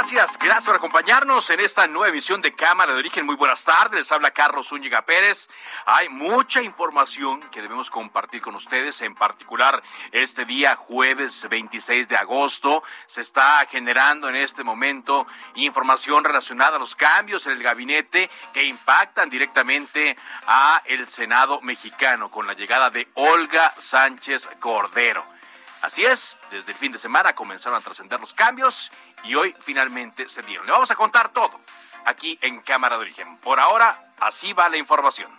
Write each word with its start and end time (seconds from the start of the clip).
Gracias, 0.00 0.38
gracias 0.38 0.64
por 0.64 0.76
acompañarnos 0.76 1.50
en 1.50 1.60
esta 1.60 1.86
nueva 1.86 2.08
emisión 2.08 2.40
de 2.40 2.54
Cámara 2.54 2.94
de 2.94 3.00
Origen. 3.00 3.26
Muy 3.26 3.36
buenas 3.36 3.62
tardes, 3.66 4.10
habla 4.10 4.30
Carlos 4.30 4.68
Zúñiga 4.68 5.02
Pérez. 5.02 5.50
Hay 5.84 6.08
mucha 6.08 6.62
información 6.62 7.42
que 7.50 7.60
debemos 7.60 7.90
compartir 7.90 8.40
con 8.40 8.54
ustedes, 8.54 9.02
en 9.02 9.14
particular 9.14 9.82
este 10.10 10.46
día 10.46 10.74
jueves 10.74 11.46
26 11.50 12.08
de 12.08 12.16
agosto. 12.16 12.82
Se 13.06 13.20
está 13.20 13.66
generando 13.68 14.30
en 14.30 14.36
este 14.36 14.64
momento 14.64 15.26
información 15.56 16.24
relacionada 16.24 16.76
a 16.76 16.80
los 16.80 16.96
cambios 16.96 17.44
en 17.44 17.52
el 17.52 17.62
gabinete 17.62 18.30
que 18.54 18.64
impactan 18.64 19.28
directamente 19.28 20.16
a 20.46 20.80
el 20.86 21.06
Senado 21.06 21.60
mexicano 21.60 22.30
con 22.30 22.46
la 22.46 22.54
llegada 22.54 22.88
de 22.88 23.06
Olga 23.16 23.74
Sánchez 23.76 24.48
Cordero. 24.60 25.39
Así 25.82 26.04
es, 26.04 26.38
desde 26.50 26.72
el 26.72 26.78
fin 26.78 26.92
de 26.92 26.98
semana 26.98 27.34
comenzaron 27.34 27.78
a 27.78 27.82
trascender 27.82 28.20
los 28.20 28.34
cambios 28.34 28.92
y 29.24 29.34
hoy 29.34 29.54
finalmente 29.60 30.28
se 30.28 30.42
dieron. 30.42 30.66
Le 30.66 30.72
vamos 30.72 30.90
a 30.90 30.94
contar 30.94 31.30
todo 31.30 31.58
aquí 32.04 32.38
en 32.42 32.60
Cámara 32.60 32.96
de 32.96 33.02
Origen. 33.02 33.38
Por 33.38 33.58
ahora, 33.58 33.98
así 34.20 34.52
va 34.52 34.68
la 34.68 34.76
información. 34.76 35.30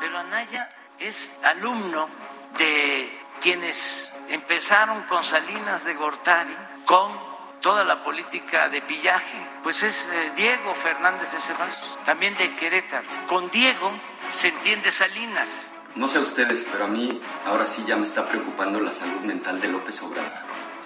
Pero 0.00 0.18
Anaya 0.18 0.68
es 0.98 1.30
alumno 1.44 2.08
de 2.56 3.26
quienes 3.40 4.12
empezaron 4.28 5.02
con 5.04 5.22
Salinas 5.22 5.84
de 5.84 5.94
Gortari, 5.94 6.56
con 6.84 7.16
toda 7.60 7.84
la 7.84 8.02
política 8.02 8.68
de 8.68 8.82
pillaje. 8.82 9.38
Pues 9.62 9.84
es 9.84 10.08
eh, 10.08 10.32
Diego 10.34 10.74
Fernández 10.74 11.32
de 11.32 11.40
Ceballos, 11.40 11.98
también 12.04 12.36
de 12.36 12.56
Querétaro. 12.56 13.06
Con 13.28 13.50
Diego 13.50 13.92
se 14.34 14.48
entiende 14.48 14.90
Salinas 14.90 15.70
no 15.96 16.08
sé 16.08 16.18
a 16.18 16.22
ustedes, 16.22 16.66
pero 16.70 16.84
a 16.84 16.88
mí 16.88 17.20
ahora 17.44 17.66
sí 17.66 17.84
ya 17.86 17.96
me 17.96 18.04
está 18.04 18.28
preocupando 18.28 18.80
la 18.80 18.92
salud 18.92 19.20
mental 19.20 19.60
de 19.60 19.68
López 19.68 20.02
Obrador. 20.02 20.30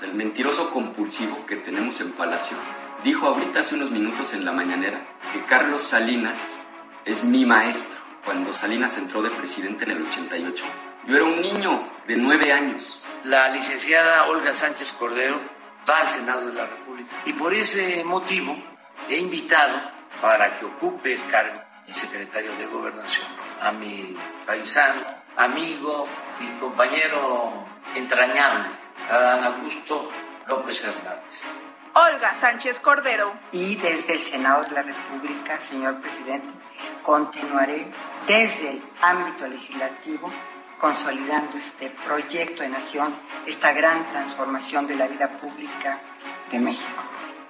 El 0.02 0.14
mentiroso 0.14 0.68
compulsivo 0.70 1.46
que 1.46 1.54
tenemos 1.56 2.00
en 2.00 2.10
Palacio 2.12 2.56
dijo 3.04 3.28
ahorita 3.28 3.60
hace 3.60 3.76
unos 3.76 3.92
minutos 3.92 4.34
en 4.34 4.44
la 4.44 4.50
mañanera 4.50 5.06
que 5.32 5.41
Carlos 5.44 5.82
Salinas 5.82 6.66
es 7.04 7.22
mi 7.22 7.44
maestro 7.44 8.00
cuando 8.24 8.52
Salinas 8.52 8.98
entró 8.98 9.22
de 9.22 9.30
presidente 9.30 9.84
en 9.84 9.92
el 9.92 10.02
88. 10.02 10.64
Yo 11.06 11.16
era 11.16 11.24
un 11.24 11.41
niño 11.41 11.88
de 12.08 12.16
nueve 12.16 12.52
años. 12.52 13.04
La 13.24 13.48
licenciada 13.50 14.26
Olga 14.26 14.52
Sánchez 14.52 14.92
Cordero 14.92 15.41
va 15.88 16.00
al 16.00 16.10
Senado 16.10 16.46
de 16.46 16.54
la 16.54 16.66
República 16.66 17.22
y 17.24 17.32
por 17.32 17.54
ese 17.54 18.02
motivo 18.02 18.56
he 19.08 19.18
invitado 19.18 19.78
para 20.20 20.58
que 20.58 20.64
ocupe 20.64 21.14
el 21.14 21.26
cargo 21.26 21.60
de 21.86 21.92
secretario 21.92 22.56
de 22.56 22.66
Gobernación 22.66 23.26
a 23.62 23.70
mi 23.70 24.16
paisano, 24.44 25.04
amigo 25.36 26.06
y 26.40 26.46
compañero 26.58 27.64
entrañable, 27.94 28.68
Adán 29.08 29.44
Augusto 29.44 30.10
López 30.48 30.84
Hernández. 30.84 31.44
Olga 31.94 32.34
Sánchez 32.34 32.80
Cordero. 32.80 33.32
Y 33.52 33.76
desde 33.76 34.14
el 34.14 34.22
Senado 34.22 34.64
de 34.64 34.70
la 34.70 34.82
República, 34.82 35.60
señor 35.60 36.00
presidente, 36.00 36.48
continuaré 37.02 37.86
desde 38.26 38.70
el 38.70 38.82
ámbito 39.00 39.46
legislativo 39.46 40.32
consolidando 40.80 41.56
este 41.58 41.90
proyecto 41.90 42.62
de 42.62 42.70
nación, 42.70 43.14
esta 43.46 43.72
gran 43.72 44.04
transformación 44.06 44.86
de 44.88 44.96
la 44.96 45.06
vida 45.06 45.28
pública 45.38 46.00
de 46.50 46.58
México. 46.58 47.02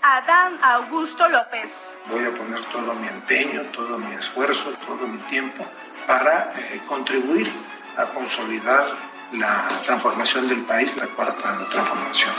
Adán 0.03 0.59
Augusto 0.63 1.29
López. 1.29 1.95
Voy 2.07 2.25
a 2.25 2.31
poner 2.33 2.61
todo 2.67 2.93
mi 2.95 3.07
empeño, 3.07 3.63
todo 3.73 3.97
mi 3.99 4.13
esfuerzo, 4.15 4.73
todo 4.87 5.07
mi 5.07 5.19
tiempo 5.31 5.65
para 6.07 6.53
eh, 6.57 6.81
contribuir 6.87 7.51
a 7.97 8.05
consolidar 8.07 8.87
la 9.33 9.69
transformación 9.85 10.49
del 10.49 10.63
país, 10.63 10.97
la 10.97 11.07
cuarta 11.07 11.59
transformación. 11.71 12.35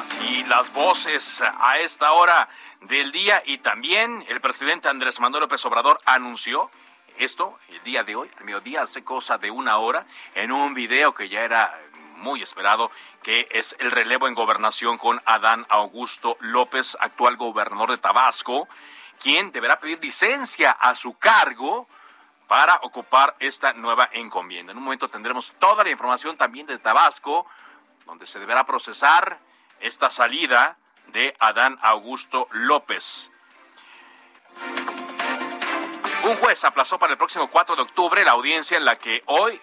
Así 0.00 0.44
las 0.44 0.72
voces 0.72 1.42
a 1.60 1.78
esta 1.78 2.12
hora 2.12 2.48
del 2.82 3.12
día 3.12 3.42
y 3.44 3.58
también 3.58 4.24
el 4.28 4.40
presidente 4.40 4.88
Andrés 4.88 5.20
Manuel 5.20 5.42
López 5.42 5.64
Obrador 5.66 6.00
anunció 6.04 6.70
esto 7.18 7.58
el 7.68 7.82
día 7.82 8.04
de 8.04 8.14
hoy, 8.14 8.30
el 8.38 8.44
mediodía, 8.44 8.82
hace 8.82 9.02
cosa 9.02 9.38
de 9.38 9.50
una 9.50 9.78
hora, 9.78 10.06
en 10.34 10.52
un 10.52 10.74
video 10.74 11.14
que 11.14 11.28
ya 11.28 11.42
era 11.42 11.76
muy 12.16 12.42
esperado, 12.42 12.90
que 13.22 13.48
es 13.50 13.76
el 13.78 13.90
relevo 13.90 14.28
en 14.28 14.34
gobernación 14.34 14.98
con 14.98 15.20
Adán 15.24 15.66
Augusto 15.68 16.36
López, 16.40 16.96
actual 17.00 17.36
gobernador 17.36 17.90
de 17.90 17.98
Tabasco, 17.98 18.68
quien 19.18 19.52
deberá 19.52 19.78
pedir 19.78 19.98
licencia 20.00 20.70
a 20.70 20.94
su 20.94 21.18
cargo 21.18 21.88
para 22.46 22.76
ocupar 22.82 23.36
esta 23.38 23.74
nueva 23.74 24.08
encomienda. 24.12 24.72
En 24.72 24.78
un 24.78 24.84
momento 24.84 25.08
tendremos 25.08 25.54
toda 25.58 25.84
la 25.84 25.90
información 25.90 26.36
también 26.36 26.66
de 26.66 26.78
Tabasco, 26.78 27.46
donde 28.06 28.26
se 28.26 28.38
deberá 28.38 28.64
procesar 28.64 29.38
esta 29.80 30.10
salida 30.10 30.78
de 31.08 31.36
Adán 31.38 31.78
Augusto 31.82 32.48
López. 32.52 33.30
Un 36.24 36.36
juez 36.36 36.64
aplazó 36.64 36.98
para 36.98 37.12
el 37.12 37.18
próximo 37.18 37.48
4 37.48 37.76
de 37.76 37.82
octubre 37.82 38.24
la 38.24 38.32
audiencia 38.32 38.76
en 38.76 38.84
la 38.84 38.96
que 38.96 39.22
hoy 39.26 39.60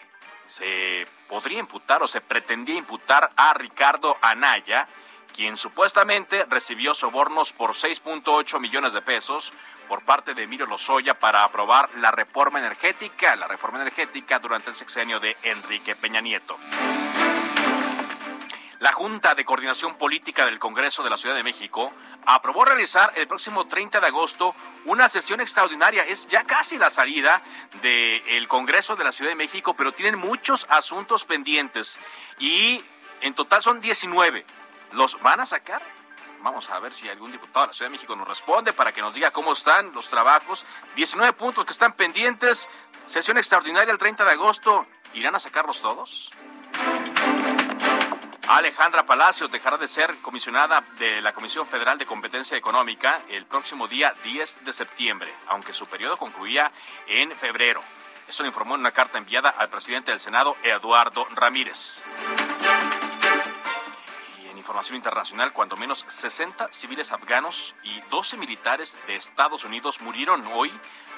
se 0.48 1.08
podría 1.28 1.60
imputar 1.60 2.02
o 2.04 2.08
se 2.08 2.22
pretendía 2.22 2.76
imputar 2.76 3.30
a 3.36 3.54
Ricardo 3.54 4.18
Anaya, 4.22 4.88
quien 5.36 5.58
supuestamente 5.58 6.46
recibió 6.46 6.94
sobornos 6.94 7.52
por 7.52 7.72
6.8 7.72 8.60
millones 8.60 8.94
de 8.94 9.02
pesos 9.02 9.52
por 9.90 10.04
parte 10.06 10.34
de 10.34 10.44
Emilio 10.44 10.66
Lozoya 10.66 11.20
para 11.20 11.44
aprobar 11.44 11.90
la 11.98 12.10
reforma 12.12 12.60
energética, 12.60 13.36
la 13.36 13.48
reforma 13.48 13.82
energética 13.82 14.40
durante 14.40 14.70
el 14.70 14.76
sexenio 14.76 15.20
de 15.20 15.36
Enrique 15.44 15.96
Peña 15.96 16.22
Nieto. 16.22 16.58
La 18.80 18.94
Junta 18.94 19.36
de 19.36 19.44
Coordinación 19.44 19.98
Política 19.98 20.46
del 20.46 20.58
Congreso 20.58 21.04
de 21.04 21.10
la 21.10 21.18
Ciudad 21.18 21.36
de 21.36 21.44
México 21.44 21.92
aprobó 22.26 22.64
realizar 22.64 23.12
el 23.16 23.28
próximo 23.28 23.68
30 23.68 24.00
de 24.00 24.08
agosto 24.08 24.56
una 24.86 25.10
sesión 25.10 25.42
extraordinaria. 25.42 26.04
Es 26.04 26.28
ya 26.28 26.46
casi 26.46 26.78
la 26.78 26.90
salida 26.90 27.42
del 27.82 28.48
Congreso 28.48 28.96
de 28.96 29.04
la 29.04 29.12
Ciudad 29.12 29.32
de 29.32 29.36
México, 29.36 29.74
pero 29.76 29.92
tienen 29.92 30.18
muchos 30.18 30.66
asuntos 30.70 31.26
pendientes 31.26 32.00
y 32.40 32.84
en 33.22 33.34
total 33.34 33.62
son 33.62 33.82
19. 33.82 34.46
¿Los 34.96 35.22
van 35.22 35.42
a 35.42 35.46
sacar? 35.46 35.82
Vamos 36.40 36.70
a 36.70 36.80
ver 36.80 36.94
si 36.94 37.10
algún 37.10 37.30
diputado 37.30 37.66
de 37.66 37.68
la 37.68 37.74
Ciudad 37.74 37.92
de 37.92 37.98
México 37.98 38.16
nos 38.16 38.26
responde 38.26 38.72
para 38.72 38.94
que 38.94 39.02
nos 39.02 39.14
diga 39.14 39.32
cómo 39.32 39.52
están 39.52 39.92
los 39.92 40.08
trabajos. 40.08 40.66
19 40.96 41.34
puntos 41.34 41.66
que 41.66 41.74
están 41.74 41.94
pendientes. 41.94 42.70
Sesión 43.06 43.38
extraordinaria 43.38 43.92
el 43.92 43.98
30 43.98 44.24
de 44.24 44.32
agosto. 44.32 44.88
¿Irán 45.14 45.36
a 45.36 45.40
sacarlos 45.40 45.82
todos? 45.82 46.32
Alejandra 48.48 49.06
Palacios 49.06 49.52
dejará 49.52 49.76
de 49.76 49.90
ser 49.90 50.16
comisionada 50.22 50.82
de 50.98 51.22
la 51.22 51.34
Comisión 51.34 51.68
Federal 51.68 51.98
de 51.98 52.06
Competencia 52.06 52.56
Económica 52.56 53.22
el 53.28 53.46
próximo 53.46 53.90
día 53.90 54.16
10 54.24 54.64
de 54.64 54.72
septiembre, 54.72 55.34
aunque 55.48 55.74
su 55.74 55.88
periodo 55.88 56.16
concluía 56.16 56.72
en 57.08 57.32
febrero. 57.32 57.82
Esto 58.30 58.44
lo 58.44 58.48
informó 58.48 58.76
en 58.76 58.82
una 58.82 58.92
carta 58.92 59.18
enviada 59.18 59.50
al 59.50 59.70
presidente 59.70 60.12
del 60.12 60.22
Senado, 60.22 60.56
Eduardo 60.64 61.28
Ramírez 61.32 62.02
información 64.66 64.96
internacional, 64.96 65.54
cuando 65.54 65.78
menos 65.78 66.04
60 66.08 66.70
civiles 66.72 67.12
afganos 67.12 67.76
y 67.84 68.02
12 68.10 68.36
militares 68.36 68.98
de 69.06 69.16
Estados 69.16 69.64
Unidos 69.64 70.02
murieron 70.02 70.44
hoy 70.48 70.72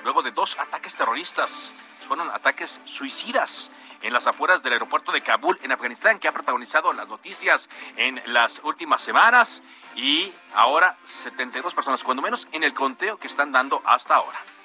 luego 0.03 0.21
de 0.21 0.31
dos 0.31 0.59
ataques 0.59 0.94
terroristas. 0.95 1.71
Fueron 2.09 2.29
ataques 2.29 2.81
suicidas 2.83 3.71
en 4.01 4.11
las 4.11 4.27
afueras 4.27 4.63
del 4.63 4.73
aeropuerto 4.73 5.13
de 5.13 5.21
Kabul, 5.21 5.57
en 5.63 5.71
Afganistán, 5.71 6.19
que 6.19 6.27
ha 6.27 6.33
protagonizado 6.33 6.91
las 6.91 7.07
noticias 7.07 7.69
en 7.95 8.21
las 8.25 8.59
últimas 8.65 9.01
semanas. 9.01 9.61
Y 9.95 10.33
ahora 10.53 10.97
72 11.05 11.73
personas, 11.73 12.03
cuando 12.03 12.21
menos 12.21 12.50
en 12.51 12.63
el 12.63 12.73
conteo 12.73 13.17
que 13.17 13.27
están 13.27 13.53
dando 13.53 13.81
hasta 13.85 14.15
ahora. 14.15 14.56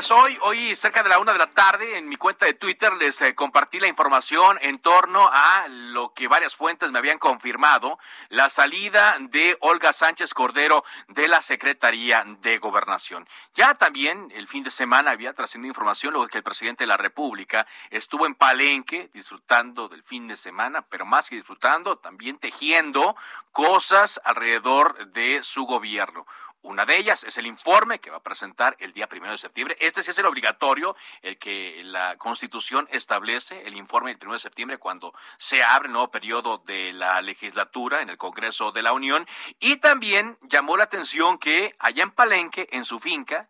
Pues 0.00 0.12
hoy, 0.12 0.38
hoy 0.40 0.74
cerca 0.76 1.02
de 1.02 1.10
la 1.10 1.18
una 1.18 1.34
de 1.34 1.38
la 1.38 1.50
tarde, 1.50 1.98
en 1.98 2.08
mi 2.08 2.16
cuenta 2.16 2.46
de 2.46 2.54
Twitter 2.54 2.90
les 2.94 3.20
eh, 3.20 3.34
compartí 3.34 3.80
la 3.80 3.86
información 3.86 4.58
en 4.62 4.78
torno 4.78 5.28
a 5.30 5.66
lo 5.68 6.14
que 6.14 6.26
varias 6.26 6.56
fuentes 6.56 6.90
me 6.90 6.98
habían 6.98 7.18
confirmado, 7.18 7.98
la 8.30 8.48
salida 8.48 9.18
de 9.20 9.58
Olga 9.60 9.92
Sánchez 9.92 10.32
Cordero 10.32 10.84
de 11.08 11.28
la 11.28 11.42
Secretaría 11.42 12.24
de 12.40 12.56
Gobernación. 12.56 13.28
Ya 13.54 13.74
también 13.74 14.32
el 14.34 14.48
fin 14.48 14.64
de 14.64 14.70
semana 14.70 15.10
había 15.10 15.34
trascendido 15.34 15.68
información 15.68 16.14
luego 16.14 16.28
que 16.28 16.38
el 16.38 16.44
presidente 16.44 16.84
de 16.84 16.88
la 16.88 16.96
República 16.96 17.66
estuvo 17.90 18.24
en 18.24 18.34
Palenque 18.34 19.10
disfrutando 19.12 19.86
del 19.86 20.02
fin 20.02 20.26
de 20.26 20.36
semana, 20.36 20.80
pero 20.80 21.04
más 21.04 21.28
que 21.28 21.36
disfrutando, 21.36 21.98
también 21.98 22.38
tejiendo 22.38 23.16
cosas 23.52 24.18
alrededor 24.24 25.08
de 25.08 25.42
su 25.42 25.66
gobierno. 25.66 26.26
Una 26.62 26.84
de 26.84 26.98
ellas 26.98 27.24
es 27.24 27.38
el 27.38 27.46
informe 27.46 28.00
que 28.00 28.10
va 28.10 28.18
a 28.18 28.22
presentar 28.22 28.76
el 28.80 28.92
día 28.92 29.08
primero 29.08 29.32
de 29.32 29.38
septiembre. 29.38 29.76
Este 29.80 30.02
sí 30.02 30.10
es 30.10 30.18
el 30.18 30.26
obligatorio, 30.26 30.94
el 31.22 31.38
que 31.38 31.82
la 31.84 32.18
Constitución 32.18 32.86
establece, 32.90 33.66
el 33.66 33.76
informe 33.76 34.10
del 34.10 34.18
primero 34.18 34.34
de 34.34 34.40
septiembre, 34.40 34.76
cuando 34.76 35.14
se 35.38 35.62
abre 35.62 35.86
el 35.86 35.92
nuevo 35.92 36.10
periodo 36.10 36.58
de 36.58 36.92
la 36.92 37.22
legislatura 37.22 38.02
en 38.02 38.10
el 38.10 38.18
Congreso 38.18 38.72
de 38.72 38.82
la 38.82 38.92
Unión. 38.92 39.26
Y 39.58 39.76
también 39.76 40.36
llamó 40.42 40.76
la 40.76 40.84
atención 40.84 41.38
que 41.38 41.74
allá 41.78 42.02
en 42.02 42.10
Palenque, 42.10 42.68
en 42.72 42.84
su 42.84 43.00
finca, 43.00 43.48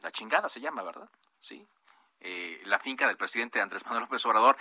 la 0.00 0.10
chingada 0.10 0.50
se 0.50 0.60
llama, 0.60 0.82
¿verdad? 0.82 1.08
Sí. 1.40 1.66
Eh, 2.20 2.60
la 2.66 2.78
finca 2.78 3.06
del 3.06 3.16
presidente 3.16 3.60
Andrés 3.60 3.84
Manuel 3.86 4.02
López 4.02 4.24
Obrador, 4.26 4.56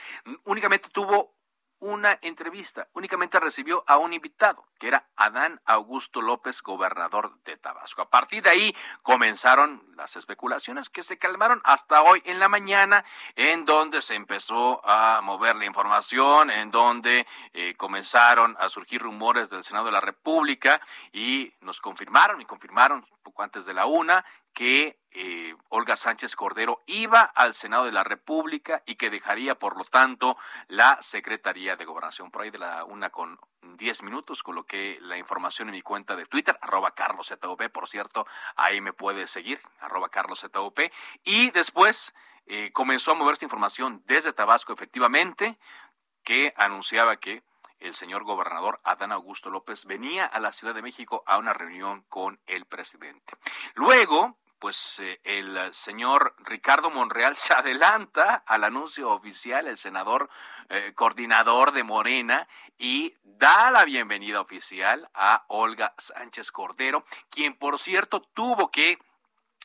únicamente 0.46 0.90
tuvo 0.90 1.34
una 1.82 2.20
entrevista, 2.22 2.88
únicamente 2.94 3.40
recibió 3.40 3.84
a 3.88 3.98
un 3.98 4.14
invitado, 4.14 4.68
que 4.80 4.88
era 4.88 5.08
Adán 5.16 5.60
Augusto 5.66 6.22
López, 6.22 6.62
gobernador 6.62 7.38
de 7.44 7.58
Tabasco. 7.58 8.04
A 8.04 8.10
partir 8.10 8.44
de 8.44 8.52
ahí 8.52 8.76
comenzaron 9.02 9.84
las 9.96 10.16
especulaciones 10.16 10.90
que 10.90 11.02
se 11.02 11.18
calmaron 11.18 11.60
hasta 11.64 12.04
hoy 12.04 12.22
en 12.26 12.40
la 12.40 12.50
mañana, 12.50 13.04
en 13.36 13.66
donde 13.66 14.04
se 14.04 14.14
empezó 14.14 14.88
a 14.88 15.22
mover 15.22 15.56
la 15.56 15.66
información, 15.66 16.52
en 16.52 16.70
donde 16.70 17.26
eh, 17.54 17.74
comenzaron 17.76 18.56
a 18.60 18.70
surgir 18.70 19.02
rumores 19.02 19.50
del 19.50 19.64
Senado 19.64 19.88
de 19.88 19.92
la 19.92 20.02
República 20.02 20.80
y 21.12 21.52
nos 21.62 21.82
confirmaron 21.82 22.40
y 22.42 22.46
confirmaron 22.46 23.06
poco 23.24 23.42
antes 23.42 23.66
de 23.66 23.74
la 23.74 23.88
una 23.88 24.24
que 24.54 25.00
eh, 25.12 25.56
Olga 25.70 25.96
Sánchez 25.96 26.36
Cordero 26.36 26.82
iba 26.86 27.22
al 27.22 27.54
Senado 27.54 27.86
de 27.86 27.92
la 27.92 28.04
República 28.04 28.82
y 28.86 28.96
que 28.96 29.10
dejaría, 29.10 29.56
por 29.56 29.78
lo 29.78 29.84
tanto, 29.86 30.38
la 30.68 30.98
Secretaría 31.02 31.76
de 31.76 31.86
Gobernación. 31.86 32.32
Por 32.32 32.44
ahí 32.44 32.50
de 32.50 32.60
la 32.60 32.86
una 32.86 33.10
con 33.10 33.40
diez 33.78 34.04
minutos 34.04 34.44
coloqué 34.44 34.98
la 35.02 35.18
información 35.18 35.68
en 35.70 35.76
mi 35.76 35.82
cuenta 35.82 36.16
de 36.16 36.26
Twitter, 36.26 36.58
arroba 36.62 36.92
carlosZOP, 36.92 37.70
por 37.70 37.88
cierto, 37.88 38.26
ahí 38.56 38.82
me 38.82 38.94
puede 38.94 39.28
seguir, 39.28 39.62
arroba 39.80 40.10
carlosZOP. 40.10 40.80
Y 41.24 41.52
después 41.52 42.14
eh, 42.46 42.72
comenzó 42.72 43.12
a 43.12 43.16
mover 43.16 43.34
esta 43.34 43.46
información 43.46 44.04
desde 44.06 44.34
Tabasco, 44.34 44.74
efectivamente, 44.74 45.58
que 46.24 46.54
anunciaba 46.58 47.18
que 47.18 47.44
el 47.80 47.96
señor 47.96 48.24
gobernador 48.24 48.80
Adán 48.84 49.12
Augusto 49.12 49.50
López 49.50 49.86
venía 49.86 50.26
a 50.26 50.40
la 50.40 50.52
Ciudad 50.52 50.76
de 50.76 50.84
México 50.84 51.24
a 51.26 51.38
una 51.38 51.54
reunión 51.54 52.06
con 52.10 52.40
el 52.46 52.66
presidente. 52.66 53.34
Luego, 53.74 54.38
pues 54.62 55.00
eh, 55.00 55.20
el 55.24 55.74
señor 55.74 56.36
Ricardo 56.38 56.92
Monreal 56.92 57.36
se 57.36 57.52
adelanta 57.52 58.44
al 58.46 58.64
anuncio 58.64 59.10
oficial, 59.10 59.68
el 59.68 59.78
senador 59.78 60.30
eh, 60.70 60.94
coordinador 60.94 61.72
de 61.72 61.84
Morena, 61.84 62.48
y 62.78 63.16
da 63.24 63.72
la 63.72 63.84
bienvenida 63.84 64.40
oficial 64.40 65.10
a 65.16 65.46
Olga 65.48 65.96
Sánchez 65.98 66.52
Cordero, 66.52 67.04
quien 67.32 67.56
por 67.58 67.80
cierto 67.80 68.22
tuvo 68.22 68.70
que 68.70 69.00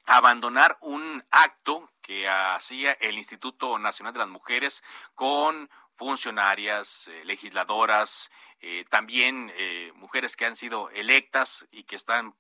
abandonar 0.06 0.78
un 0.80 1.22
acto 1.30 1.90
que 2.00 2.26
hacía 2.26 2.92
el 2.92 3.18
Instituto 3.18 3.78
Nacional 3.78 4.14
de 4.14 4.20
las 4.20 4.28
Mujeres 4.28 4.82
con 5.14 5.68
funcionarias, 5.94 7.08
eh, 7.08 7.22
legisladoras, 7.24 8.30
también 8.88 9.52
mujeres 9.94 10.34
que 10.34 10.46
han 10.46 10.56
sido 10.56 10.88
electas 10.90 11.68
y 11.70 11.84
que 11.84 11.94
están 11.94 12.34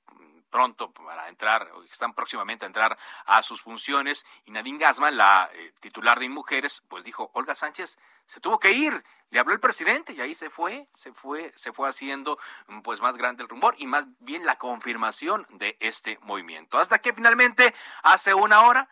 pronto 0.50 0.92
para 0.92 1.28
entrar, 1.28 1.70
o 1.72 1.82
están 1.84 2.14
próximamente 2.14 2.64
a 2.64 2.68
entrar 2.68 2.96
a 3.26 3.42
sus 3.42 3.62
funciones. 3.62 4.24
Y 4.44 4.50
Nadine 4.50 4.78
Gasman, 4.78 5.16
la 5.16 5.50
eh, 5.52 5.72
titular 5.80 6.18
de 6.18 6.26
Inmujeres, 6.26 6.82
pues 6.88 7.04
dijo, 7.04 7.30
Olga 7.34 7.54
Sánchez 7.54 7.98
se 8.26 8.40
tuvo 8.40 8.58
que 8.58 8.72
ir, 8.72 9.04
le 9.30 9.38
habló 9.38 9.54
el 9.54 9.60
presidente 9.60 10.12
y 10.12 10.20
ahí 10.20 10.34
se 10.34 10.50
fue, 10.50 10.88
se 10.92 11.12
fue, 11.12 11.52
se 11.56 11.72
fue 11.72 11.88
haciendo 11.88 12.38
mm, 12.66 12.80
pues 12.80 13.00
más 13.00 13.16
grande 13.16 13.42
el 13.42 13.48
rumor 13.48 13.74
y 13.78 13.86
más 13.86 14.06
bien 14.20 14.44
la 14.44 14.56
confirmación 14.56 15.46
de 15.50 15.76
este 15.80 16.18
movimiento. 16.22 16.78
Hasta 16.78 16.98
que 16.98 17.12
finalmente, 17.12 17.74
hace 18.02 18.34
una 18.34 18.62
hora, 18.62 18.88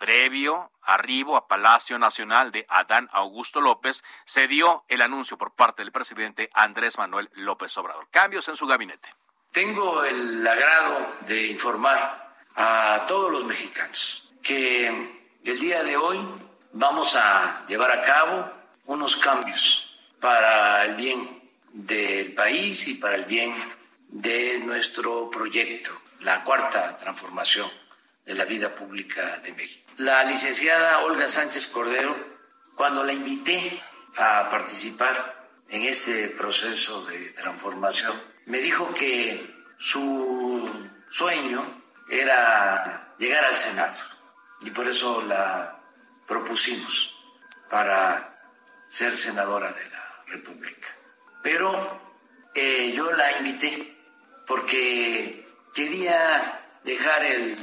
previo 0.00 0.72
arribo 0.80 1.36
a 1.36 1.46
Palacio 1.46 1.98
Nacional 1.98 2.52
de 2.52 2.64
Adán 2.70 3.08
Augusto 3.12 3.60
López, 3.60 4.02
se 4.24 4.48
dio 4.48 4.84
el 4.88 5.02
anuncio 5.02 5.36
por 5.36 5.54
parte 5.54 5.82
del 5.82 5.92
presidente 5.92 6.48
Andrés 6.54 6.96
Manuel 6.96 7.28
López 7.34 7.76
Obrador. 7.76 8.08
Cambios 8.10 8.48
en 8.48 8.56
su 8.56 8.66
gabinete. 8.66 9.14
Tengo 9.52 10.04
el 10.04 10.46
agrado 10.46 11.16
de 11.26 11.48
informar 11.48 12.36
a 12.54 13.04
todos 13.08 13.32
los 13.32 13.44
mexicanos 13.44 14.30
que 14.40 14.86
el 15.42 15.58
día 15.58 15.82
de 15.82 15.96
hoy 15.96 16.24
vamos 16.72 17.16
a 17.16 17.64
llevar 17.66 17.90
a 17.90 18.02
cabo 18.02 18.48
unos 18.86 19.16
cambios 19.16 19.92
para 20.20 20.84
el 20.84 20.94
bien 20.94 21.50
del 21.72 22.32
país 22.32 22.86
y 22.86 22.94
para 22.94 23.16
el 23.16 23.24
bien 23.24 23.52
de 24.06 24.60
nuestro 24.60 25.28
proyecto, 25.28 25.90
la 26.20 26.44
cuarta 26.44 26.96
transformación 26.96 27.68
de 28.24 28.34
la 28.34 28.44
vida 28.44 28.72
pública 28.72 29.38
de 29.38 29.52
México. 29.52 29.90
La 29.96 30.22
licenciada 30.22 31.00
Olga 31.00 31.26
Sánchez 31.26 31.66
Cordero, 31.66 32.16
cuando 32.76 33.02
la 33.02 33.12
invité 33.12 33.82
a 34.16 34.48
participar 34.48 35.48
en 35.68 35.82
este 35.82 36.28
proceso 36.28 37.04
de 37.06 37.30
transformación, 37.30 38.30
me 38.46 38.58
dijo 38.58 38.92
que 38.94 39.48
su 39.76 40.90
sueño 41.08 41.82
era 42.08 43.14
llegar 43.18 43.44
al 43.44 43.56
Senado 43.56 43.94
y 44.62 44.70
por 44.70 44.86
eso 44.88 45.22
la 45.22 45.78
propusimos 46.26 47.16
para 47.68 48.38
ser 48.88 49.16
senadora 49.16 49.72
de 49.72 49.88
la 49.88 50.24
República. 50.26 50.88
Pero 51.42 52.00
eh, 52.54 52.92
yo 52.92 53.10
la 53.12 53.38
invité 53.38 53.96
porque 54.46 55.46
quería 55.72 56.60
dejar 56.84 57.24
el 57.24 57.56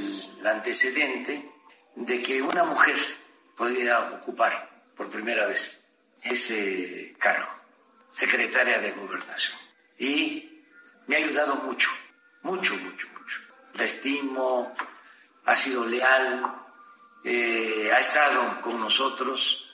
antecedente 0.45 1.51
de 1.95 2.23
que 2.23 2.41
una 2.41 2.63
mujer 2.63 2.95
podía 3.55 3.99
ocupar 4.11 4.69
por 4.95 5.09
primera 5.09 5.45
vez 5.47 5.85
ese 6.21 7.15
cargo, 7.19 7.49
secretaria 8.11 8.79
de 8.79 8.91
gobernación 8.91 9.57
y 9.97 10.46
me 11.07 11.15
ha 11.15 11.19
ayudado 11.19 11.55
mucho, 11.55 11.89
mucho, 12.43 12.75
mucho, 12.75 13.07
mucho. 13.17 13.39
La 13.73 13.85
estimo, 13.85 14.73
ha 15.45 15.55
sido 15.55 15.85
leal, 15.85 16.55
eh, 17.23 17.91
ha 17.93 17.99
estado 17.99 18.61
con 18.61 18.79
nosotros 18.79 19.67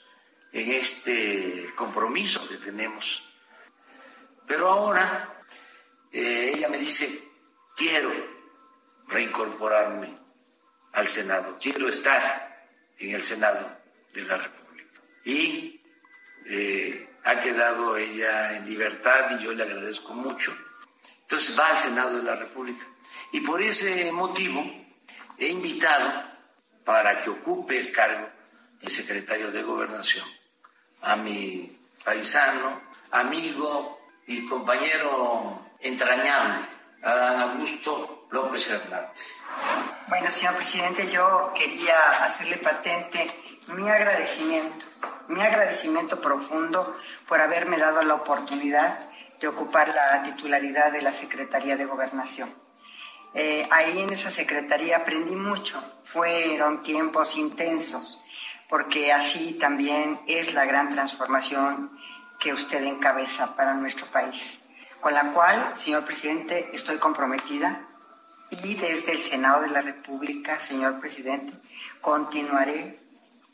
en 0.52 0.72
este 0.72 1.72
compromiso 1.74 2.48
que 2.48 2.56
tenemos. 2.58 3.28
Pero 4.46 4.70
ahora 4.70 5.42
eh, 6.12 6.52
ella 6.54 6.68
me 6.68 6.78
dice, 6.78 7.28
quiero 7.76 8.12
reincorporarme 9.08 10.16
al 10.92 11.08
Senado, 11.08 11.58
quiero 11.60 11.88
estar 11.88 12.68
en 12.98 13.14
el 13.14 13.22
Senado 13.22 13.68
de 14.12 14.22
la 14.22 14.36
República. 14.36 15.00
Y 15.24 15.80
eh, 16.46 17.10
ha 17.24 17.40
quedado 17.40 17.96
ella 17.96 18.56
en 18.56 18.66
libertad 18.66 19.38
y 19.38 19.42
yo 19.44 19.52
le 19.52 19.64
agradezco 19.64 20.14
mucho. 20.14 20.56
Entonces 21.24 21.58
va 21.58 21.68
al 21.68 21.80
Senado 21.80 22.16
de 22.16 22.22
la 22.22 22.36
República. 22.36 22.86
Y 23.32 23.40
por 23.40 23.60
ese 23.60 24.12
motivo 24.12 24.62
he 25.38 25.48
invitado 25.48 26.22
para 26.84 27.18
que 27.18 27.30
ocupe 27.30 27.78
el 27.78 27.90
cargo 27.90 28.28
de 28.80 28.90
secretario 28.90 29.50
de 29.50 29.62
gobernación 29.62 30.24
a 31.02 31.16
mi 31.16 31.76
paisano, 32.04 32.80
amigo 33.10 33.98
y 34.26 34.46
compañero 34.46 35.66
entrañable, 35.80 36.64
Adán 37.02 37.40
Augusto 37.40 38.26
López 38.30 38.70
Hernández. 38.70 39.42
Bueno, 40.08 40.30
señor 40.30 40.56
presidente, 40.56 41.10
yo 41.10 41.52
quería 41.54 42.24
hacerle 42.24 42.58
patente 42.58 43.30
mi 43.68 43.88
agradecimiento, 43.88 44.84
mi 45.28 45.40
agradecimiento 45.40 46.20
profundo 46.20 46.96
por 47.26 47.40
haberme 47.40 47.78
dado 47.78 48.02
la 48.02 48.14
oportunidad 48.14 48.98
de 49.44 49.48
ocupar 49.48 49.94
la 49.94 50.22
titularidad 50.22 50.90
de 50.90 51.02
la 51.02 51.12
Secretaría 51.12 51.76
de 51.76 51.84
Gobernación. 51.84 52.48
Eh, 53.34 53.68
ahí 53.70 53.98
en 53.98 54.10
esa 54.10 54.30
secretaría 54.30 54.96
aprendí 54.96 55.36
mucho, 55.36 55.84
fueron 56.02 56.82
tiempos 56.82 57.36
intensos, 57.36 58.24
porque 58.70 59.12
así 59.12 59.58
también 59.60 60.18
es 60.26 60.54
la 60.54 60.64
gran 60.64 60.88
transformación 60.88 61.90
que 62.40 62.54
usted 62.54 62.82
encabeza 62.84 63.54
para 63.54 63.74
nuestro 63.74 64.06
país, 64.06 64.64
con 65.02 65.12
la 65.12 65.30
cual, 65.32 65.74
señor 65.76 66.06
presidente, 66.06 66.70
estoy 66.72 66.96
comprometida 66.96 67.86
y 68.64 68.76
desde 68.76 69.12
el 69.12 69.20
Senado 69.20 69.60
de 69.60 69.68
la 69.68 69.82
República, 69.82 70.58
señor 70.58 71.00
presidente, 71.00 71.52
continuaré 72.00 72.98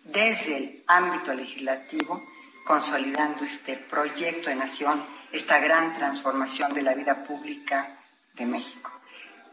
desde 0.05 0.57
el 0.57 0.85
ámbito 0.87 1.35
legislativo 1.35 2.23
consolidando 2.65 3.45
este 3.45 3.77
proyecto 3.77 4.51
de 4.51 4.55
nación, 4.55 5.05
esta 5.33 5.59
gran 5.59 5.95
transformación 5.95 6.73
de 6.75 6.83
la 6.83 6.95
vida 6.95 7.25
pública 7.25 7.97
de 8.35 8.47
México. 8.47 8.91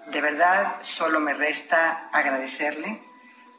De 0.07 0.22
verdad, 0.22 0.77
solo 0.81 1.19
me 1.19 1.34
resta 1.34 2.10
agradecerle 2.12 3.01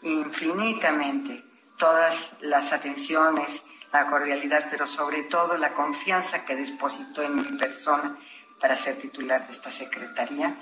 infinitamente 0.03 1.43
todas 1.77 2.33
las 2.41 2.73
atenciones, 2.73 3.63
la 3.93 4.07
cordialidad, 4.07 4.67
pero 4.71 4.87
sobre 4.87 5.23
todo 5.25 5.57
la 5.57 5.75
confianza 5.75 6.45
que 6.45 6.57
depositó 6.57 7.23
en 7.23 7.37
mi 7.37 7.43
persona 7.59 8.17
para 8.61 8.77
ser 8.77 8.97
titular 8.97 9.47
de 9.47 9.53
esta 9.53 9.71
secretaría 9.71 10.57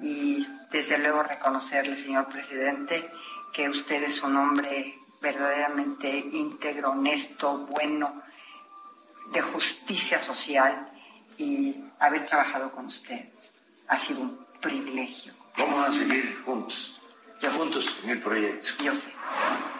y 0.00 0.46
desde 0.70 0.98
luego 0.98 1.22
reconocerle, 1.22 1.96
señor 1.96 2.26
presidente, 2.26 3.08
que 3.52 3.68
usted 3.68 4.02
es 4.02 4.22
un 4.22 4.36
hombre 4.36 4.98
verdaderamente 5.20 6.08
íntegro, 6.10 6.90
honesto, 6.92 7.66
bueno, 7.66 8.22
de 9.32 9.40
justicia 9.40 10.20
social 10.20 10.93
y 11.38 11.84
haber 11.98 12.26
trabajado 12.26 12.70
con 12.72 12.86
usted 12.86 13.28
ha 13.88 13.98
sido 13.98 14.20
un 14.22 14.46
privilegio. 14.60 15.32
Vamos 15.56 15.88
a 15.88 15.92
seguir 15.92 16.42
juntos, 16.44 17.00
ya 17.40 17.50
juntos 17.52 17.98
en 18.04 18.10
el 18.10 18.20
proyecto. 18.20 18.70
Yo 18.82 18.94
sé. 18.96 19.12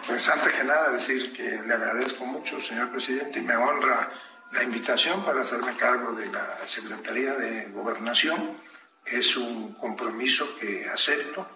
Pues 0.07 0.29
antes 0.29 0.53
que 0.53 0.63
nada 0.63 0.91
decir 0.91 1.33
que 1.33 1.43
le 1.43 1.73
agradezco 1.73 2.25
mucho, 2.25 2.61
señor 2.61 2.91
presidente, 2.91 3.39
y 3.39 3.41
me 3.41 3.55
honra 3.55 4.11
la 4.51 4.63
invitación 4.63 5.25
para 5.25 5.41
hacerme 5.41 5.75
cargo 5.75 6.13
de 6.13 6.31
la 6.31 6.59
Secretaría 6.67 7.33
de 7.33 7.71
Gobernación. 7.71 8.57
Es 9.05 9.35
un 9.35 9.73
compromiso 9.73 10.57
que 10.57 10.87
acepto. 10.87 11.47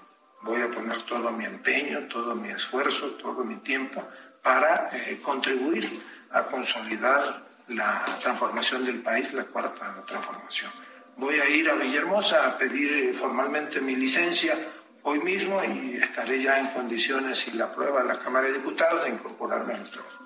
Voy 0.41 0.61
a 0.61 0.69
poner 0.69 1.01
todo 1.03 1.31
mi 1.31 1.45
empeño, 1.45 2.07
todo 2.07 2.35
mi 2.35 2.49
esfuerzo, 2.49 3.11
todo 3.11 3.43
mi 3.43 3.57
tiempo 3.57 4.07
para 4.41 4.89
eh, 4.93 5.19
contribuir 5.21 6.01
a 6.31 6.43
consolidar 6.43 7.48
la 7.69 8.03
transformación 8.19 8.85
del 8.85 9.01
país, 9.01 9.33
la 9.33 9.45
cuarta 9.45 10.03
transformación. 10.05 10.71
Voy 11.17 11.39
a 11.39 11.49
ir 11.49 11.69
a 11.69 11.73
Villahermosa 11.73 12.47
a 12.47 12.57
pedir 12.57 13.13
formalmente 13.13 13.81
mi 13.81 13.95
licencia 13.95 14.55
hoy 15.03 15.19
mismo 15.19 15.61
y 15.63 15.95
estaré 15.95 16.41
ya 16.41 16.59
en 16.59 16.67
condiciones, 16.67 17.39
si 17.39 17.51
la 17.51 17.65
aprueba 17.65 18.03
la 18.03 18.19
Cámara 18.19 18.47
de 18.47 18.53
Diputados, 18.53 19.03
de 19.03 19.09
incorporarme 19.09 19.73
al 19.73 19.89
trabajo. 19.89 20.19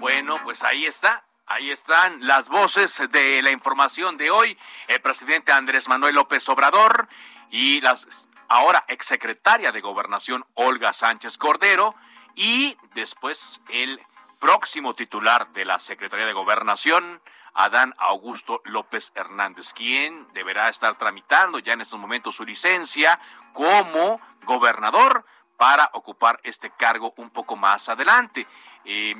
Bueno, 0.00 0.38
pues 0.42 0.62
ahí 0.62 0.86
está. 0.86 1.24
Ahí 1.46 1.70
están 1.70 2.26
las 2.26 2.48
voces 2.48 3.02
de 3.12 3.42
la 3.42 3.50
información 3.50 4.16
de 4.16 4.30
hoy. 4.30 4.56
El 4.88 5.00
presidente 5.02 5.52
Andrés 5.52 5.88
Manuel 5.88 6.14
López 6.14 6.48
Obrador 6.48 7.06
y 7.50 7.82
las 7.82 8.06
ahora 8.48 8.84
exsecretaria 8.88 9.70
de 9.70 9.80
Gobernación 9.80 10.44
Olga 10.54 10.92
Sánchez 10.92 11.36
Cordero 11.36 11.94
y 12.34 12.76
después 12.94 13.60
el 13.68 14.00
próximo 14.44 14.92
titular 14.92 15.54
de 15.54 15.64
la 15.64 15.78
Secretaría 15.78 16.26
de 16.26 16.34
Gobernación, 16.34 17.22
Adán 17.54 17.94
Augusto 17.96 18.60
López 18.66 19.10
Hernández, 19.14 19.72
quien 19.72 20.30
deberá 20.34 20.68
estar 20.68 20.98
tramitando 20.98 21.60
ya 21.60 21.72
en 21.72 21.80
estos 21.80 21.98
momentos 21.98 22.36
su 22.36 22.44
licencia 22.44 23.18
como 23.54 24.20
gobernador 24.42 25.24
para 25.56 25.88
ocupar 25.94 26.40
este 26.42 26.68
cargo 26.68 27.14
un 27.16 27.30
poco 27.30 27.56
más 27.56 27.88
adelante. 27.88 28.46
Eh, 28.84 29.14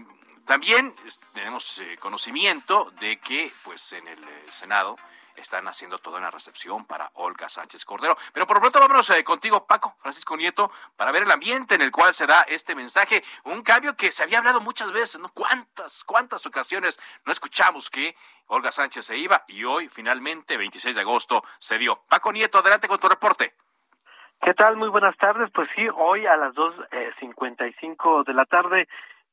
también 0.45 0.95
tenemos 1.33 1.79
eh, 1.79 1.97
conocimiento 1.99 2.93
de 3.01 3.19
que 3.19 3.51
pues 3.63 3.95
en 3.95 4.07
el 4.07 4.23
eh, 4.23 4.45
Senado 4.51 4.99
están 5.37 5.67
haciendo 5.69 5.99
toda 5.99 6.19
una 6.19 6.31
recepción 6.31 6.85
para 6.87 7.11
Olga 7.15 7.49
Sánchez 7.49 7.85
Cordero. 7.85 8.17
Pero 8.33 8.47
por 8.47 8.57
lo 8.57 8.61
pronto 8.61 8.81
vámonos 8.81 9.09
eh, 9.11 9.25
contigo, 9.25 9.67
Paco, 9.67 9.97
Francisco 10.01 10.37
Nieto, 10.37 10.71
para 10.97 11.13
ver 11.13 11.23
el 11.25 11.31
ambiente 11.31 11.75
en 11.75 11.83
el 11.83 11.91
cual 11.91 12.15
se 12.15 12.27
da 12.27 12.43
este 12.43 12.75
mensaje. 12.75 13.23
Un 13.45 13.63
cambio 13.63 13.97
que 13.97 14.11
se 14.11 14.23
había 14.23 14.39
hablado 14.39 14.61
muchas 14.61 14.93
veces, 14.93 15.21
¿no? 15.21 15.29
¿Cuántas, 15.31 16.05
cuántas 16.05 16.47
ocasiones 16.47 17.01
no 17.25 17.33
escuchamos 17.33 17.91
que 17.91 18.17
Olga 18.47 18.73
Sánchez 18.73 19.07
se 19.07 19.17
iba 19.17 19.45
y 19.49 19.65
hoy 19.65 19.89
finalmente, 19.89 20.57
26 20.57 20.95
de 20.95 21.01
agosto, 21.01 21.45
se 21.59 21.79
dio? 21.79 22.03
Paco 22.09 22.33
Nieto, 22.33 22.59
adelante 22.59 22.89
con 22.89 22.99
tu 22.99 23.09
reporte. 23.09 23.55
¿Qué 24.43 24.53
tal? 24.55 24.77
Muy 24.77 24.89
buenas 24.89 25.17
tardes. 25.17 25.51
Pues 25.53 25.69
sí, 25.75 25.87
hoy 25.95 26.27
a 26.27 26.37
las 26.37 26.55
2.55 26.55 28.21
eh, 28.21 28.25
de 28.27 28.35
la 28.35 28.45
tarde, 28.45 28.89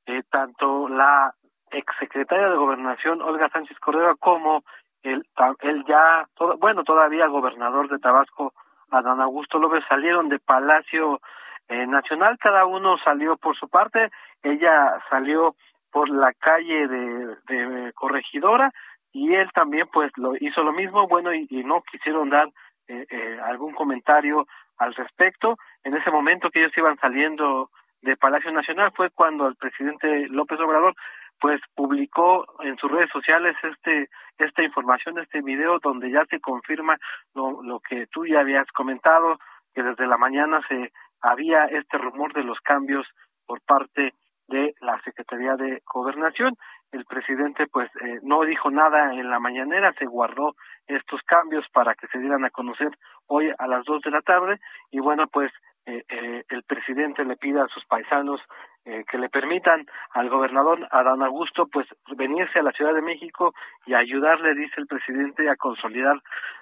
eh, 0.05 0.23
tanto 0.29 0.87
la 0.87 1.33
exsecretaria 1.71 2.49
de 2.49 2.55
Gobernación, 2.55 3.21
Olga 3.21 3.49
Sánchez 3.49 3.77
Cordero, 3.79 4.15
como 4.17 4.63
el, 5.03 5.25
el 5.61 5.85
ya, 5.85 6.27
bueno, 6.59 6.83
todavía 6.83 7.27
gobernador 7.27 7.89
de 7.89 7.99
Tabasco, 7.99 8.53
Adán 8.89 9.21
Augusto 9.21 9.57
López, 9.57 9.83
salieron 9.87 10.29
de 10.29 10.39
Palacio 10.39 11.21
eh, 11.69 11.87
Nacional, 11.87 12.37
cada 12.39 12.65
uno 12.65 12.97
salió 12.97 13.37
por 13.37 13.55
su 13.57 13.69
parte, 13.69 14.11
ella 14.43 15.01
salió 15.09 15.55
por 15.91 16.09
la 16.09 16.33
calle 16.33 16.87
de, 16.87 17.35
de 17.47 17.93
Corregidora 17.93 18.71
y 19.13 19.33
él 19.33 19.49
también 19.53 19.87
pues 19.91 20.11
lo 20.15 20.33
hizo 20.39 20.63
lo 20.63 20.71
mismo, 20.71 21.07
bueno, 21.07 21.33
y, 21.33 21.47
no 21.63 21.81
quisieron 21.83 22.29
dar 22.29 22.47
eh, 22.87 23.05
eh, 23.09 23.39
algún 23.43 23.73
comentario 23.73 24.47
al 24.77 24.93
respecto. 24.95 25.57
En 25.83 25.95
ese 25.95 26.11
momento 26.11 26.49
que 26.49 26.59
ellos 26.59 26.77
iban 26.77 26.97
saliendo 26.99 27.69
de 28.01 28.17
Palacio 28.17 28.51
Nacional 28.51 28.91
fue 28.95 29.09
cuando 29.09 29.47
el 29.47 29.55
presidente 29.55 30.27
López 30.29 30.59
Obrador 30.59 30.95
pues 31.41 31.59
publicó 31.75 32.45
en 32.61 32.77
sus 32.77 32.89
redes 32.89 33.09
sociales 33.11 33.57
este 33.63 34.09
esta 34.37 34.63
información, 34.63 35.17
este 35.19 35.41
video 35.41 35.79
donde 35.79 36.11
ya 36.11 36.23
se 36.29 36.39
confirma 36.39 36.97
lo, 37.33 37.61
lo 37.63 37.79
que 37.79 38.07
tú 38.07 38.25
ya 38.25 38.39
habías 38.39 38.67
comentado, 38.71 39.37
que 39.73 39.83
desde 39.83 40.07
la 40.07 40.17
mañana 40.17 40.61
se 40.69 40.91
había 41.21 41.65
este 41.65 41.97
rumor 41.97 42.33
de 42.33 42.43
los 42.43 42.59
cambios 42.61 43.07
por 43.45 43.61
parte 43.61 44.13
de 44.47 44.75
la 44.81 45.01
Secretaría 45.01 45.55
de 45.55 45.81
Gobernación. 45.91 46.55
El 46.91 47.05
presidente 47.05 47.67
pues 47.67 47.89
eh, 48.01 48.19
no 48.21 48.43
dijo 48.43 48.69
nada 48.69 49.13
en 49.13 49.29
la 49.29 49.39
mañanera, 49.39 49.93
se 49.97 50.05
guardó 50.05 50.55
estos 50.87 51.21
cambios 51.23 51.65
para 51.73 51.95
que 51.95 52.07
se 52.07 52.19
dieran 52.19 52.45
a 52.45 52.49
conocer 52.49 52.89
hoy 53.27 53.51
a 53.57 53.67
las 53.67 53.85
dos 53.85 54.01
de 54.01 54.11
la 54.11 54.21
tarde 54.21 54.59
y 54.91 54.99
bueno 54.99 55.27
pues 55.27 55.51
eh, 55.85 56.03
eh, 56.09 56.43
el 56.49 56.63
presidente 56.63 57.25
le 57.25 57.37
pide 57.37 57.61
a 57.61 57.67
sus 57.67 57.85
paisanos 57.85 58.41
eh, 58.85 59.03
que 59.09 59.17
le 59.17 59.29
permitan 59.29 59.85
al 60.11 60.29
gobernador 60.29 60.87
Adán 60.89 61.21
Augusto 61.21 61.67
pues 61.67 61.87
venirse 62.17 62.59
a 62.59 62.63
la 62.63 62.71
Ciudad 62.71 62.93
de 62.93 63.01
México 63.01 63.53
y 63.85 63.93
ayudarle, 63.93 64.55
dice 64.55 64.73
el 64.77 64.87
presidente, 64.87 65.49
a 65.49 65.55
consolidar 65.55 66.19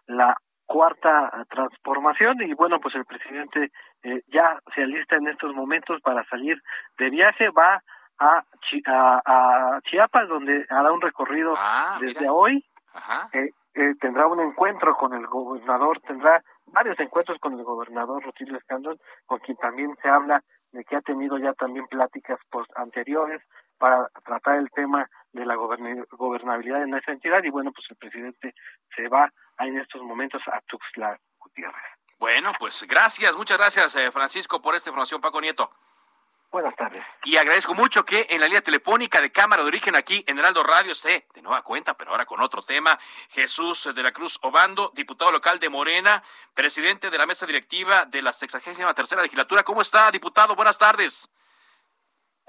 la 0.07 0.35
cuarta 0.65 1.45
transformación. 1.49 2.41
Y 2.41 2.53
bueno 2.53 2.79
pues 2.79 2.95
el 2.95 3.05
presidente 3.05 3.71
eh, 4.03 4.21
ya 4.27 4.59
se 4.75 4.83
alista 4.83 5.15
en 5.15 5.27
estos 5.27 5.53
momentos 5.55 6.01
para 6.01 6.25
salir 6.25 6.61
de 6.97 7.09
viaje. 7.09 7.49
Va 7.49 7.81
a, 8.19 8.43
a, 8.85 9.79
Chiapas 9.83 10.27
donde 10.27 10.65
hará 10.69 10.91
un 10.91 11.01
recorrido 11.01 11.53
ah, 11.57 11.97
desde 12.01 12.29
hoy. 12.29 12.65
Eh, 13.31 13.95
tendrá 14.01 14.27
un 14.27 14.41
encuentro 14.41 14.95
con 14.95 15.13
el 15.13 15.25
gobernador 15.27 16.01
tendrá 16.01 16.43
varios 16.73 16.99
encuentros 16.99 17.39
con 17.39 17.53
el 17.53 17.63
gobernador 17.63 18.23
Rutilio 18.23 18.57
Escandón, 18.57 18.97
con 19.25 19.39
quien 19.39 19.57
también 19.57 19.95
se 20.01 20.09
habla 20.09 20.43
de 20.71 20.83
que 20.83 20.95
ha 20.95 21.01
tenido 21.01 21.37
ya 21.37 21.53
también 21.53 21.87
pláticas 21.87 22.39
post 22.49 22.69
anteriores 22.75 23.41
para 23.77 24.07
tratar 24.25 24.57
el 24.57 24.69
tema 24.71 25.09
de 25.31 25.45
la 25.45 25.55
gobernabilidad 25.55 26.83
en 26.83 26.93
esa 26.95 27.11
entidad 27.11 27.43
y 27.43 27.49
bueno, 27.49 27.71
pues 27.71 27.87
el 27.89 27.97
presidente 27.97 28.53
se 28.95 29.07
va 29.07 29.31
en 29.59 29.77
estos 29.79 30.01
momentos 30.01 30.41
a 30.47 30.59
Tuxtla 30.61 31.19
Gutiérrez. 31.39 31.99
Bueno, 32.19 32.51
pues 32.59 32.83
gracias, 32.87 33.35
muchas 33.35 33.57
gracias 33.57 33.95
eh, 33.95 34.11
Francisco 34.11 34.61
por 34.61 34.75
esta 34.75 34.89
información, 34.89 35.21
Paco 35.21 35.39
Nieto. 35.39 35.71
Buenas 36.51 36.75
tardes. 36.75 37.03
Y 37.25 37.37
agradezco 37.37 37.75
mucho 37.75 38.03
que 38.03 38.25
en 38.29 38.39
la 38.39 38.47
línea 38.47 38.61
telefónica 38.61 39.21
de 39.21 39.31
Cámara 39.31 39.61
de 39.61 39.67
Origen 39.67 39.95
aquí 39.95 40.23
en 40.25 40.39
Heraldo 40.39 40.63
Radio 40.63 40.93
esté 40.93 41.27
de 41.35 41.43
nueva 41.43 41.61
cuenta, 41.61 41.95
pero 41.95 42.09
ahora 42.11 42.25
con 42.25 42.41
otro 42.41 42.63
tema, 42.63 42.97
Jesús 43.29 43.87
de 43.93 44.01
la 44.01 44.11
Cruz 44.11 44.39
Obando, 44.41 44.91
diputado 44.95 45.31
local 45.31 45.59
de 45.59 45.69
Morena, 45.69 46.23
presidente 46.55 47.11
de 47.11 47.17
la 47.19 47.27
mesa 47.27 47.45
directiva 47.45 48.05
de 48.05 48.23
la 48.23 48.33
63 48.33 48.95
tercera 48.95 49.21
legislatura. 49.21 49.63
¿Cómo 49.63 49.81
está, 49.81 50.09
diputado? 50.09 50.55
Buenas 50.55 50.79
tardes. 50.79 51.29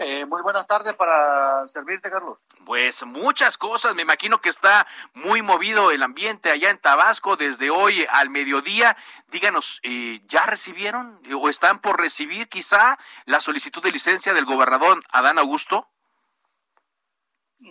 Eh, 0.02 0.24
muy 0.24 0.40
buenas 0.40 0.66
tardes 0.66 0.94
para 0.94 1.66
servirte, 1.66 2.10
Carlos. 2.10 2.38
Pues 2.64 3.04
muchas 3.04 3.58
cosas, 3.58 3.94
me 3.94 4.00
imagino 4.00 4.40
que 4.40 4.48
está 4.48 4.86
muy 5.12 5.42
movido 5.42 5.90
el 5.90 6.02
ambiente 6.02 6.50
allá 6.50 6.70
en 6.70 6.78
Tabasco 6.78 7.36
desde 7.36 7.68
hoy 7.68 8.06
al 8.08 8.30
mediodía. 8.30 8.96
Díganos, 9.28 9.78
eh, 9.82 10.22
¿ya 10.26 10.46
recibieron 10.46 11.20
o 11.38 11.50
están 11.50 11.82
por 11.82 12.00
recibir 12.00 12.48
quizá 12.48 12.98
la 13.26 13.40
solicitud 13.40 13.82
de 13.82 13.92
licencia 13.92 14.32
del 14.32 14.46
gobernador 14.46 15.02
Adán 15.10 15.38
Augusto? 15.38 15.86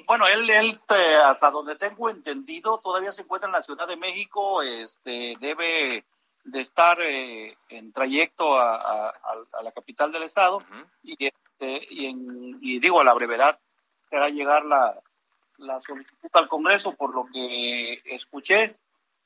Bueno, 0.05 0.27
él, 0.27 0.47
él 0.51 0.79
eh, 0.89 1.17
hasta 1.25 1.49
donde 1.49 1.77
tengo 1.77 2.11
entendido, 2.11 2.79
todavía 2.79 3.11
se 3.11 3.23
encuentra 3.23 3.47
en 3.47 3.53
la 3.53 3.63
Ciudad 3.63 3.87
de 3.87 3.97
México, 3.97 4.61
este, 4.61 5.33
debe 5.39 6.05
de 6.43 6.61
estar 6.61 6.97
en 7.01 7.91
trayecto 7.93 8.57
a, 8.57 9.13
la 9.63 9.71
capital 9.71 10.11
del 10.11 10.23
estado 10.23 10.59
y 11.03 11.25
este, 11.25 11.87
y, 11.89 12.05
en, 12.05 12.57
y 12.61 12.79
digo 12.79 13.01
a 13.01 13.03
la 13.03 13.13
brevedad 13.13 13.59
será 14.09 14.29
llegar 14.29 14.65
la, 14.65 14.99
la 15.57 15.81
solicitud 15.81 16.29
al 16.33 16.47
Congreso 16.47 16.93
por 16.93 17.13
lo 17.13 17.25
que 17.31 18.01
escuché 18.05 18.75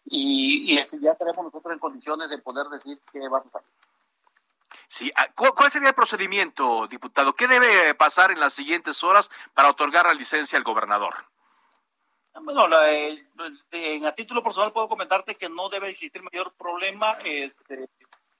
y, 0.05 0.73
y 0.73 0.75
ya 0.75 1.11
estaremos 1.11 1.45
nosotros 1.45 1.73
en 1.73 1.79
condiciones 1.79 2.29
de 2.29 2.37
poder 2.39 2.67
decir 2.67 2.99
qué 3.11 3.19
va 3.29 3.37
a 3.37 3.43
pasar. 3.43 3.61
Sí, 4.89 5.11
ah, 5.15 5.27
¿cuál 5.33 5.71
sería 5.71 5.89
el 5.89 5.95
procedimiento, 5.95 6.85
diputado? 6.87 7.33
¿Qué 7.33 7.47
debe 7.47 7.95
pasar 7.95 8.29
en 8.29 8.39
las 8.39 8.53
siguientes 8.53 9.03
horas 9.03 9.29
para 9.53 9.69
otorgar 9.69 10.05
la 10.05 10.13
licencia 10.13 10.57
al 10.57 10.63
gobernador? 10.63 11.15
Bueno, 12.41 12.67
eh, 12.83 13.23
en, 13.71 14.05
a 14.05 14.11
título 14.13 14.43
personal 14.43 14.73
puedo 14.73 14.89
comentarte 14.89 15.35
que 15.35 15.49
no 15.49 15.69
debe 15.69 15.89
existir 15.89 16.21
mayor 16.23 16.53
problema. 16.55 17.13
Este, 17.23 17.87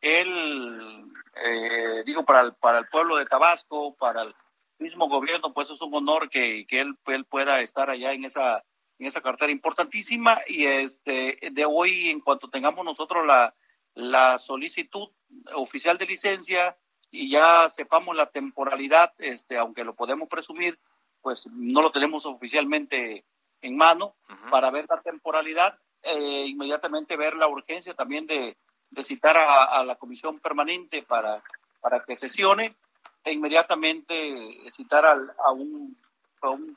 él, 0.01 1.11
eh, 1.35 2.03
digo, 2.05 2.25
para 2.25 2.41
el, 2.41 2.53
para 2.55 2.79
el 2.79 2.87
pueblo 2.87 3.17
de 3.17 3.25
Tabasco, 3.25 3.95
para 3.95 4.23
el 4.23 4.35
mismo 4.79 5.07
gobierno, 5.07 5.53
pues 5.53 5.69
es 5.69 5.79
un 5.81 5.93
honor 5.93 6.29
que, 6.29 6.65
que 6.65 6.79
él, 6.79 6.97
él 7.05 7.25
pueda 7.25 7.61
estar 7.61 7.89
allá 7.89 8.13
en 8.13 8.25
esa, 8.25 8.63
en 8.97 9.07
esa 9.07 9.21
cartera 9.21 9.51
importantísima 9.51 10.39
y 10.47 10.65
este 10.65 11.37
de 11.51 11.65
hoy, 11.65 12.09
en 12.09 12.19
cuanto 12.19 12.49
tengamos 12.49 12.83
nosotros 12.83 13.25
la, 13.25 13.55
la 13.93 14.39
solicitud 14.39 15.09
oficial 15.53 15.97
de 15.99 16.07
licencia 16.07 16.77
y 17.11 17.29
ya 17.29 17.69
sepamos 17.69 18.15
la 18.15 18.25
temporalidad, 18.25 19.13
este, 19.19 19.57
aunque 19.57 19.83
lo 19.83 19.95
podemos 19.95 20.27
presumir, 20.27 20.79
pues 21.21 21.43
no 21.47 21.81
lo 21.81 21.91
tenemos 21.91 22.25
oficialmente 22.25 23.23
en 23.63 23.75
mano 23.75 24.15
para 24.51 24.69
ver 24.69 24.85
la 24.89 25.01
temporalidad, 25.01 25.79
eh, 26.03 26.45
inmediatamente 26.47 27.17
ver 27.17 27.35
la 27.35 27.47
urgencia 27.47 27.93
también 27.95 28.27
de, 28.27 28.57
de 28.91 29.03
citar 29.03 29.35
a, 29.37 29.83
la 29.83 29.95
comisión 29.95 30.39
permanente 30.39 31.01
para, 31.01 31.41
para 31.81 32.03
que 32.03 32.17
sesione 32.17 32.75
e 33.23 33.31
inmediatamente 33.31 34.59
citar 34.75 35.05
al, 35.05 35.33
a 35.39 35.51
un, 35.51 35.97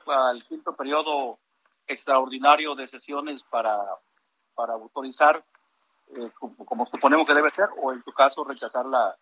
al 0.06 0.42
quinto 0.44 0.74
periodo 0.74 1.38
extraordinario 1.86 2.74
de 2.74 2.86
sesiones 2.88 3.42
para, 3.42 3.78
para 4.54 4.74
autorizar, 4.74 5.44
eh, 6.16 6.30
como, 6.38 6.86
suponemos 6.86 7.26
que 7.26 7.34
debe 7.34 7.50
ser, 7.50 7.68
o 7.76 7.92
en 7.92 8.02
su 8.04 8.12
caso 8.12 8.44
rechazar 8.44 8.86
la, 8.86 9.16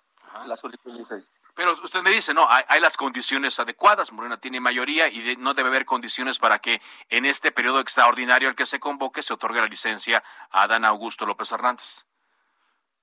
la 0.46 0.56
solicitud 0.56 0.92
de 0.92 0.98
licencia. 0.98 1.32
Pero 1.54 1.72
usted 1.72 2.02
me 2.02 2.10
dice, 2.10 2.34
no, 2.34 2.46
hay, 2.50 2.80
las 2.80 2.96
condiciones 2.96 3.58
adecuadas, 3.60 4.10
Morena 4.12 4.40
tiene 4.40 4.58
mayoría 4.58 5.08
y 5.08 5.36
no 5.36 5.54
debe 5.54 5.68
haber 5.68 5.84
condiciones 5.84 6.38
para 6.38 6.58
que 6.58 6.80
en 7.08 7.24
este 7.24 7.52
periodo 7.52 7.80
extraordinario 7.80 8.48
al 8.48 8.56
que 8.56 8.66
se 8.66 8.80
convoque 8.80 9.22
se 9.22 9.34
otorgue 9.34 9.60
la 9.60 9.68
licencia 9.68 10.22
a 10.50 10.64
Adán 10.64 10.84
Augusto 10.84 11.26
López 11.26 11.52
Hernández. 11.52 12.04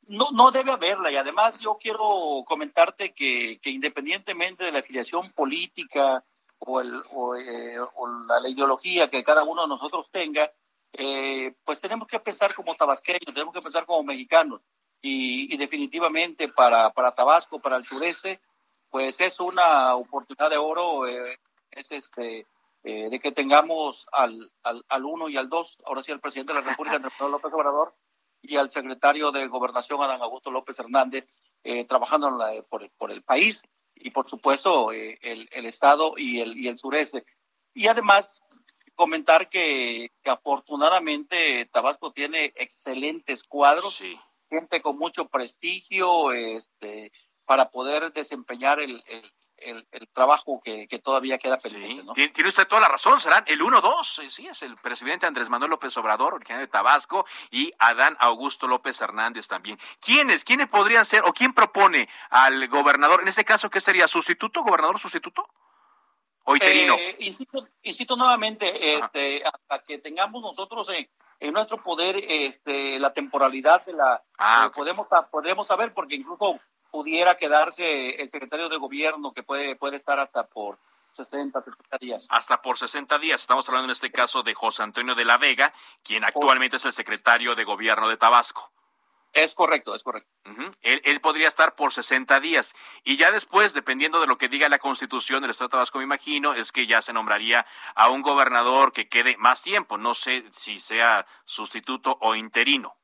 No, 0.07 0.31
no 0.31 0.51
debe 0.51 0.71
haberla 0.71 1.11
y 1.11 1.15
además 1.15 1.61
yo 1.61 1.77
quiero 1.79 2.43
comentarte 2.45 3.13
que, 3.13 3.59
que 3.61 3.69
independientemente 3.69 4.65
de 4.65 4.71
la 4.73 4.79
afiliación 4.79 5.31
política 5.31 6.25
o, 6.59 6.81
el, 6.81 7.01
o, 7.13 7.35
eh, 7.35 7.77
la, 8.27 8.49
ideología 8.49 9.09
que 9.09 9.23
cada 9.23 9.43
uno 9.43 9.61
de 9.61 9.67
nosotros 9.69 10.11
tenga, 10.11 10.51
eh, 10.91 11.55
pues 11.63 11.79
tenemos 11.79 12.07
que 12.07 12.19
pensar 12.19 12.53
como 12.53 12.75
tabasqueños, 12.75 13.33
tenemos 13.33 13.53
que 13.53 13.61
pensar 13.61 13.85
como 13.85 14.03
mexicanos 14.03 14.61
y, 15.01 15.53
y 15.53 15.57
definitivamente 15.57 16.47
para, 16.47 16.91
para 16.91 17.13
Tabasco, 17.13 17.59
para 17.59 17.77
el 17.77 17.85
sureste, 17.85 18.39
pues 18.89 19.19
es 19.21 19.39
una 19.39 19.95
oportunidad 19.95 20.49
de 20.49 20.57
oro, 20.57 21.07
eh, 21.07 21.39
es 21.71 21.91
este 21.91 22.45
de 22.83 23.19
que 23.19 23.31
tengamos 23.31 24.07
al, 24.11 24.51
al, 24.63 24.83
al 24.89 25.05
uno 25.05 25.29
y 25.29 25.37
al 25.37 25.49
dos, 25.49 25.77
ahora 25.85 26.01
sí 26.01 26.11
al 26.11 26.19
presidente 26.19 26.51
de 26.51 26.61
la 26.61 26.67
República, 26.67 26.95
Andrés 26.95 27.13
López 27.19 27.53
Obrador, 27.53 27.93
y 28.41 28.57
al 28.57 28.71
secretario 28.71 29.31
de 29.31 29.47
Gobernación, 29.47 30.01
Adán 30.01 30.21
Augusto 30.21 30.51
López 30.51 30.77
Hernández, 30.79 31.27
eh, 31.63 31.85
trabajando 31.85 32.39
por, 32.69 32.89
por, 32.91 33.11
el 33.11 33.21
país 33.21 33.61
y, 33.95 34.09
por 34.09 34.27
supuesto, 34.27 34.91
eh, 34.91 35.19
el, 35.21 35.47
el, 35.51 35.65
Estado 35.67 36.15
y 36.17 36.39
el, 36.39 36.57
y 36.57 36.67
el 36.67 36.79
sureste. 36.79 37.23
Y 37.73 37.87
además, 37.87 38.41
comentar 38.95 39.47
que, 39.47 40.11
afortunadamente 40.25 41.69
Tabasco 41.71 42.11
tiene 42.11 42.45
excelentes 42.55 43.43
cuadros, 43.43 44.01
gente 44.51 44.81
con 44.81 44.97
mucho 44.97 45.27
prestigio 45.29 46.31
este, 46.33 47.11
para 47.45 47.71
poder 47.71 48.11
desempeñar 48.11 48.79
el, 48.79 49.01
el, 49.61 50.07
trabajo 50.13 50.61
que, 50.63 50.87
todavía 51.03 51.37
queda 51.37 51.57
pendiente. 51.57 52.03
¿no? 52.03 52.13
Tiene 52.13 52.49
usted 52.49 52.67
toda 52.67 52.81
la 52.81 52.87
razón, 52.87 53.19
serán 53.19 53.43
el 53.47 53.61
1-2, 53.61 54.23
eh, 54.23 54.29
sí, 54.29 54.47
es 54.47 54.61
el 54.63 54.75
presidente 54.77 55.25
Andrés 55.25 55.49
Manuel 55.49 55.71
López 55.71 55.95
Obrador, 55.97 56.33
originario 56.33 56.65
de 56.65 56.71
Tabasco, 56.71 57.25
y 57.49 57.71
Adán 57.79 58.17
Augusto 58.19 58.67
López 58.67 58.99
Hernández 59.01 59.47
también. 59.47 59.79
¿Quiénes? 59.99 60.43
¿Quiénes 60.43 60.67
podrían 60.67 61.05
ser 61.05 61.23
o 61.25 61.33
quién 61.33 61.53
propone 61.53 62.09
al 62.29 62.67
gobernador? 62.67 63.21
En 63.21 63.27
este 63.27 63.45
caso, 63.45 63.69
¿qué 63.69 63.79
sería? 63.79 64.07
¿Sustituto? 64.07 64.63
¿Gobernador 64.63 64.99
sustituto? 64.99 65.47
¿O 66.43 66.55
interino? 66.55 66.95
Eh, 66.97 67.17
insisto, 67.83 68.15
nuevamente, 68.15 68.95
este, 68.95 69.43
hasta 69.45 69.83
que 69.83 69.99
tengamos 69.99 70.41
nosotros 70.41 70.89
en, 71.41 71.53
nuestro 71.53 71.81
poder 71.83 72.15
este, 72.29 72.97
la 72.99 73.13
temporalidad 73.13 73.83
de 73.85 73.93
la... 73.93 74.23
Ah, 74.37 74.67
eh, 74.67 74.71
podemos, 74.73 75.07
podemos 75.29 75.67
saber, 75.67 75.93
porque 75.93 76.15
incluso 76.15 76.59
pudiera 76.91 77.35
quedarse 77.35 78.21
el 78.21 78.29
secretario 78.29 78.69
de 78.69 78.77
gobierno, 78.77 79.33
que 79.33 79.43
puede, 79.43 79.75
puede 79.75 79.97
estar 79.97 80.19
hasta 80.19 80.45
por 80.47 80.77
60, 81.13 81.61
70 81.61 81.97
días. 81.99 82.27
Hasta 82.29 82.61
por 82.61 82.77
60 82.77 83.17
días. 83.19 83.41
Estamos 83.41 83.67
hablando 83.67 83.85
en 83.85 83.91
este 83.91 84.11
caso 84.11 84.43
de 84.43 84.53
José 84.53 84.83
Antonio 84.83 85.15
de 85.15 85.25
la 85.25 85.37
Vega, 85.37 85.73
quien 86.03 86.23
actualmente 86.23 86.77
es 86.77 86.85
el 86.85 86.93
secretario 86.93 87.55
de 87.55 87.63
gobierno 87.63 88.07
de 88.07 88.17
Tabasco. 88.17 88.71
Es 89.33 89.53
correcto, 89.53 89.95
es 89.95 90.03
correcto. 90.03 90.29
él, 90.81 91.21
podría 91.21 91.47
estar 91.47 91.75
por 91.75 91.93
60 91.93 92.39
días. 92.41 92.73
Y 93.03 93.15
ya 93.15 93.31
después, 93.31 93.73
dependiendo 93.73 94.19
de 94.19 94.27
lo 94.27 94.37
que 94.37 94.49
diga 94.49 94.67
la 94.67 94.79
constitución 94.79 95.41
del 95.41 95.51
Estado 95.51 95.69
de 95.69 95.71
Tabasco, 95.71 95.99
me 95.99 96.03
imagino, 96.03 96.53
es 96.53 96.71
que 96.71 96.85
ya 96.85 97.01
se 97.01 97.13
nombraría 97.13 97.65
a 97.95 98.09
un 98.09 98.21
gobernador 98.21 98.91
que 98.91 99.07
quede 99.07 99.37
más 99.37 99.61
tiempo. 99.61 99.97
No 99.97 100.13
sé 100.13 100.43
si 100.51 100.79
sea 100.79 101.25
sustituto 101.45 102.17
o 102.19 102.35
interino. 102.35 102.97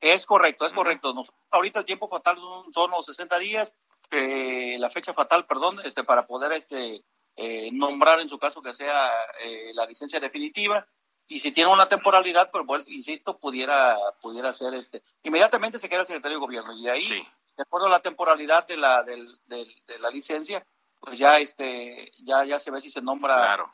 Es 0.00 0.26
correcto, 0.26 0.66
es 0.66 0.72
correcto. 0.72 1.14
ahorita 1.50 1.78
el 1.78 1.84
tiempo 1.86 2.08
fatal 2.08 2.36
son, 2.74 2.90
los 2.90 3.06
60 3.06 3.38
días, 3.38 3.74
eh, 4.10 4.76
la 4.78 4.90
fecha 4.90 5.14
fatal, 5.14 5.46
perdón, 5.46 5.80
este, 5.84 6.04
para 6.04 6.26
poder 6.26 6.52
este, 6.52 7.04
eh, 7.36 7.70
nombrar 7.72 8.20
en 8.20 8.28
su 8.28 8.38
caso 8.38 8.60
que 8.60 8.74
sea 8.74 9.10
eh, 9.40 9.70
la 9.72 9.86
licencia 9.86 10.20
definitiva. 10.20 10.86
Y 11.26 11.40
si 11.40 11.52
tiene 11.52 11.72
una 11.72 11.88
temporalidad, 11.88 12.50
pues 12.50 12.66
bueno, 12.66 12.84
insisto, 12.88 13.38
pudiera, 13.38 13.96
pudiera 14.20 14.52
ser 14.52 14.74
este. 14.74 15.02
Inmediatamente 15.22 15.78
se 15.78 15.88
queda 15.88 16.02
el 16.02 16.06
secretario 16.06 16.38
de 16.38 16.44
gobierno. 16.44 16.72
Y 16.74 16.84
de 16.84 16.90
ahí, 16.90 17.08
de 17.08 17.62
acuerdo 17.62 17.86
a 17.86 17.90
la 17.90 18.00
temporalidad 18.00 18.66
de 18.66 18.76
la, 18.76 19.02
de 19.02 19.98
la 19.98 20.10
licencia, 20.10 20.66
pues 21.00 21.18
ya 21.18 21.38
este, 21.38 22.12
ya, 22.24 22.44
ya 22.44 22.58
se 22.58 22.70
ve 22.70 22.80
si 22.80 22.90
se 22.90 23.02
nombra 23.02 23.36
claro 23.36 23.70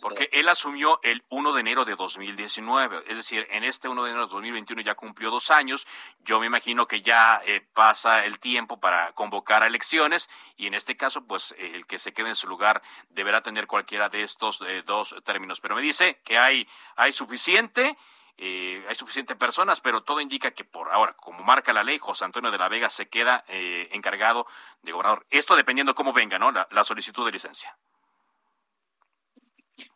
Porque 0.00 0.28
él 0.32 0.48
asumió 0.48 1.00
el 1.02 1.24
1 1.28 1.52
de 1.52 1.60
enero 1.60 1.84
de 1.84 1.96
2019, 1.96 3.04
es 3.06 3.16
decir, 3.16 3.46
en 3.50 3.64
este 3.64 3.88
1 3.88 4.04
de 4.04 4.10
enero 4.10 4.26
de 4.26 4.32
2021 4.32 4.82
ya 4.82 4.94
cumplió 4.94 5.30
dos 5.30 5.50
años. 5.50 5.86
Yo 6.20 6.40
me 6.40 6.46
imagino 6.46 6.86
que 6.86 7.02
ya 7.02 7.40
eh, 7.44 7.66
pasa 7.72 8.24
el 8.24 8.38
tiempo 8.38 8.78
para 8.78 9.12
convocar 9.12 9.62
a 9.62 9.66
elecciones 9.66 10.28
y 10.56 10.66
en 10.66 10.74
este 10.74 10.96
caso, 10.96 11.26
pues 11.26 11.54
el 11.58 11.86
que 11.86 11.98
se 11.98 12.12
quede 12.12 12.28
en 12.28 12.34
su 12.34 12.46
lugar 12.46 12.82
deberá 13.10 13.42
tener 13.42 13.66
cualquiera 13.66 14.08
de 14.08 14.22
estos 14.22 14.60
eh, 14.62 14.82
dos 14.86 15.14
términos. 15.24 15.60
Pero 15.60 15.74
me 15.74 15.82
dice 15.82 16.20
que 16.24 16.38
hay, 16.38 16.68
hay 16.96 17.12
suficiente. 17.12 17.96
Eh, 18.36 18.84
hay 18.88 18.96
suficientes 18.96 19.36
personas, 19.36 19.80
pero 19.80 20.02
todo 20.02 20.20
indica 20.20 20.50
que 20.50 20.64
por 20.64 20.90
ahora, 20.90 21.12
como 21.12 21.44
marca 21.44 21.72
la 21.72 21.84
ley, 21.84 21.98
José 22.00 22.24
Antonio 22.24 22.50
de 22.50 22.58
la 22.58 22.68
Vega 22.68 22.88
se 22.88 23.08
queda 23.08 23.44
encargado 23.46 24.48
de 24.82 24.90
gobernador. 24.90 25.24
Esto 25.30 25.54
dependiendo 25.54 25.94
cómo 25.94 26.12
venga, 26.12 26.36
¿no? 26.36 26.50
la 26.50 26.82
solicitud 26.82 27.24
de 27.24 27.30
licencia. 27.30 27.76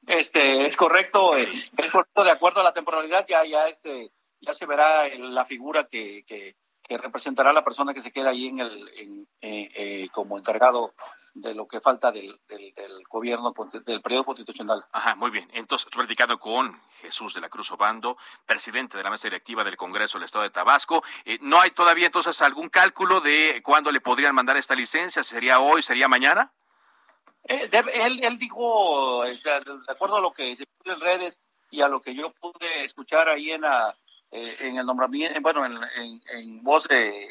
Este, 0.06 0.66
es 0.66 0.76
correcto, 0.76 1.36
eh, 1.36 1.50
es 1.76 1.90
correcto, 1.90 2.24
de 2.24 2.30
acuerdo 2.30 2.60
a 2.60 2.64
la 2.64 2.72
temporalidad, 2.72 3.26
ya, 3.28 3.44
ya, 3.44 3.68
este, 3.68 4.10
ya 4.40 4.54
se 4.54 4.66
verá 4.66 5.08
la 5.16 5.44
figura 5.44 5.84
que, 5.84 6.24
que, 6.26 6.56
representará 6.90 7.52
la 7.52 7.64
persona 7.64 7.92
que 7.92 8.00
se 8.00 8.10
queda 8.10 8.30
ahí 8.30 8.46
en 8.46 8.60
el, 8.60 8.88
en, 8.96 9.28
eh, 9.42 9.68
eh, 9.74 10.08
como 10.10 10.38
encargado 10.38 10.94
de 11.34 11.54
lo 11.54 11.68
que 11.68 11.82
falta 11.82 12.10
del, 12.10 12.40
del, 12.48 12.72
gobierno, 13.10 13.52
del 13.84 14.00
periodo 14.00 14.24
constitucional. 14.24 14.82
Ajá, 14.92 15.14
muy 15.14 15.30
bien. 15.30 15.50
Entonces, 15.52 15.84
estoy 15.86 16.06
platicando 16.06 16.38
con 16.40 16.80
Jesús 17.02 17.34
de 17.34 17.42
la 17.42 17.50
Cruz 17.50 17.70
Obando, 17.72 18.16
presidente 18.46 18.96
de 18.96 19.02
la 19.02 19.10
mesa 19.10 19.28
directiva 19.28 19.62
del 19.64 19.76
Congreso 19.76 20.16
del 20.16 20.24
Estado 20.24 20.44
de 20.44 20.50
Tabasco. 20.50 21.04
¿No 21.42 21.60
hay 21.60 21.72
todavía 21.72 22.06
entonces 22.06 22.40
algún 22.40 22.70
cálculo 22.70 23.20
de 23.20 23.60
cuándo 23.62 23.92
le 23.92 24.00
podrían 24.00 24.34
mandar 24.34 24.56
esta 24.56 24.74
licencia? 24.74 25.22
¿Sería 25.22 25.60
hoy? 25.60 25.82
¿Sería 25.82 26.08
mañana? 26.08 26.54
Eh, 27.48 27.70
él, 27.72 28.22
él 28.22 28.38
dijo, 28.38 29.24
eh, 29.24 29.40
de 29.42 29.92
acuerdo 29.92 30.16
a 30.16 30.20
lo 30.20 30.32
que 30.32 30.54
se 30.54 30.66
puso 30.66 30.94
en 30.94 31.00
redes 31.00 31.40
y 31.70 31.80
a 31.80 31.88
lo 31.88 32.02
que 32.02 32.14
yo 32.14 32.30
pude 32.34 32.84
escuchar 32.84 33.26
ahí 33.30 33.50
en 33.50 33.62
la, 33.62 33.96
eh, 34.30 34.56
en 34.60 34.76
el 34.76 34.84
nombramiento, 34.84 35.40
bueno, 35.40 35.64
en, 35.64 36.22
en, 36.34 36.62
voz 36.62 36.86
de 36.88 37.26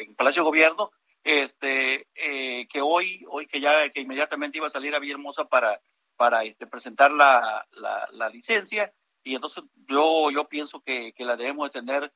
en 0.00 0.16
Palacio 0.16 0.42
Gobierno, 0.42 0.90
este, 1.22 2.08
que 2.14 2.80
hoy, 2.82 3.24
hoy 3.28 3.46
que 3.46 3.60
ya, 3.60 3.88
que 3.90 4.00
inmediatamente 4.00 4.58
iba 4.58 4.66
a 4.66 4.70
salir 4.70 4.94
a 4.94 4.98
Villahermosa 4.98 5.44
para, 5.44 5.80
para 6.16 6.42
este, 6.42 6.66
presentar 6.66 7.12
la, 7.12 7.66
la, 8.12 8.28
licencia, 8.30 8.92
y 9.22 9.36
entonces 9.36 9.62
yo, 9.88 10.30
yo 10.32 10.48
pienso 10.48 10.80
que, 10.80 11.12
que 11.12 11.24
la 11.24 11.36
debemos 11.36 11.70
de 11.70 11.80
tener 11.80 12.12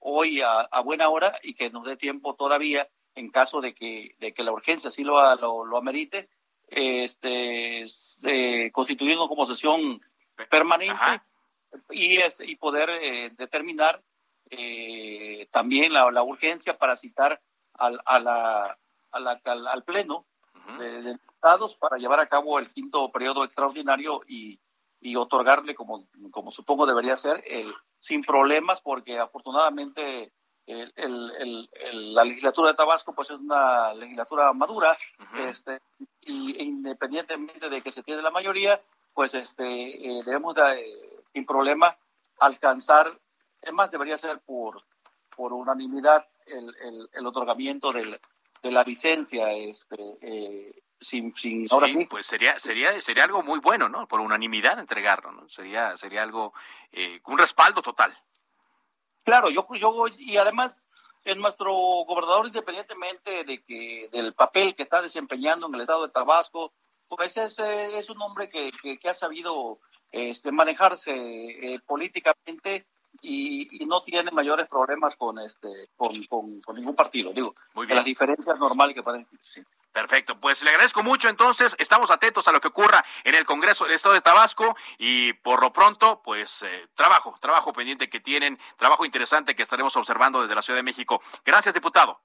hoy 0.00 0.40
a, 0.40 0.62
a, 0.62 0.80
buena 0.80 1.08
hora 1.08 1.32
y 1.44 1.54
que 1.54 1.70
nos 1.70 1.86
dé 1.86 1.96
tiempo 1.96 2.34
todavía 2.34 2.88
en 3.14 3.30
caso 3.30 3.60
de 3.60 3.72
que, 3.74 4.16
de 4.18 4.32
que 4.32 4.42
la 4.42 4.52
urgencia 4.52 4.90
sí 4.90 5.04
lo, 5.04 5.34
lo, 5.36 5.64
lo 5.64 5.76
amerite, 5.76 6.28
este, 6.74 7.84
eh, 8.24 8.70
constituirnos 8.72 9.28
como 9.28 9.46
sesión 9.46 10.00
permanente 10.50 11.22
y, 11.90 12.18
y 12.40 12.56
poder 12.56 12.90
eh, 12.90 13.30
determinar 13.36 14.02
eh, 14.50 15.48
también 15.50 15.92
la, 15.92 16.10
la, 16.10 16.22
urgencia 16.22 16.76
para 16.76 16.96
citar 16.96 17.40
al, 17.74 18.00
a 18.04 18.20
la, 18.20 18.78
al, 19.10 19.66
al, 19.66 19.84
Pleno 19.84 20.26
de, 20.78 21.12
diputados 21.12 21.76
para 21.76 21.96
llevar 21.96 22.20
a 22.20 22.26
cabo 22.26 22.58
el 22.58 22.70
quinto 22.72 23.10
periodo 23.10 23.44
extraordinario 23.44 24.22
y, 24.26 24.60
y 25.00 25.16
otorgarle, 25.16 25.74
como, 25.74 26.06
como 26.30 26.50
supongo 26.52 26.86
debería 26.86 27.16
ser, 27.16 27.42
el, 27.46 27.72
sin 27.98 28.22
problemas, 28.22 28.80
porque 28.80 29.18
afortunadamente 29.18 30.32
el, 30.96 31.68
la 32.14 32.24
legislatura 32.24 32.70
de 32.70 32.76
Tabasco 32.76 33.14
pues 33.14 33.30
es 33.30 33.38
una 33.38 33.94
legislatura 33.94 34.52
madura 34.52 34.96
este, 35.38 35.80
y 36.20 36.62
independientemente 36.62 37.68
de 37.68 37.82
que 37.82 37.92
se 37.92 38.02
tiene 38.02 38.22
la 38.22 38.30
mayoría 38.30 38.80
pues 39.14 39.34
este 39.34 39.64
eh, 39.64 40.22
debemos 40.24 40.54
de, 40.54 40.80
eh, 40.80 41.24
sin 41.32 41.46
problema 41.46 41.96
alcanzar 42.40 43.06
es 43.60 43.72
más 43.72 43.90
debería 43.90 44.18
ser 44.18 44.40
por 44.40 44.82
por 45.34 45.52
unanimidad 45.52 46.26
el, 46.46 47.08
el, 47.12 47.26
otorgamiento 47.26 47.92
del, 47.92 48.18
de 48.62 48.70
la 48.70 48.82
licencia 48.82 49.52
este 49.52 49.96
eh, 50.20 50.82
sin, 51.00 51.34
sin 51.36 51.66
ahora 51.70 51.88
sí, 51.88 52.04
pues 52.06 52.26
sería 52.26 52.58
sería 52.58 53.00
sería 53.00 53.24
algo 53.24 53.42
muy 53.42 53.60
bueno 53.60 53.88
no 53.88 54.06
por 54.06 54.20
unanimidad 54.20 54.78
entregarlo 54.78 55.32
no 55.32 55.48
sería 55.48 55.96
sería 55.96 56.22
algo 56.22 56.52
un 57.26 57.38
respaldo 57.38 57.82
total 57.82 58.16
Claro, 59.24 59.50
yo, 59.50 59.66
yo 59.74 60.06
y 60.18 60.36
además 60.36 60.86
es 61.24 61.36
nuestro 61.36 61.72
gobernador, 61.72 62.46
independientemente 62.46 63.44
de 63.44 63.62
que 63.62 64.08
del 64.12 64.34
papel 64.34 64.74
que 64.74 64.82
está 64.82 65.00
desempeñando 65.00 65.66
en 65.66 65.74
el 65.74 65.82
estado 65.82 66.06
de 66.06 66.12
Tabasco, 66.12 66.72
pues 67.08 67.36
es, 67.36 67.58
eh, 67.58 67.98
es 67.98 68.10
un 68.10 68.20
hombre 68.22 68.48
que, 68.48 68.72
que, 68.98 69.08
ha 69.08 69.14
sabido 69.14 69.78
este, 70.10 70.50
manejarse 70.50 71.12
eh, 71.14 71.80
políticamente 71.86 72.86
y, 73.20 73.84
no 73.86 74.02
tiene 74.02 74.30
mayores 74.30 74.68
problemas 74.68 75.14
con 75.16 75.38
este 75.38 75.68
con, 75.96 76.60
con, 76.62 76.76
ningún 76.76 76.96
partido, 76.96 77.32
digo, 77.32 77.54
Muy 77.74 77.86
bien. 77.86 77.96
las 77.96 78.06
diferencias 78.06 78.58
normales 78.58 78.94
que 78.94 79.02
pueden 79.02 79.20
existir. 79.20 79.66
Perfecto, 79.92 80.40
pues 80.40 80.62
le 80.62 80.70
agradezco 80.70 81.02
mucho. 81.02 81.28
Entonces, 81.28 81.76
estamos 81.78 82.10
atentos 82.10 82.48
a 82.48 82.52
lo 82.52 82.60
que 82.60 82.68
ocurra 82.68 83.04
en 83.24 83.34
el 83.34 83.44
Congreso 83.44 83.84
del 83.84 83.94
Estado 83.94 84.14
de 84.14 84.22
Tabasco 84.22 84.74
y 84.98 85.34
por 85.34 85.60
lo 85.60 85.72
pronto, 85.72 86.22
pues 86.24 86.62
eh, 86.62 86.88
trabajo, 86.94 87.36
trabajo 87.40 87.72
pendiente 87.74 88.08
que 88.08 88.20
tienen, 88.20 88.58
trabajo 88.78 89.04
interesante 89.04 89.54
que 89.54 89.62
estaremos 89.62 89.94
observando 89.96 90.40
desde 90.40 90.54
la 90.54 90.62
Ciudad 90.62 90.78
de 90.78 90.82
México. 90.82 91.20
Gracias, 91.44 91.74
diputado. 91.74 92.20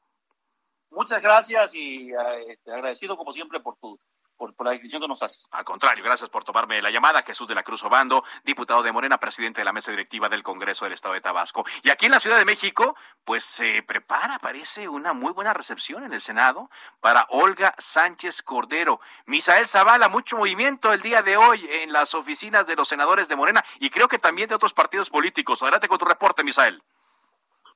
Muchas 0.92 1.22
gracias 1.22 1.74
y 1.74 2.10
eh, 2.12 2.58
agradecido 2.68 3.18
como 3.18 3.34
siempre 3.34 3.60
por 3.60 3.76
tu 3.78 4.00
por, 4.38 4.54
la 4.64 4.72
descripción 4.72 5.02
que 5.02 5.08
nos 5.08 5.22
haces. 5.22 5.48
Al 5.52 5.66
contrario, 5.66 6.04
gracias 6.04 6.30
por 6.30 6.44
tomarme 6.44 6.82
la 6.82 6.92
llamada. 6.92 7.24
Jesús 7.24 7.48
de 7.48 7.56
la 7.56 7.64
Cruz 7.64 7.84
Obando, 7.84 8.24
diputado 8.44 8.84
de 8.84 8.92
Morena, 8.92 9.18
presidente 9.18 9.62
de 9.62 9.66
la 9.66 9.74
mesa 9.74 9.92
directiva 9.92 10.30
del 10.30 10.44
Congreso 10.44 10.86
del 10.86 10.94
Estado 10.94 11.14
de 11.14 11.22
Tabasco. 11.22 11.66
Y 11.84 11.90
aquí 11.90 12.06
en 12.06 12.12
la 12.12 12.20
Ciudad 12.20 12.38
de 12.38 12.46
México, 12.46 12.96
pues 13.26 13.44
se 13.44 13.84
prepara, 13.84 14.40
parece, 14.40 14.88
una 14.88 15.14
muy 15.14 15.34
buena 15.34 15.54
recepción 15.54 16.04
en 16.04 16.14
el 16.14 16.22
Senado 16.22 16.70
para 17.00 17.28
Olga 17.30 17.74
Sánchez 17.78 18.42
Cordero. 18.42 19.00
Misael 19.26 19.68
Zavala, 19.68 20.10
mucho 20.10 20.38
movimiento 20.38 20.94
el 20.94 21.02
día 21.02 21.22
de 21.22 21.38
hoy 21.38 21.68
en 21.70 21.92
las 21.92 22.14
oficinas 22.14 22.68
de 22.68 22.76
los 22.76 22.88
senadores 22.88 23.28
de 23.28 23.36
Morena 23.36 23.64
y 23.80 23.90
creo 23.90 24.08
que 24.08 24.20
también 24.20 24.50
de 24.50 24.56
otros 24.56 24.74
partidos 24.74 25.10
políticos. 25.10 25.62
Adelante 25.62 25.88
con 25.88 25.98
tu 25.98 26.06
reporte, 26.06 26.44
Misael. 26.44 26.82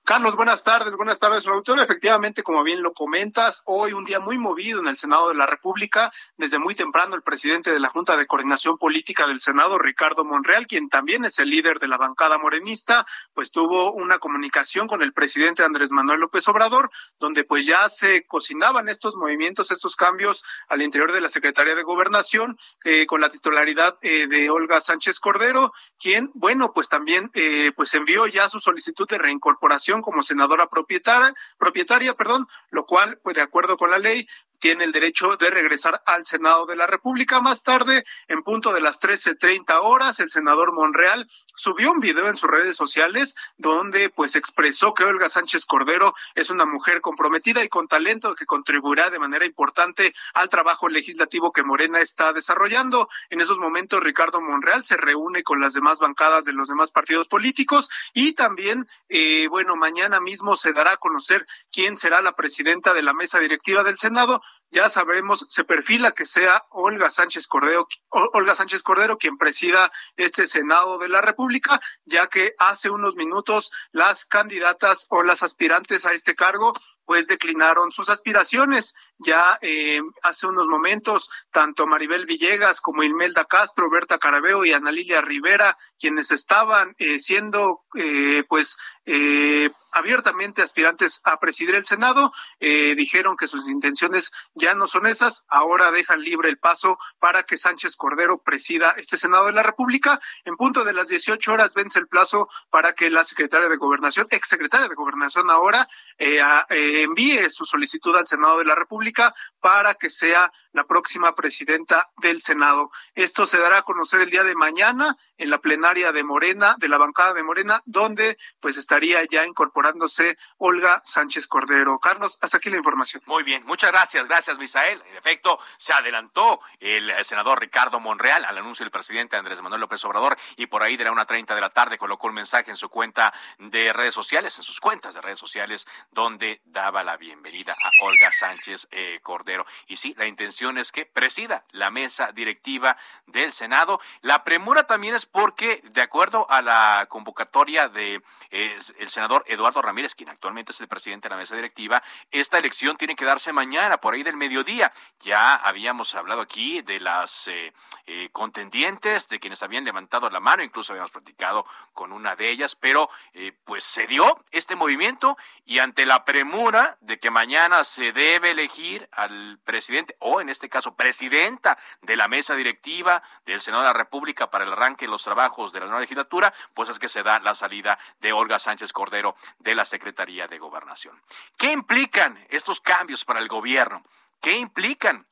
Carlos, 0.03 0.35
buenas 0.35 0.63
tardes, 0.63 0.95
buenas 0.95 1.19
tardes, 1.19 1.43
productor. 1.43 1.77
Efectivamente, 1.79 2.41
como 2.41 2.63
bien 2.63 2.81
lo 2.81 2.91
comentas, 2.91 3.61
hoy 3.65 3.93
un 3.93 4.03
día 4.03 4.19
muy 4.19 4.39
movido 4.39 4.79
en 4.79 4.87
el 4.87 4.97
Senado 4.97 5.29
de 5.29 5.35
la 5.35 5.45
República. 5.45 6.11
Desde 6.37 6.57
muy 6.57 6.73
temprano, 6.73 7.15
el 7.15 7.21
presidente 7.21 7.71
de 7.71 7.79
la 7.79 7.89
Junta 7.89 8.17
de 8.17 8.25
Coordinación 8.25 8.79
Política 8.79 9.27
del 9.27 9.39
Senado, 9.39 9.77
Ricardo 9.77 10.25
Monreal, 10.25 10.65
quien 10.65 10.89
también 10.89 11.23
es 11.23 11.37
el 11.37 11.51
líder 11.51 11.79
de 11.79 11.87
la 11.87 11.97
bancada 11.97 12.39
morenista, 12.39 13.05
pues 13.33 13.51
tuvo 13.51 13.93
una 13.93 14.17
comunicación 14.17 14.87
con 14.87 15.03
el 15.03 15.13
presidente 15.13 15.63
Andrés 15.63 15.91
Manuel 15.91 16.19
López 16.19 16.47
Obrador, 16.47 16.89
donde 17.19 17.43
pues 17.43 17.67
ya 17.67 17.87
se 17.87 18.25
cocinaban 18.25 18.89
estos 18.89 19.15
movimientos, 19.15 19.69
estos 19.69 19.95
cambios 19.95 20.43
al 20.67 20.81
interior 20.81 21.11
de 21.11 21.21
la 21.21 21.29
Secretaría 21.29 21.75
de 21.75 21.83
Gobernación, 21.83 22.57
eh, 22.83 23.05
con 23.05 23.21
la 23.21 23.29
titularidad 23.29 23.99
eh, 24.01 24.25
de 24.27 24.49
Olga 24.49 24.81
Sánchez 24.81 25.19
Cordero, 25.19 25.71
quien, 25.99 26.31
bueno, 26.33 26.73
pues 26.73 26.89
también 26.89 27.29
eh, 27.35 27.71
pues 27.75 27.93
envió 27.93 28.25
ya 28.25 28.49
su 28.49 28.59
solicitud 28.59 29.07
de 29.07 29.19
reincorporación 29.19 29.90
como 29.99 30.23
senadora 30.23 30.69
propietaria, 30.69 31.33
propietaria, 31.57 32.13
perdón, 32.13 32.47
lo 32.69 32.85
cual, 32.85 33.19
pues 33.21 33.35
de 33.35 33.41
acuerdo 33.41 33.75
con 33.75 33.91
la 33.91 33.97
ley, 33.97 34.25
tiene 34.61 34.85
el 34.85 34.93
derecho 34.93 35.35
de 35.35 35.49
regresar 35.49 36.01
al 36.05 36.25
Senado 36.25 36.65
de 36.65 36.75
la 36.77 36.87
República. 36.87 37.41
Más 37.41 37.63
tarde, 37.63 38.05
en 38.27 38.43
punto 38.43 38.71
de 38.71 38.79
las 38.79 39.01
13.30 39.01 39.79
horas, 39.81 40.19
el 40.19 40.29
senador 40.29 40.71
Monreal 40.71 41.27
subió 41.55 41.91
un 41.91 41.99
video 41.99 42.27
en 42.27 42.37
sus 42.37 42.49
redes 42.49 42.77
sociales 42.77 43.35
donde 43.57 44.09
pues 44.09 44.35
expresó 44.35 44.93
que 44.93 45.03
Olga 45.03 45.29
Sánchez 45.29 45.65
Cordero 45.65 46.13
es 46.35 46.49
una 46.49 46.65
mujer 46.65 47.01
comprometida 47.01 47.63
y 47.63 47.69
con 47.69 47.87
talento 47.87 48.35
que 48.35 48.45
contribuirá 48.45 49.09
de 49.09 49.19
manera 49.19 49.45
importante 49.45 50.13
al 50.33 50.49
trabajo 50.49 50.89
legislativo 50.89 51.51
que 51.51 51.63
Morena 51.63 51.99
está 51.99 52.33
desarrollando. 52.33 53.09
En 53.29 53.41
esos 53.41 53.57
momentos 53.57 54.03
Ricardo 54.03 54.41
Monreal 54.41 54.85
se 54.85 54.97
reúne 54.97 55.43
con 55.43 55.59
las 55.59 55.73
demás 55.73 55.99
bancadas 55.99 56.45
de 56.45 56.53
los 56.53 56.67
demás 56.67 56.91
partidos 56.91 57.27
políticos 57.27 57.89
y 58.13 58.33
también, 58.33 58.87
eh, 59.09 59.47
bueno, 59.49 59.75
mañana 59.75 60.19
mismo 60.19 60.55
se 60.57 60.73
dará 60.73 60.93
a 60.93 60.97
conocer 60.97 61.45
quién 61.71 61.97
será 61.97 62.21
la 62.21 62.35
presidenta 62.35 62.93
de 62.93 63.01
la 63.01 63.13
mesa 63.13 63.39
directiva 63.39 63.83
del 63.83 63.97
Senado 63.97 64.41
ya 64.71 64.89
sabremos, 64.89 65.45
se 65.49 65.63
perfila 65.63 66.13
que 66.13 66.25
sea 66.25 66.63
Olga 66.69 67.11
Sánchez 67.11 67.47
Cordero, 67.47 67.87
Olga 68.09 68.55
Sánchez 68.55 68.81
Cordero 68.83 69.17
quien 69.17 69.37
presida 69.37 69.91
este 70.15 70.47
Senado 70.47 70.97
de 70.97 71.09
la 71.09 71.21
República, 71.21 71.81
ya 72.05 72.27
que 72.27 72.55
hace 72.57 72.89
unos 72.89 73.15
minutos 73.15 73.71
las 73.91 74.25
candidatas 74.25 75.07
o 75.09 75.23
las 75.23 75.43
aspirantes 75.43 76.05
a 76.05 76.11
este 76.11 76.35
cargo 76.35 76.73
pues 77.03 77.27
declinaron 77.27 77.91
sus 77.91 78.09
aspiraciones. 78.09 78.95
Ya 79.17 79.59
eh, 79.61 79.99
hace 80.23 80.47
unos 80.47 80.67
momentos, 80.67 81.29
tanto 81.51 81.85
Maribel 81.85 82.25
Villegas 82.25 82.79
como 82.79 83.03
Imelda 83.03 83.43
Castro, 83.43 83.89
Berta 83.89 84.17
Carabeo 84.17 84.63
y 84.63 84.71
Ana 84.71 84.93
Lilia 84.93 85.19
Rivera, 85.19 85.77
quienes 85.99 86.31
estaban 86.31 86.95
eh, 86.99 87.19
siendo 87.19 87.83
eh, 87.95 88.45
pues 88.47 88.77
eh, 89.05 89.71
abiertamente 89.91 90.61
aspirantes 90.61 91.21
a 91.23 91.39
presidir 91.39 91.75
el 91.75 91.85
Senado, 91.85 92.33
eh, 92.59 92.95
dijeron 92.95 93.37
que 93.37 93.47
sus 93.47 93.69
intenciones 93.69 94.31
ya 94.53 94.75
no 94.75 94.87
son 94.87 95.07
esas, 95.07 95.45
ahora 95.47 95.91
dejan 95.91 96.21
libre 96.21 96.49
el 96.49 96.57
paso 96.57 96.97
para 97.19 97.43
que 97.43 97.57
Sánchez 97.57 97.95
Cordero 97.95 98.39
presida 98.39 98.91
este 98.97 99.17
Senado 99.17 99.45
de 99.45 99.53
la 99.53 99.63
República. 99.63 100.19
En 100.45 100.55
punto 100.55 100.83
de 100.83 100.93
las 100.93 101.07
18 101.07 101.51
horas 101.51 101.73
vence 101.73 101.99
el 101.99 102.07
plazo 102.07 102.49
para 102.69 102.93
que 102.93 103.09
la 103.09 103.23
secretaria 103.23 103.69
de 103.69 103.77
Gobernación, 103.77 104.27
exsecretaria 104.29 104.87
de 104.87 104.95
Gobernación 104.95 105.49
ahora, 105.49 105.87
eh, 106.17 106.41
envíe 106.69 107.49
su 107.49 107.65
solicitud 107.65 108.15
al 108.15 108.27
Senado 108.27 108.57
de 108.59 108.65
la 108.65 108.75
República 108.75 109.33
para 109.59 109.95
que 109.95 110.09
sea 110.09 110.51
la 110.73 110.85
próxima 110.85 111.35
presidenta 111.35 112.09
del 112.17 112.41
Senado. 112.41 112.91
Esto 113.15 113.45
se 113.45 113.57
dará 113.57 113.79
a 113.79 113.81
conocer 113.83 114.21
el 114.21 114.29
día 114.29 114.43
de 114.43 114.55
mañana 114.55 115.17
en 115.37 115.49
la 115.49 115.59
plenaria 115.59 116.11
de 116.11 116.23
Morena, 116.23 116.75
de 116.77 116.87
la 116.87 116.97
bancada 116.97 117.33
de 117.33 117.43
Morena, 117.43 117.81
donde 117.85 118.37
pues 118.59 118.77
estaría 118.77 119.23
ya 119.25 119.45
incorporándose 119.45 120.37
Olga 120.57 121.01
Sánchez 121.03 121.47
Cordero. 121.47 121.99
Carlos, 121.99 122.37
hasta 122.41 122.57
aquí 122.57 122.69
la 122.69 122.77
información. 122.77 123.23
Muy 123.25 123.43
bien, 123.43 123.63
muchas 123.65 123.91
gracias, 123.91 124.27
gracias 124.27 124.57
Misael. 124.57 125.01
En 125.07 125.17
efecto, 125.17 125.57
se 125.77 125.93
adelantó 125.93 126.59
el 126.79 127.11
senador 127.25 127.59
Ricardo 127.59 127.99
Monreal 127.99 128.45
al 128.45 128.57
anuncio 128.57 128.83
del 128.83 128.91
presidente 128.91 129.35
Andrés 129.35 129.61
Manuel 129.61 129.81
López 129.81 130.03
Obrador 130.05 130.37
y 130.55 130.67
por 130.67 130.83
ahí 130.83 130.97
de 130.97 131.03
la 131.03 131.11
una 131.11 131.25
treinta 131.25 131.55
de 131.55 131.61
la 131.61 131.69
tarde 131.69 131.97
colocó 131.97 132.27
un 132.27 132.35
mensaje 132.35 132.69
en 132.69 132.77
su 132.77 132.89
cuenta 132.89 133.33
de 133.57 133.93
redes 133.93 134.13
sociales, 134.13 134.57
en 134.57 134.63
sus 134.63 134.79
cuentas 134.79 135.13
de 135.13 135.21
redes 135.21 135.39
sociales, 135.39 135.87
donde 136.11 136.61
daba 136.65 137.03
la 137.03 137.17
bienvenida 137.17 137.73
a 137.73 138.05
Olga 138.05 138.31
Sánchez 138.31 138.87
eh, 138.91 139.19
Cordero. 139.21 139.65
Y 139.87 139.97
sí, 139.97 140.13
la 140.17 140.27
intención 140.27 140.60
que 140.91 141.07
presida 141.07 141.63
la 141.71 141.89
mesa 141.89 142.31
directiva 142.33 142.95
del 143.25 143.51
Senado. 143.51 143.99
La 144.21 144.43
premura 144.43 144.85
también 144.85 145.15
es 145.15 145.25
porque, 145.25 145.81
de 145.91 146.01
acuerdo 146.01 146.45
a 146.51 146.61
la 146.61 147.07
convocatoria 147.09 147.89
de 147.89 148.21
el 148.51 149.09
senador 149.09 149.43
Eduardo 149.47 149.81
Ramírez, 149.81 150.13
quien 150.13 150.29
actualmente 150.29 150.71
es 150.71 150.81
el 150.81 150.87
presidente 150.87 151.27
de 151.27 151.35
la 151.35 151.39
mesa 151.39 151.55
directiva, 151.55 152.03
esta 152.29 152.59
elección 152.59 152.97
tiene 152.97 153.15
que 153.15 153.25
darse 153.25 153.53
mañana, 153.53 153.97
por 153.97 154.13
ahí 154.13 154.21
del 154.21 154.37
mediodía. 154.37 154.91
Ya 155.21 155.55
habíamos 155.55 156.13
hablado 156.13 156.41
aquí 156.41 156.81
de 156.81 156.99
las 156.99 157.47
eh, 157.47 157.73
eh, 158.05 158.29
contendientes, 158.31 159.29
de 159.29 159.39
quienes 159.39 159.63
habían 159.63 159.85
levantado 159.85 160.29
la 160.29 160.39
mano, 160.39 160.63
incluso 160.63 160.93
habíamos 160.93 161.11
platicado 161.11 161.65
con 161.93 162.11
una 162.11 162.35
de 162.35 162.51
ellas, 162.51 162.75
pero 162.75 163.09
eh, 163.33 163.53
pues 163.63 163.83
se 163.83 164.05
dio 164.05 164.43
este 164.51 164.75
movimiento 164.75 165.37
y 165.65 165.79
ante 165.79 166.05
la 166.05 166.23
premura 166.25 166.97
de 167.01 167.19
que 167.19 167.31
mañana 167.31 167.83
se 167.83 168.11
debe 168.11 168.51
elegir 168.51 169.07
al 169.11 169.59
presidente, 169.63 170.15
o 170.19 170.41
en 170.41 170.50
este 170.51 170.69
caso 170.69 170.95
presidenta 170.95 171.77
de 172.01 172.15
la 172.15 172.27
mesa 172.27 172.55
directiva 172.55 173.23
del 173.45 173.61
Senado 173.61 173.83
de 173.83 173.89
la 173.89 173.93
República 173.93 174.49
para 174.49 174.63
el 174.63 174.73
arranque 174.73 175.05
de 175.05 175.11
los 175.11 175.23
trabajos 175.23 175.71
de 175.71 175.79
la 175.79 175.85
nueva 175.85 176.01
legislatura, 176.01 176.53
pues 176.73 176.89
es 176.89 176.99
que 176.99 177.09
se 177.09 177.23
da 177.23 177.39
la 177.39 177.55
salida 177.55 177.97
de 178.19 178.33
Olga 178.33 178.59
Sánchez 178.59 178.93
Cordero 178.93 179.35
de 179.59 179.75
la 179.75 179.85
Secretaría 179.85 180.47
de 180.47 180.59
Gobernación. 180.59 181.21
¿Qué 181.57 181.71
implican 181.71 182.45
estos 182.49 182.79
cambios 182.79 183.25
para 183.25 183.39
el 183.39 183.47
gobierno? 183.47 184.03
¿Qué 184.41 184.53
implican 184.57 185.27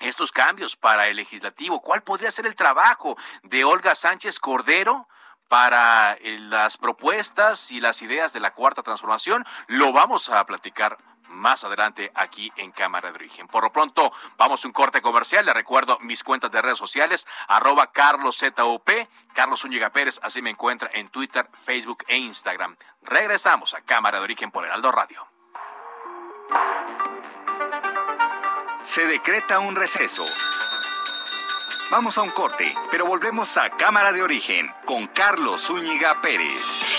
estos 0.00 0.32
cambios 0.32 0.76
para 0.76 1.08
el 1.08 1.16
legislativo? 1.16 1.80
¿Cuál 1.80 2.02
podría 2.02 2.30
ser 2.30 2.46
el 2.46 2.56
trabajo 2.56 3.16
de 3.42 3.64
Olga 3.64 3.94
Sánchez 3.94 4.38
Cordero? 4.38 5.08
para 5.52 6.14
eh, 6.14 6.38
las 6.38 6.78
propuestas 6.78 7.70
y 7.70 7.78
las 7.78 8.00
ideas 8.00 8.32
de 8.32 8.40
la 8.40 8.54
cuarta 8.54 8.82
transformación. 8.82 9.44
Lo 9.66 9.92
vamos 9.92 10.30
a 10.30 10.46
platicar 10.46 10.96
más 11.32 11.64
adelante 11.64 12.12
aquí 12.14 12.52
en 12.56 12.70
Cámara 12.72 13.10
de 13.10 13.16
Origen. 13.16 13.48
Por 13.48 13.64
lo 13.64 13.72
pronto, 13.72 14.12
vamos 14.36 14.64
a 14.64 14.68
un 14.68 14.72
corte 14.72 15.02
comercial. 15.02 15.44
Le 15.46 15.52
recuerdo 15.52 15.98
mis 16.00 16.22
cuentas 16.22 16.50
de 16.50 16.62
redes 16.62 16.78
sociales, 16.78 17.26
arroba 17.48 17.90
carloszup, 17.92 18.90
Carlos 19.32 19.64
Úñiga 19.64 19.90
Pérez, 19.90 20.20
así 20.22 20.42
me 20.42 20.50
encuentra 20.50 20.90
en 20.92 21.08
Twitter, 21.08 21.48
Facebook 21.64 22.04
e 22.06 22.18
Instagram. 22.18 22.76
Regresamos 23.02 23.74
a 23.74 23.80
Cámara 23.80 24.18
de 24.18 24.24
Origen 24.24 24.50
por 24.50 24.64
Heraldo 24.64 24.92
Radio. 24.92 25.26
Se 28.82 29.06
decreta 29.06 29.58
un 29.58 29.76
receso. 29.76 30.24
Vamos 31.90 32.16
a 32.18 32.22
un 32.22 32.30
corte, 32.30 32.74
pero 32.90 33.06
volvemos 33.06 33.56
a 33.56 33.70
Cámara 33.70 34.12
de 34.12 34.22
Origen 34.22 34.72
con 34.86 35.06
Carlos 35.08 35.62
Zúñiga 35.62 36.20
Pérez. 36.20 36.91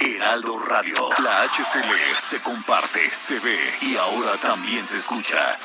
Heraldo 0.00 0.58
Radio, 0.66 1.08
la 1.22 1.42
HCL 1.44 2.16
se 2.18 2.40
comparte, 2.42 3.10
se 3.10 3.38
ve 3.40 3.78
y 3.80 3.96
ahora 3.96 4.38
también 4.38 4.84
se 4.84 4.96
escucha. 4.96 5.58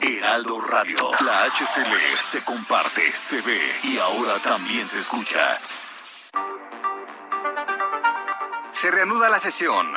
Heraldo 0.00 0.60
Radio. 0.60 1.10
La 1.20 1.44
HCL 1.44 2.16
se 2.18 2.44
comparte, 2.44 3.12
se 3.12 3.40
ve 3.40 3.80
y 3.82 3.98
ahora 3.98 4.40
también 4.40 4.86
se 4.86 4.98
escucha. 4.98 5.58
Se 8.72 8.90
reanuda 8.90 9.28
la 9.28 9.40
sesión. 9.40 9.96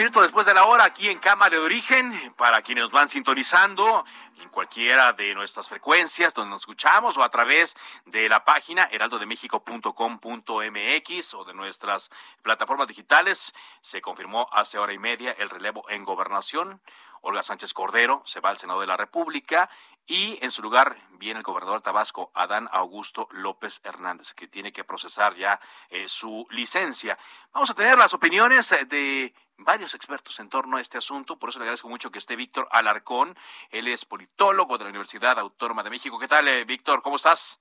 Minutos 0.00 0.22
después 0.22 0.46
de 0.46 0.54
la 0.54 0.64
hora, 0.64 0.84
aquí 0.84 1.10
en 1.10 1.18
Cámara 1.18 1.50
de 1.50 1.58
Origen, 1.58 2.32
para 2.38 2.62
quienes 2.62 2.84
nos 2.84 2.90
van 2.90 3.10
sintonizando 3.10 4.06
en 4.40 4.48
cualquiera 4.48 5.12
de 5.12 5.34
nuestras 5.34 5.68
frecuencias 5.68 6.32
donde 6.32 6.48
nos 6.48 6.62
escuchamos 6.62 7.18
o 7.18 7.22
a 7.22 7.28
través 7.28 7.76
de 8.06 8.26
la 8.30 8.42
página 8.42 8.88
heraldodemexico.com.mx 8.90 11.34
o 11.34 11.44
de 11.44 11.52
nuestras 11.52 12.10
plataformas 12.40 12.88
digitales, 12.88 13.52
se 13.82 14.00
confirmó 14.00 14.48
hace 14.52 14.78
hora 14.78 14.94
y 14.94 14.98
media 14.98 15.32
el 15.32 15.50
relevo 15.50 15.84
en 15.90 16.06
gobernación. 16.06 16.80
Olga 17.20 17.42
Sánchez 17.42 17.74
Cordero 17.74 18.22
se 18.24 18.40
va 18.40 18.48
al 18.48 18.56
Senado 18.56 18.80
de 18.80 18.86
la 18.86 18.96
República 18.96 19.68
y 20.10 20.40
en 20.42 20.50
su 20.50 20.60
lugar 20.60 20.96
viene 21.12 21.38
el 21.38 21.44
gobernador 21.44 21.78
de 21.78 21.84
Tabasco, 21.84 22.32
Adán 22.34 22.68
Augusto 22.72 23.28
López 23.30 23.80
Hernández, 23.84 24.34
que 24.34 24.48
tiene 24.48 24.72
que 24.72 24.82
procesar 24.82 25.36
ya 25.36 25.60
eh, 25.88 26.08
su 26.08 26.48
licencia. 26.50 27.16
Vamos 27.52 27.70
a 27.70 27.74
tener 27.74 27.96
las 27.96 28.12
opiniones 28.12 28.72
eh, 28.72 28.86
de 28.86 29.32
varios 29.56 29.94
expertos 29.94 30.40
en 30.40 30.48
torno 30.48 30.78
a 30.78 30.80
este 30.80 30.98
asunto, 30.98 31.38
por 31.38 31.50
eso 31.50 31.60
le 31.60 31.66
agradezco 31.66 31.88
mucho 31.88 32.10
que 32.10 32.18
esté 32.18 32.34
Víctor 32.34 32.66
Alarcón, 32.72 33.38
él 33.70 33.86
es 33.86 34.04
politólogo 34.04 34.78
de 34.78 34.84
la 34.84 34.90
Universidad 34.90 35.38
Autónoma 35.38 35.84
de 35.84 35.90
México. 35.90 36.18
¿Qué 36.18 36.26
tal, 36.26 36.48
eh, 36.48 36.64
Víctor? 36.64 37.02
¿Cómo 37.02 37.14
estás? 37.14 37.60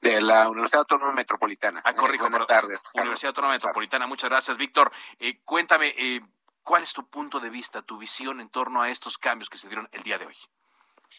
De 0.00 0.20
la 0.20 0.48
Universidad 0.48 0.80
Autónoma 0.80 1.12
Metropolitana. 1.12 1.80
Ah, 1.84 1.94
corrijo, 1.94 2.28
buenas 2.28 2.48
tardes. 2.48 2.82
Universidad 2.94 3.28
Autónoma 3.28 3.54
Metropolitana, 3.54 4.08
muchas 4.08 4.30
gracias, 4.30 4.56
Víctor. 4.56 4.90
cuéntame, 5.44 5.94
¿cuál 6.64 6.82
es 6.82 6.92
tu 6.92 7.08
punto 7.08 7.38
de 7.38 7.50
vista, 7.50 7.82
tu 7.82 7.98
visión 7.98 8.40
en 8.40 8.48
torno 8.48 8.82
a 8.82 8.90
estos 8.90 9.16
cambios 9.16 9.48
que 9.48 9.58
se 9.58 9.68
dieron 9.68 9.88
el 9.92 10.02
día 10.02 10.18
de 10.18 10.26
hoy? 10.26 10.36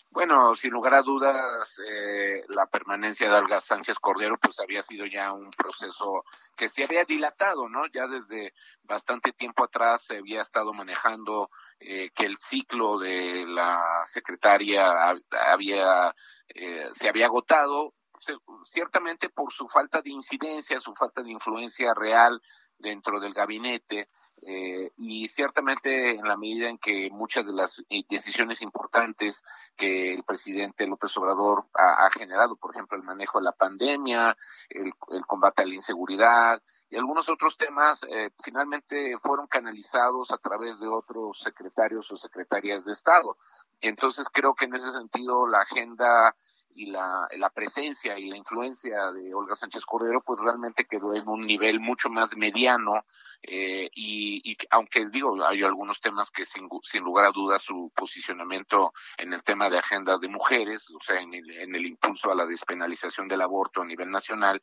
Bueno, 0.10 0.56
sin 0.56 0.72
lugar 0.72 0.94
a 0.94 1.02
dudas, 1.02 1.80
eh, 1.80 2.44
la 2.50 2.66
permanencia 2.68 3.30
de 3.30 3.36
Olga 3.36 3.60
Sánchez 3.60 4.00
Cordero 4.00 4.38
pues 4.38 4.60
había 4.60 4.82
sido 4.82 5.06
ya 5.06 5.34
un 5.34 5.50
proceso 5.52 6.24
que 6.56 6.68
se 6.68 6.84
había 6.84 7.04
dilatado, 7.04 7.68
¿no? 7.68 7.86
Ya 7.88 8.08
desde 8.08 8.54
bastante 8.84 9.34
tiempo 9.34 9.64
atrás 9.64 10.04
se 10.04 10.18
había 10.18 10.42
estado 10.42 10.74
manejando 10.74 11.50
eh, 11.80 12.10
que 12.16 12.26
el 12.26 12.38
ciclo 12.38 12.98
de 12.98 13.46
la 13.48 14.02
secretaria 14.06 15.14
había 15.52 16.16
eh, 16.50 16.88
se 16.92 17.10
había 17.10 17.26
agotado, 17.26 17.94
ciertamente 18.64 19.30
por 19.30 19.52
su 19.52 19.68
falta 19.68 20.02
de 20.02 20.12
incidencia, 20.12 20.80
su 20.80 20.94
falta 20.96 21.22
de 21.22 21.32
influencia 21.32 21.94
real 21.94 22.42
dentro 22.78 23.20
del 23.20 23.34
gabinete 23.34 24.10
eh, 24.48 24.92
y 24.98 25.28
ciertamente 25.28 26.12
en 26.12 26.28
la 26.28 26.38
medida 26.38 26.70
en 26.70 26.78
que 26.78 27.10
muchas 27.10 27.48
de 27.48 27.52
las 27.52 27.84
eh, 27.90 28.04
decisiones 28.08 28.62
importantes 28.62 29.44
que 29.76 30.14
el 30.14 30.24
presidente 30.24 30.86
López 30.86 31.18
Obrador 31.18 31.66
ha, 31.74 32.08
generado, 32.12 32.56
por 32.56 32.70
ejemplo, 32.76 32.96
el 32.96 33.04
manejo 33.04 33.40
de 33.40 33.46
la 33.46 33.54
pandemia, 33.54 34.38
el, 34.70 34.94
combate 35.26 35.64
a 35.64 35.66
la 35.66 35.74
inseguridad 35.74 36.62
y 36.92 36.96
algunos 36.96 37.28
otros 37.28 37.58
temas, 37.58 38.04
eh, 38.04 38.30
finalmente 38.44 39.18
fueron 39.18 39.48
canalizados 39.48 40.30
a 40.30 40.38
través 40.38 40.80
de 40.80 40.88
otros 40.90 41.40
secretarios 41.40 42.12
o 42.12 42.16
secretarias 42.16 42.86
de 42.86 42.94
Estado. 42.94 43.38
Entonces 43.82 44.28
creo 44.32 44.54
que 44.54 44.66
en 44.66 44.76
ese 44.76 44.92
sentido 44.92 45.48
la 45.48 45.62
agenda 45.62 46.36
y 46.76 46.88
la, 46.88 47.28
la, 47.38 47.50
presencia 47.50 48.20
y 48.20 48.30
la 48.30 48.36
influencia 48.36 49.12
de 49.12 49.34
Olga 49.34 49.56
Sánchez 49.56 49.86
Cordero, 49.86 50.22
pues 50.22 50.42
realmente 50.42 50.86
quedó 50.86 51.16
en 51.16 51.28
un 51.28 51.48
nivel 51.48 51.80
mucho 51.80 52.10
más 52.10 52.36
mediano 52.36 53.06
eh, 53.42 53.90
y, 53.96 54.58
aunque 54.72 55.06
digo, 55.08 55.42
hay 55.46 55.64
algunos 55.64 56.02
temas 56.02 56.32
que 56.32 56.46
sin, 56.46 56.68
sin 56.84 57.04
lugar 57.04 57.26
a 57.26 57.32
dudas 57.32 57.62
su 57.62 57.92
posicionamiento 57.96 58.94
en 59.18 59.32
el 59.32 59.44
tema 59.44 59.70
de 59.70 59.80
agenda 59.80 60.18
de 60.18 60.28
mujeres, 60.28 60.90
o 60.90 61.02
sea, 61.02 61.22
en 61.22 61.34
el, 61.34 61.50
en 61.52 61.76
el 61.76 61.86
impulso 61.86 62.30
a 62.30 62.36
la 62.36 62.46
despenalización 62.46 63.30
del 63.30 63.42
aborto 63.42 63.82
a 63.82 63.86
nivel 63.86 64.12
nacional, 64.12 64.62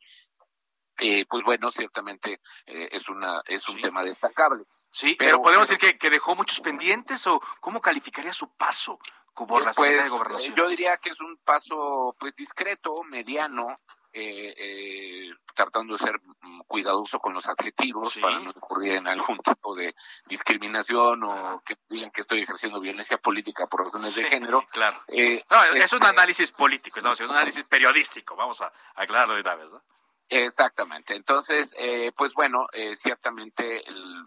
eh, 0.99 1.25
pues 1.27 1.43
bueno, 1.43 1.71
ciertamente 1.71 2.39
eh, 2.67 2.89
es 2.91 3.09
una 3.09 3.41
es 3.47 3.67
un 3.67 3.81
tema 3.81 4.03
destacable. 4.03 4.65
Sí, 4.91 5.15
pero, 5.17 5.41
podemos 5.41 5.67
decir 5.67 5.79
que, 5.79 5.97
que, 5.97 6.11
dejó 6.11 6.35
muchos 6.35 6.59
pendientes 6.59 7.25
o 7.25 7.41
cómo 7.59 7.81
calificaría 7.81 8.31
su 8.31 8.53
paso 8.55 8.99
como 9.33 9.59
la 9.59 9.73
Secretaría 9.73 10.03
de 10.03 10.09
Gobernación. 10.09 10.55
Yo 10.55 10.67
diría 10.67 10.97
que 10.97 11.09
es 11.09 11.19
un 11.19 11.37
paso 11.37 12.15
pues 12.19 12.35
discreto, 12.35 13.03
mediano, 13.03 13.79
eh, 14.15 14.53
eh, 14.55 15.31
tratando 15.55 15.93
de 15.93 15.99
ser 15.99 16.21
mm, 16.41 16.61
cuidadoso 16.67 17.19
con 17.19 17.33
los 17.33 17.47
adjetivos 17.47 18.15
para 18.21 18.39
no 18.39 18.51
ocurrir 18.51 18.93
en 18.93 19.07
algún 19.07 19.39
tipo 19.39 19.73
de 19.73 19.95
discriminación 20.27 21.23
o 21.23 21.63
que 21.65 21.77
digan 21.89 22.11
que 22.11 22.21
estoy 22.21 22.43
ejerciendo 22.43 22.79
violencia 22.79 23.17
política 23.17 23.65
por 23.65 23.85
razones 23.85 24.13
de 24.13 24.25
género. 24.25 24.63
Claro. 24.71 25.01
Eh, 25.07 25.43
es 25.75 25.93
un 25.93 26.03
este 26.03 26.05
análisis 26.05 26.51
político, 26.51 26.99
estamos 26.99 27.15
haciendo 27.15 27.33
un 27.33 27.37
análisis 27.37 27.63
periodístico, 27.63 28.35
vamos 28.35 28.61
a 28.61 28.71
aclararlo 28.95 29.33
de 29.33 29.41
una 29.41 29.55
vez, 29.55 29.71
¿no? 29.71 29.81
Exactamente. 30.29 31.15
Entonces, 31.15 31.75
eh, 31.77 32.11
pues 32.15 32.33
bueno, 32.33 32.67
eh, 32.73 32.95
ciertamente 32.95 33.83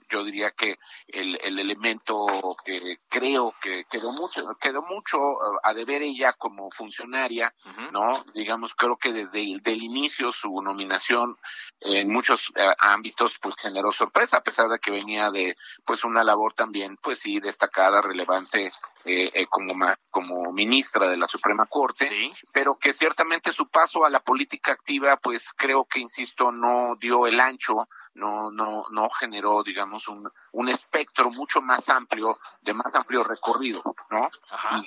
yo 0.09 0.25
diría 0.25 0.53
que 0.53 0.79
el, 1.09 1.39
el, 1.43 1.59
elemento 1.59 2.57
que 2.65 2.99
creo 3.09 3.55
que 3.61 3.85
quedó 3.91 4.13
mucho, 4.13 4.47
quedó 4.61 4.83
mucho 4.83 5.19
eh, 5.19 5.59
a 5.65 5.75
deber 5.75 6.03
ella 6.03 6.33
como 6.35 6.71
funcionaria, 6.71 7.53
¿no? 7.93 8.25
Digamos, 8.35 8.75
creo 8.75 8.97
que 8.97 9.13
desde 9.13 9.43
el 9.43 9.61
del 9.63 9.83
inicio 9.83 10.31
su 10.33 10.61
nominación 10.63 11.37
en 11.81 12.11
muchos 12.11 12.53
ámbitos 12.79 13.39
pues 13.41 13.57
generó 13.57 13.91
sorpresa, 13.91 14.39
a 14.39 14.43
pesar 14.43 14.69
de 14.69 14.79
que 14.79 14.91
venía 14.91 15.31
de 15.31 15.57
pues 15.85 16.05
una 16.05 16.23
labor 16.23 16.53
también, 16.55 16.97
pues 16.99 17.19
sí, 17.19 17.41
destacada, 17.41 18.01
relevante 18.01 18.71
como, 19.51 19.75
como 20.11 20.53
ministra 20.53 21.09
de 21.09 21.17
la 21.17 21.29
Suprema 21.29 21.67
Corte, 21.67 22.09
pero 22.53 22.77
que 22.77 22.93
ciertamente 22.93 23.53
su 23.53 23.69
paso 23.69 24.05
a 24.05 24.11
la 24.11 24.21
política 24.21 24.73
activa, 24.73 25.17
pues 25.17 25.53
creo 25.53 25.85
que 25.85 25.96
insisto, 26.01 26.53
no 26.53 26.97
dio 26.97 27.27
el 27.27 27.41
ancho, 27.41 27.89
no, 28.15 28.51
no, 28.51 28.87
no 28.91 29.09
generó, 29.11 29.63
digamos, 29.63 30.09
un, 30.09 30.31
un 30.53 30.69
espectro 30.69 31.31
mucho 31.31 31.61
más 31.61 31.89
amplio, 31.89 32.39
de 32.63 32.75
más 32.75 32.95
amplio 32.95 33.23
recorrido, 33.23 33.83
¿no? 34.11 34.29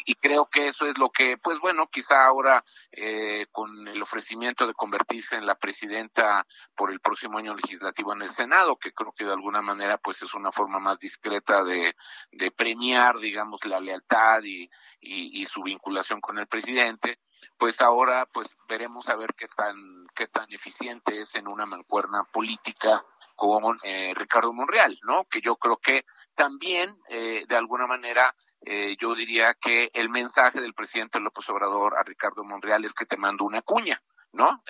Y, 0.06 0.16
creo 0.16 0.48
que 0.48 0.68
eso 0.68 0.86
es 0.86 0.98
lo 0.98 1.10
que, 1.10 1.38
pues 1.38 1.60
bueno, 1.60 1.88
quizá 1.88 2.26
ahora 2.26 2.64
eh, 2.92 3.48
con 3.52 3.88
el 3.88 4.02
ofrecimiento 4.02 4.68
de 4.68 4.74
convertirse 4.74 5.36
en 5.36 5.46
la 5.46 5.56
presidenta 5.56 6.46
por 6.76 6.92
el 6.92 7.00
próximo 7.00 7.38
año 7.38 7.56
legislativo 7.56 8.14
en 8.14 8.24
el 8.24 8.30
Senado, 8.30 8.78
que 8.78 8.92
creo 8.92 9.14
que 9.14 9.26
de 9.26 9.34
alguna 9.34 9.62
manera, 9.62 9.98
pues 9.98 10.22
es 10.22 10.34
una 10.34 10.52
forma 10.52 10.80
más 10.80 11.00
discreta 11.00 11.64
de, 11.64 11.96
de 12.32 12.52
premiar, 12.52 13.20
digamos, 13.20 13.64
la 13.66 13.80
lealtad 13.80 14.44
y, 14.44 14.70
y, 15.00 15.42
y 15.42 15.46
su 15.46 15.62
vinculación 15.64 16.20
con 16.20 16.40
el 16.40 16.48
presidente, 16.48 17.20
pues 17.58 17.82
ahora 17.82 18.26
pues 18.32 18.56
veremos 18.68 19.10
a 19.10 19.16
ver 19.16 19.34
qué 19.36 19.48
tan 19.48 20.08
qué 20.16 20.28
tan 20.28 20.52
eficiente 20.52 21.20
es 21.20 21.36
en 21.36 21.48
una 21.48 21.66
mancuerna 21.66 22.24
política 22.32 23.04
con 23.40 23.78
eh, 23.84 24.14
Ricardo 24.16 24.52
Monreal, 24.52 25.00
¿no? 25.04 25.24
Que 25.24 25.40
yo 25.40 25.56
creo 25.56 25.78
que 25.78 26.04
también 26.36 26.98
eh, 27.08 27.46
de 27.48 27.56
alguna 27.56 27.88
manera 27.88 28.36
eh, 28.66 28.98
yo 29.00 29.16
diría 29.16 29.54
que 29.54 29.90
el 29.94 30.10
mensaje 30.10 30.60
del 30.60 30.74
presidente 30.74 31.22
López 31.22 31.50
Obrador 31.50 31.98
a 31.98 32.04
Ricardo 32.04 32.44
Monreal 32.44 32.84
es 32.84 32.94
que 32.94 33.06
te 33.06 33.16
mando 33.16 33.46
una 33.46 33.62
cuña, 33.62 34.02
¿no? 34.34 34.62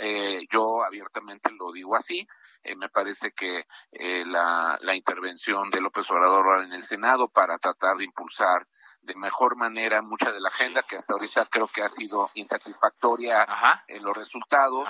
yo 0.52 0.84
abiertamente 0.84 1.52
lo 1.52 1.72
digo 1.72 1.96
así. 1.96 2.28
me 2.78 2.90
parece 2.90 3.32
que 3.32 3.66
la, 4.26 4.78
la 4.82 4.96
intervención 4.96 5.72
de 5.72 5.82
López 5.82 6.10
Obrador 6.12 6.64
en 6.64 6.72
el 6.72 6.84
Senado 6.84 7.28
para 7.28 7.58
tratar 7.58 7.98
de 7.98 8.06
impulsar 8.06 8.68
de 9.02 9.16
mejor 9.16 9.56
manera 9.56 10.02
mucha 10.02 10.32
de 10.32 10.40
la 10.40 10.50
agenda 10.50 10.84
que 10.84 10.98
hasta 10.98 11.14
ahorita 11.14 11.46
creo 11.46 11.68
que 11.68 11.82
ha 11.82 11.90
sido 11.90 12.30
insatisfactoria 12.34 13.48
en 13.88 14.04
los 14.04 14.16
resultados 14.16 14.88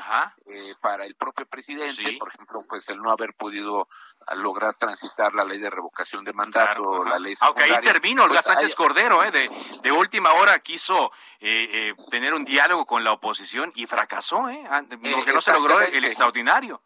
eh, 0.47 0.75
para 0.81 1.05
el 1.05 1.15
propio 1.15 1.45
presidente, 1.45 2.17
por 2.19 2.29
ejemplo, 2.29 2.61
pues 2.67 2.87
el 2.89 2.97
no 2.97 3.11
haber 3.11 3.33
podido 3.33 3.87
lograr 4.35 4.75
transitar 4.75 5.33
la 5.33 5.43
ley 5.43 5.59
de 5.59 5.69
revocación 5.69 6.23
de 6.23 6.33
mandato, 6.33 7.03
la 7.03 7.17
ley 7.17 7.35
Aunque 7.41 7.63
ahí 7.63 7.81
terminó 7.81 8.23
Olga 8.23 8.41
pues, 8.41 8.45
Sánchez 8.45 8.75
Cordero, 8.75 9.23
eh, 9.23 9.31
de, 9.31 9.49
de, 9.81 9.91
última 9.91 10.33
hora 10.33 10.59
quiso 10.59 11.11
eh, 11.39 11.69
eh, 11.71 11.95
tener 12.09 12.33
un 12.33 12.45
diálogo 12.45 12.85
con 12.85 13.03
la 13.03 13.11
oposición 13.13 13.71
y 13.75 13.87
fracasó, 13.87 14.49
eh, 14.49 14.63
porque 15.15 15.33
no 15.33 15.41
se 15.41 15.53
logró 15.53 15.79
el 15.81 16.03
extraordinario. 16.05 16.81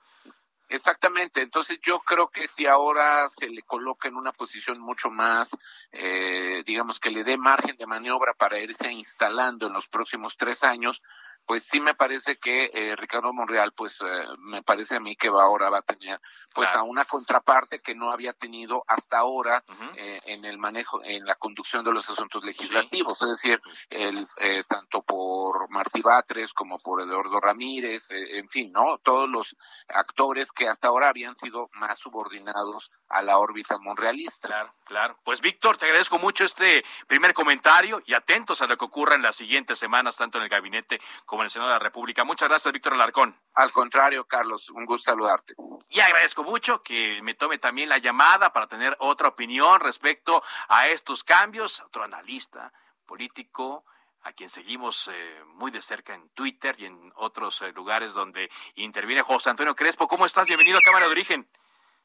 Exactamente, 0.73 1.43
entonces 1.43 1.77
yo 1.83 1.99
creo 1.99 2.29
que 2.29 2.47
si 2.47 2.65
ahora 2.65 3.27
se 3.27 3.47
le 3.47 3.61
coloca 3.61 4.07
en 4.07 4.15
una 4.15 4.31
posición 4.31 4.79
mucho 4.79 5.11
más, 5.11 5.51
eh, 5.91 6.63
digamos 6.65 6.99
que 6.99 7.11
le 7.11 7.23
dé 7.23 7.37
margen 7.37 7.77
de 7.77 7.85
maniobra 7.85 8.33
para 8.33 8.57
irse 8.57 8.91
instalando 8.91 9.67
en 9.67 9.73
los 9.73 9.87
próximos 9.87 10.35
tres 10.35 10.63
años, 10.63 11.03
pues 11.45 11.63
sí 11.63 11.79
me 11.79 11.93
parece 11.93 12.37
que 12.37 12.69
eh, 12.73 12.95
Ricardo 12.95 13.33
Monreal, 13.33 13.73
pues 13.73 13.99
eh, 14.01 14.25
me 14.39 14.63
parece 14.63 14.95
a 14.95 14.99
mí 14.99 15.15
que 15.15 15.29
va 15.29 15.43
ahora 15.43 15.69
va 15.69 15.79
a 15.79 15.81
tener 15.81 16.19
pues 16.53 16.69
a 16.75 16.83
una 16.83 17.03
contraparte 17.05 17.79
que 17.79 17.95
no 17.95 18.11
había 18.11 18.33
tenido 18.33 18.83
hasta 18.87 19.17
ahora 19.17 19.63
eh, 19.97 20.21
en 20.25 20.45
el 20.45 20.59
manejo, 20.59 21.01
en 21.03 21.25
la 21.25 21.33
conducción 21.33 21.83
de 21.83 21.91
los 21.91 22.07
asuntos 22.07 22.43
legislativos, 22.43 23.19
es 23.23 23.29
decir, 23.29 23.59
el, 23.89 24.27
tanto 24.67 25.01
por 25.01 25.67
Martí 25.71 26.01
Batres 26.01 26.53
como 26.53 26.77
por 26.77 27.01
Eduardo 27.01 27.39
Ramírez, 27.39 28.07
en 28.11 28.47
fin, 28.49 28.71
¿no? 28.71 28.99
Todos 28.99 29.27
los 29.27 29.55
actores 29.87 30.51
que 30.51 30.67
hasta 30.67 30.89
ahora 30.89 31.09
habían 31.09 31.35
sido 31.35 31.71
más 31.73 31.97
subordinados 31.97 32.91
a 33.09 33.23
la 33.23 33.39
órbita 33.39 33.79
monrealista. 33.79 34.47
Claro, 34.47 34.73
claro. 34.85 35.17
Pues 35.23 35.41
Víctor, 35.41 35.77
te 35.77 35.85
agradezco 35.85 36.19
mucho 36.19 36.45
este 36.45 36.83
primer 37.07 37.33
comentario 37.33 37.99
y 38.05 38.13
atentos 38.13 38.61
a 38.61 38.67
lo 38.67 38.77
que 38.77 38.85
ocurra 38.85 39.15
en 39.15 39.23
las 39.23 39.35
siguientes 39.35 39.79
semanas, 39.79 40.17
tanto 40.17 40.37
en 40.37 40.43
el 40.43 40.49
gabinete 40.49 41.01
como 41.25 41.32
en 41.41 41.45
el 41.45 41.51
Senado 41.51 41.71
de 41.71 41.75
la 41.75 41.83
República. 41.83 42.23
Muchas 42.23 42.49
gracias, 42.49 42.71
Víctor 42.71 42.93
Alarcón. 42.93 43.35
Al 43.53 43.71
contrario, 43.71 44.25
Carlos, 44.25 44.69
un 44.69 44.85
gusto 44.85 45.11
saludarte. 45.11 45.55
Y 45.89 45.99
agradezco 45.99 46.43
mucho 46.43 46.81
que 46.83 47.21
me 47.23 47.33
tome 47.33 47.57
también 47.57 47.89
la 47.89 47.97
llamada 47.97 48.53
para 48.53 48.67
tener 48.67 48.95
otra 48.99 49.29
opinión 49.29 49.79
respecto 49.79 50.43
a 50.67 50.87
estos 50.87 51.23
cambios. 51.23 51.81
Otro 51.81 52.03
analista 52.03 52.71
político 53.05 53.85
a 54.23 54.31
quien 54.31 54.49
seguimos 54.49 55.09
eh, 55.13 55.43
muy 55.47 55.69
de 55.71 55.81
cerca 55.81 56.13
en 56.15 56.29
Twitter 56.29 56.75
y 56.79 56.85
en 56.85 57.11
otros 57.15 57.61
eh, 57.61 57.71
lugares 57.73 58.13
donde 58.13 58.49
interviene 58.75 59.21
José 59.21 59.49
Antonio 59.49 59.75
Crespo. 59.75 60.07
¿Cómo 60.07 60.25
estás? 60.25 60.45
Bienvenido 60.45 60.77
a 60.77 60.81
Cámara 60.81 61.05
de 61.05 61.11
Origen. 61.11 61.47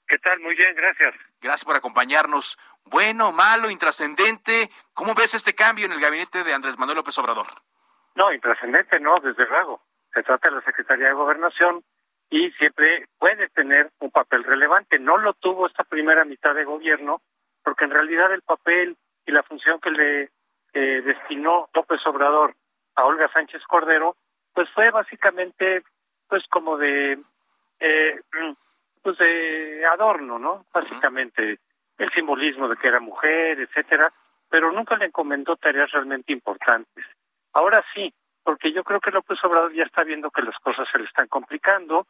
¿Qué 0.06 0.18
tal? 0.18 0.40
Muy 0.40 0.54
bien, 0.54 0.74
gracias. 0.74 1.14
Gracias 1.40 1.64
por 1.64 1.76
acompañarnos. 1.76 2.58
Bueno, 2.84 3.30
malo, 3.30 3.70
intrascendente. 3.70 4.70
¿Cómo 4.94 5.14
ves 5.14 5.34
este 5.34 5.54
cambio 5.54 5.84
en 5.86 5.92
el 5.92 6.00
gabinete 6.00 6.42
de 6.44 6.54
Andrés 6.54 6.78
Manuel 6.78 6.96
López 6.96 7.16
Obrador? 7.18 7.46
No, 8.18 8.32
intrascendente 8.32 8.98
no, 8.98 9.20
desde 9.20 9.46
luego. 9.46 9.80
Se 10.12 10.24
trata 10.24 10.48
de 10.48 10.56
la 10.56 10.62
Secretaría 10.62 11.06
de 11.06 11.14
Gobernación 11.14 11.84
y 12.28 12.50
siempre 12.52 13.06
puede 13.16 13.48
tener 13.50 13.92
un 14.00 14.10
papel 14.10 14.42
relevante. 14.42 14.98
No 14.98 15.18
lo 15.18 15.34
tuvo 15.34 15.68
esta 15.68 15.84
primera 15.84 16.24
mitad 16.24 16.52
de 16.52 16.64
gobierno 16.64 17.22
porque 17.62 17.84
en 17.84 17.92
realidad 17.92 18.32
el 18.32 18.42
papel 18.42 18.96
y 19.24 19.30
la 19.30 19.44
función 19.44 19.78
que 19.78 19.90
le 19.92 20.30
destinó 20.72 21.68
López 21.72 22.04
Obrador 22.06 22.54
a 22.96 23.04
Olga 23.04 23.30
Sánchez 23.32 23.62
Cordero, 23.68 24.16
pues 24.52 24.68
fue 24.70 24.90
básicamente 24.90 25.84
pues 26.28 26.42
como 26.48 26.76
de 26.76 27.20
eh, 27.78 28.20
pues 29.02 29.16
de 29.18 29.86
adorno, 29.86 30.40
¿no? 30.40 30.66
Básicamente 30.74 31.60
el 31.98 32.10
simbolismo 32.10 32.68
de 32.68 32.76
que 32.78 32.88
era 32.88 32.98
mujer, 32.98 33.60
etcétera, 33.60 34.12
pero 34.50 34.72
nunca 34.72 34.96
le 34.96 35.06
encomendó 35.06 35.54
tareas 35.56 35.92
realmente 35.92 36.32
importantes. 36.32 37.04
Ahora 37.52 37.84
sí, 37.94 38.12
porque 38.42 38.72
yo 38.72 38.84
creo 38.84 39.00
que 39.00 39.10
López 39.10 39.38
Obrador 39.44 39.72
ya 39.74 39.84
está 39.84 40.04
viendo 40.04 40.30
que 40.30 40.42
las 40.42 40.56
cosas 40.60 40.88
se 40.90 40.98
le 40.98 41.04
están 41.04 41.28
complicando, 41.28 42.06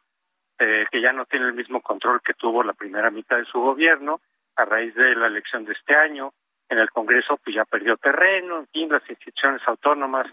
eh, 0.57 0.85
que 0.91 1.01
ya 1.01 1.11
no 1.11 1.25
tiene 1.25 1.47
el 1.47 1.53
mismo 1.53 1.81
control 1.81 2.21
que 2.21 2.33
tuvo 2.33 2.63
la 2.63 2.73
primera 2.73 3.11
mitad 3.11 3.37
de 3.37 3.45
su 3.45 3.59
gobierno 3.59 4.21
a 4.55 4.65
raíz 4.65 4.93
de 4.95 5.15
la 5.15 5.27
elección 5.27 5.65
de 5.65 5.73
este 5.73 5.95
año. 5.95 6.33
En 6.69 6.77
el 6.77 6.89
Congreso 6.91 7.37
pues 7.43 7.55
ya 7.55 7.65
perdió 7.65 7.97
terreno, 7.97 8.59
en 8.59 8.67
fin, 8.67 8.89
las 8.89 9.07
instituciones 9.09 9.61
autónomas 9.67 10.27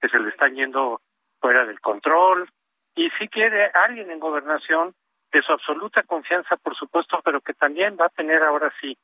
que 0.00 0.08
se 0.08 0.18
le 0.18 0.30
están 0.30 0.54
yendo 0.54 1.00
fuera 1.40 1.66
del 1.66 1.80
control. 1.80 2.48
Y 2.94 3.10
sí 3.18 3.28
quiere 3.28 3.66
alguien 3.66 4.10
en 4.10 4.20
gobernación 4.20 4.94
de 5.32 5.42
su 5.42 5.52
absoluta 5.52 6.02
confianza, 6.02 6.56
por 6.56 6.76
supuesto, 6.76 7.20
pero 7.24 7.40
que 7.40 7.54
también 7.54 7.96
va 8.00 8.06
a 8.06 8.10
tener 8.10 8.42
ahora 8.42 8.72
sí, 8.80 8.96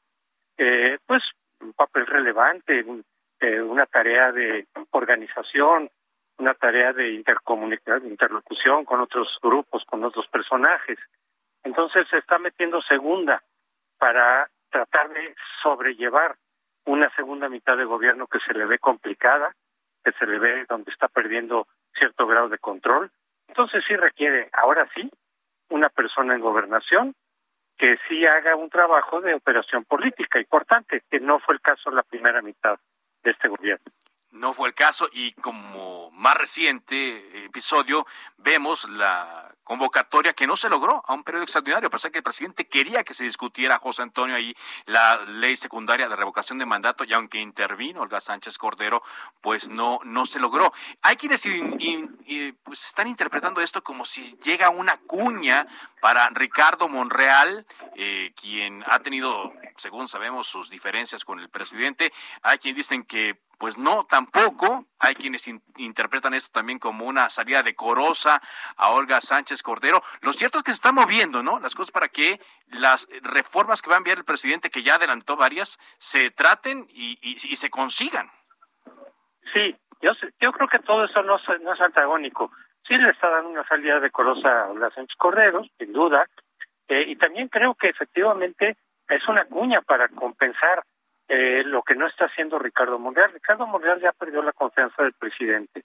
eh, 0.59 0.99
pues, 1.07 1.23
un 1.61 1.73
papel 1.73 2.07
relevante, 2.07 2.83
un, 2.83 3.05
eh, 3.47 3.63
una 3.63 3.87
tarea 3.87 4.33
de 4.33 4.67
organización, 4.91 5.89
una 6.39 6.55
tarea 6.55 6.93
de 6.93 7.13
intercomunicación, 7.13 8.09
interlocución 8.09 8.85
con 8.85 9.01
otros 9.01 9.29
grupos, 9.41 9.85
con 9.85 10.03
otros 10.03 10.27
personajes. 10.27 10.99
Entonces 11.63 12.09
se 12.11 12.19
está 12.19 12.41
metiendo 12.41 12.83
segunda 12.83 13.41
para 13.99 14.51
tratar 14.69 15.11
de 15.11 15.33
sobrellevar 15.63 16.35
una 16.87 17.09
segunda 17.15 17.49
mitad 17.49 17.77
de 17.77 17.85
gobierno 17.85 18.27
que 18.27 18.41
se 18.41 18.53
le 18.53 18.67
ve 18.67 18.81
complicada, 18.81 19.55
que 20.05 20.11
se 20.19 20.27
le 20.27 20.41
ve 20.41 20.67
donde 20.69 20.91
está 20.91 21.07
perdiendo 21.07 21.69
cierto 21.97 22.27
grado 22.27 22.49
de 22.49 22.59
control. 22.59 23.13
Entonces 23.47 23.85
sí 23.87 23.95
requiere, 23.95 24.51
ahora 24.55 24.89
sí, 24.93 25.09
una 25.71 25.89
persona 25.89 26.35
en 26.35 26.41
gobernación 26.41 27.15
que 27.79 27.97
sí 28.09 28.27
haga 28.27 28.57
un 28.57 28.71
trabajo 28.71 29.21
de 29.21 29.35
operación 29.35 29.85
política 29.85 30.41
importante, 30.41 31.05
que 31.09 31.21
no 31.21 31.39
fue 31.39 31.55
el 31.55 31.61
caso 31.61 31.93
la 31.93 32.03
primera 32.03 32.43
mitad 32.43 32.81
este 33.31 33.49
gobierno. 33.49 33.85
No 34.31 34.53
fue 34.53 34.69
el 34.69 34.75
caso 34.75 35.09
y 35.13 35.33
como 35.33 36.11
más 36.11 36.37
reciente 36.37 37.47
episodio 37.47 38.07
vemos 38.37 38.89
la 38.89 39.56
convocatoria 39.67 40.33
que 40.33 40.47
no 40.47 40.57
se 40.57 40.69
logró 40.69 41.03
a 41.05 41.13
un 41.13 41.25
periodo 41.25 41.43
extraordinario, 41.43 41.91
a 41.93 42.11
que 42.11 42.19
el 42.19 42.23
presidente 42.23 42.69
quería 42.69 43.03
que 43.03 43.15
se 43.15 43.25
discutiera, 43.25 43.81
José 43.81 44.03
Antonio, 44.03 44.37
ahí 44.37 44.55
la 44.85 45.17
ley 45.27 45.57
secundaria 45.57 46.09
de 46.09 46.15
revocación 46.15 46.59
de 46.59 46.65
mandato 46.65 47.03
y 47.03 47.13
aunque 47.13 47.41
intervino 47.41 48.03
Olga 48.03 48.21
Sánchez 48.21 48.59
Cordero, 48.59 49.03
pues 49.41 49.69
no, 49.69 49.99
no 50.05 50.25
se 50.25 50.39
logró. 50.39 50.73
Hay 51.03 51.17
quienes 51.17 51.43
pues 52.63 52.87
están 52.87 53.09
interpretando 53.09 53.61
esto 53.61 53.83
como 53.83 54.05
si 54.05 54.37
llega 54.39 54.71
una 54.71 54.99
cuña 54.99 55.67
para 56.01 56.29
Ricardo 56.31 56.89
Monreal, 56.89 57.67
eh, 57.97 58.33
quien 58.41 58.85
ha 58.87 59.01
tenido, 59.01 59.53
según 59.77 60.07
sabemos, 60.07 60.47
sus 60.47 60.71
diferencias 60.71 61.25
con 61.25 61.41
el 61.41 61.51
presidente. 61.51 62.13
Hay 62.43 62.59
quienes 62.59 62.77
dicen 62.77 63.03
que 63.03 63.41
pues 63.59 63.79
no, 63.79 64.05
tampoco. 64.05 64.87
Hay 64.99 65.15
quienes 65.15 65.47
interpretan 65.77 66.35
esto 66.35 66.51
también 66.53 66.79
como 66.79 67.05
una 67.07 67.29
salida 67.31 67.63
decorosa 67.63 68.41
a 68.77 68.91
Olga 68.91 69.21
Sánchez 69.21 69.56
Cordero. 69.63 70.03
Lo 70.21 70.33
cierto 70.33 70.59
es 70.59 70.65
que 70.65 70.71
se 70.71 70.77
están 70.77 70.95
moviendo, 70.95 71.43
¿no? 71.43 71.59
Las 71.59 71.75
cosas 71.75 71.93
para 71.93 72.09
que 72.09 72.41
las 72.69 73.09
reformas 73.23 73.83
que 73.83 73.91
va 73.91 73.97
a 73.97 73.99
enviar 73.99 74.19
el 74.19 74.25
presidente, 74.25 74.71
que 74.71 74.83
ya 74.83 74.97
adelantó 74.97 75.37
varias, 75.37 75.79
se 75.99 76.31
traten 76.31 76.87
y, 76.89 77.19
y, 77.23 77.57
se 77.57 77.71
consigan. 77.71 78.31
Sí, 79.53 79.77
yo, 80.01 80.13
yo 80.41 80.53
creo 80.53 80.69
que 80.69 80.79
todo 80.81 81.05
eso 81.05 81.23
no, 81.23 81.39
no 81.63 81.75
es 81.75 81.81
antagónico. 81.81 82.51
Sí 82.87 82.97
le 82.97 83.11
está 83.11 83.31
dando 83.31 83.51
una 83.51 83.67
salida 83.67 84.01
decorosa 84.01 84.67
a 84.67 84.75
las 84.75 84.95
Sánchez 84.95 85.17
Cordero, 85.17 85.65
sin 85.79 85.93
duda, 85.93 86.27
eh, 86.89 87.05
y 87.09 87.17
también 87.17 87.49
creo 87.49 87.75
que 87.75 87.89
efectivamente 87.89 88.77
es 89.09 89.29
una 89.29 89.45
cuña 89.45 89.83
para 89.83 90.09
compensar 90.09 90.85
eh, 91.29 91.65
lo 91.65 91.83
que 91.83 91.97
no 91.97 92.07
está 92.07 92.27
haciendo 92.27 92.59
Ricardo 92.59 92.99
Monreal. 92.99 93.33
Ricardo 93.33 93.67
Monreal 93.67 94.01
ya 94.01 94.13
perdió 94.13 94.43
la 94.43 94.53
confianza 94.53 95.03
del 95.03 95.13
presidente. 95.15 95.83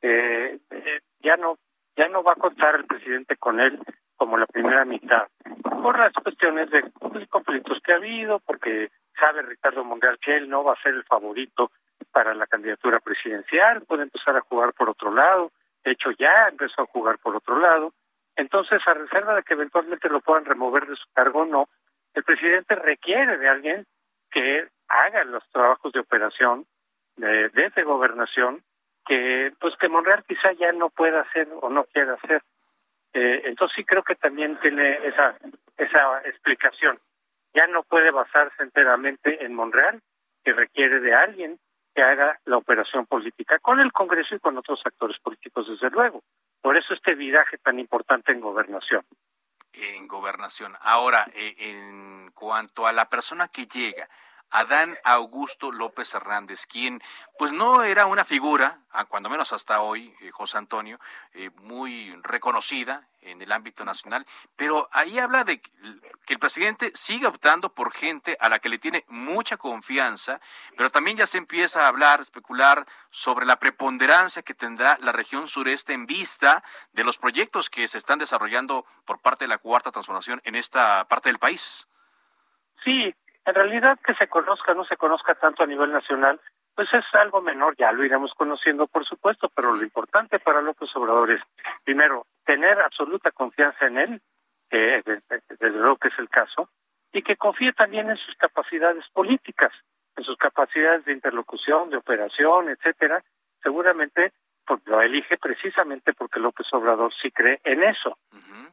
Eh, 0.00 0.58
eh, 0.70 1.00
ya 1.20 1.36
no 1.36 1.58
ya 1.98 2.08
no 2.08 2.22
va 2.22 2.32
a 2.32 2.36
contar 2.36 2.76
el 2.76 2.86
presidente 2.86 3.36
con 3.36 3.58
él 3.58 3.78
como 4.16 4.38
la 4.38 4.46
primera 4.46 4.84
mitad 4.84 5.26
por 5.82 5.98
las 5.98 6.12
cuestiones 6.12 6.70
de 6.70 6.82
pues, 6.98 7.28
conflictos 7.28 7.78
que 7.84 7.92
ha 7.92 7.96
habido, 7.96 8.38
porque 8.40 8.90
sabe 9.18 9.42
Ricardo 9.42 9.84
Monreal 9.84 10.18
que 10.18 10.36
él 10.36 10.48
no 10.48 10.62
va 10.62 10.74
a 10.74 10.82
ser 10.82 10.94
el 10.94 11.04
favorito 11.04 11.72
para 12.12 12.34
la 12.34 12.46
candidatura 12.46 13.00
presidencial, 13.00 13.82
puede 13.82 14.04
empezar 14.04 14.36
a 14.36 14.40
jugar 14.42 14.72
por 14.74 14.88
otro 14.88 15.12
lado, 15.12 15.50
de 15.84 15.92
hecho 15.92 16.10
ya 16.12 16.48
empezó 16.48 16.82
a 16.82 16.86
jugar 16.86 17.18
por 17.18 17.36
otro 17.36 17.58
lado, 17.58 17.92
entonces 18.36 18.80
a 18.86 18.94
reserva 18.94 19.34
de 19.34 19.42
que 19.42 19.54
eventualmente 19.54 20.08
lo 20.08 20.20
puedan 20.20 20.44
remover 20.44 20.86
de 20.86 20.96
su 20.96 21.04
cargo 21.12 21.44
no, 21.44 21.68
el 22.14 22.22
presidente 22.22 22.76
requiere 22.76 23.38
de 23.38 23.48
alguien 23.48 23.86
que 24.30 24.68
haga 24.88 25.24
los 25.24 25.42
trabajos 25.50 25.92
de 25.92 26.00
operación 26.00 26.64
de, 27.16 27.48
desde 27.50 27.82
gobernación 27.82 28.62
que 29.08 29.52
pues 29.58 29.74
que 29.80 29.88
Monreal 29.88 30.22
quizá 30.28 30.52
ya 30.52 30.70
no 30.72 30.90
pueda 30.90 31.22
hacer 31.22 31.48
o 31.60 31.70
no 31.70 31.84
quiera 31.84 32.14
hacer. 32.14 32.42
Eh, 33.14 33.42
entonces 33.46 33.74
sí 33.74 33.84
creo 33.84 34.02
que 34.02 34.14
también 34.14 34.60
tiene 34.60 34.98
esa 35.06 35.36
esa 35.78 36.20
explicación. 36.26 37.00
Ya 37.54 37.66
no 37.66 37.82
puede 37.82 38.10
basarse 38.10 38.62
enteramente 38.62 39.44
en 39.44 39.54
Monreal, 39.54 40.02
que 40.44 40.52
requiere 40.52 41.00
de 41.00 41.14
alguien 41.14 41.58
que 41.94 42.02
haga 42.02 42.38
la 42.44 42.58
operación 42.58 43.06
política 43.06 43.58
con 43.60 43.80
el 43.80 43.92
Congreso 43.92 44.34
y 44.34 44.40
con 44.40 44.58
otros 44.58 44.80
actores 44.84 45.18
políticos, 45.20 45.66
desde 45.68 45.90
luego. 45.90 46.22
Por 46.60 46.76
eso 46.76 46.92
este 46.92 47.14
viraje 47.14 47.56
tan 47.58 47.78
importante 47.78 48.32
en 48.32 48.40
gobernación. 48.40 49.02
En 49.72 50.06
gobernación. 50.06 50.74
Ahora, 50.80 51.26
eh, 51.34 51.54
en 51.58 52.30
cuanto 52.32 52.86
a 52.86 52.92
la 52.92 53.08
persona 53.08 53.48
que 53.48 53.66
llega, 53.66 54.08
Adán 54.50 54.96
Augusto 55.04 55.72
López 55.72 56.14
Hernández, 56.14 56.66
quien 56.66 57.00
pues 57.38 57.52
no 57.52 57.82
era 57.82 58.06
una 58.06 58.24
figura, 58.24 58.80
cuando 59.08 59.28
menos 59.28 59.52
hasta 59.52 59.80
hoy, 59.80 60.14
eh, 60.20 60.30
José 60.30 60.58
Antonio, 60.58 60.98
eh, 61.32 61.50
muy 61.62 62.14
reconocida 62.22 63.06
en 63.20 63.42
el 63.42 63.52
ámbito 63.52 63.84
nacional, 63.84 64.26
pero 64.56 64.88
ahí 64.92 65.18
habla 65.18 65.44
de 65.44 65.60
que 65.60 66.34
el 66.34 66.38
presidente 66.38 66.92
sigue 66.94 67.26
optando 67.26 67.74
por 67.74 67.92
gente 67.92 68.36
a 68.40 68.48
la 68.48 68.58
que 68.58 68.68
le 68.68 68.78
tiene 68.78 69.04
mucha 69.08 69.56
confianza, 69.56 70.40
pero 70.76 70.90
también 70.90 71.16
ya 71.16 71.26
se 71.26 71.38
empieza 71.38 71.82
a 71.82 71.88
hablar, 71.88 72.20
especular 72.20 72.86
sobre 73.10 73.44
la 73.44 73.58
preponderancia 73.58 74.42
que 74.42 74.54
tendrá 74.54 74.98
la 75.00 75.12
región 75.12 75.48
sureste 75.48 75.92
en 75.92 76.06
vista 76.06 76.62
de 76.92 77.04
los 77.04 77.18
proyectos 77.18 77.70
que 77.70 77.86
se 77.88 77.98
están 77.98 78.18
desarrollando 78.18 78.86
por 79.04 79.20
parte 79.20 79.44
de 79.44 79.48
la 79.48 79.58
cuarta 79.58 79.92
transformación 79.92 80.40
en 80.44 80.54
esta 80.54 81.06
parte 81.06 81.28
del 81.28 81.38
país. 81.38 81.88
Sí, 82.84 83.14
en 83.48 83.54
realidad 83.54 83.98
que 84.04 84.14
se 84.14 84.28
conozca, 84.28 84.74
no 84.74 84.84
se 84.84 84.96
conozca 84.96 85.34
tanto 85.34 85.62
a 85.62 85.66
nivel 85.66 85.90
nacional, 85.90 86.38
pues 86.74 86.92
es 86.92 87.04
algo 87.14 87.40
menor, 87.40 87.74
ya 87.78 87.90
lo 87.92 88.04
iremos 88.04 88.32
conociendo 88.34 88.86
por 88.86 89.06
supuesto, 89.06 89.50
pero 89.54 89.74
lo 89.74 89.82
importante 89.82 90.38
para 90.38 90.60
López 90.60 90.94
Obrador 90.94 91.30
es, 91.30 91.40
primero, 91.82 92.26
tener 92.44 92.78
absoluta 92.78 93.30
confianza 93.30 93.86
en 93.86 93.98
él, 93.98 94.22
que 94.68 95.02
desde 95.58 95.70
luego 95.70 95.96
que 95.96 96.08
es 96.08 96.18
el 96.18 96.28
caso, 96.28 96.68
y 97.10 97.22
que 97.22 97.36
confíe 97.36 97.72
también 97.72 98.10
en 98.10 98.18
sus 98.18 98.34
capacidades 98.36 99.04
políticas, 99.14 99.72
en 100.16 100.24
sus 100.24 100.36
capacidades 100.36 101.06
de 101.06 101.14
interlocución, 101.14 101.88
de 101.88 101.96
operación, 101.96 102.68
etcétera, 102.68 103.24
seguramente 103.62 104.32
pues, 104.66 104.80
lo 104.84 105.00
elige 105.00 105.38
precisamente 105.38 106.12
porque 106.12 106.38
López 106.38 106.66
Obrador 106.72 107.12
sí 107.22 107.30
cree 107.30 107.60
en 107.64 107.82
eso, 107.82 108.18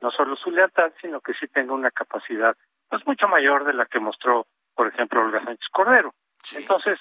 no 0.01 0.11
solo 0.11 0.35
su 0.35 0.51
lealtad, 0.51 0.91
sino 1.01 1.21
que 1.21 1.33
sí 1.33 1.47
tenga 1.47 1.73
una 1.73 1.91
capacidad 1.91 2.57
pues 2.89 3.05
mucho 3.07 3.27
mayor 3.27 3.65
de 3.65 3.73
la 3.73 3.85
que 3.85 3.99
mostró 3.99 4.45
por 4.75 4.87
ejemplo, 4.87 5.21
Olga 5.21 5.43
Sánchez 5.43 5.69
Cordero. 5.71 6.13
Entonces, 6.53 6.99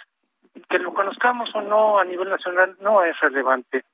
que 0.68 0.78
lo 0.78 0.94
conozcamos 0.94 1.54
o 1.54 1.60
no 1.60 1.98
a 1.98 2.04
nivel 2.04 2.30
nacional 2.30 2.76
no 2.80 3.02
es 3.04 3.18
relevante, 3.20 3.84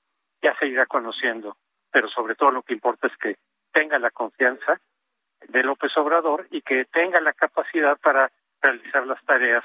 ya 0.42 0.56
se 0.58 0.66
irá 0.66 0.86
conociendo, 0.86 1.56
pero 1.90 2.08
sobre 2.08 2.34
todo 2.34 2.50
lo 2.50 2.62
que 2.62 2.74
importa 2.74 3.06
es 3.06 3.16
que 3.16 3.36
tenga 3.72 3.98
la 3.98 4.10
confianza 4.10 4.80
de 5.48 5.62
López 5.62 5.96
Obrador 5.96 6.46
y 6.50 6.62
que 6.62 6.84
tenga 6.84 7.20
la 7.20 7.32
capacidad 7.32 7.98
para 7.98 8.30
realizar 8.60 9.06
las 9.06 9.22
tareas 9.24 9.64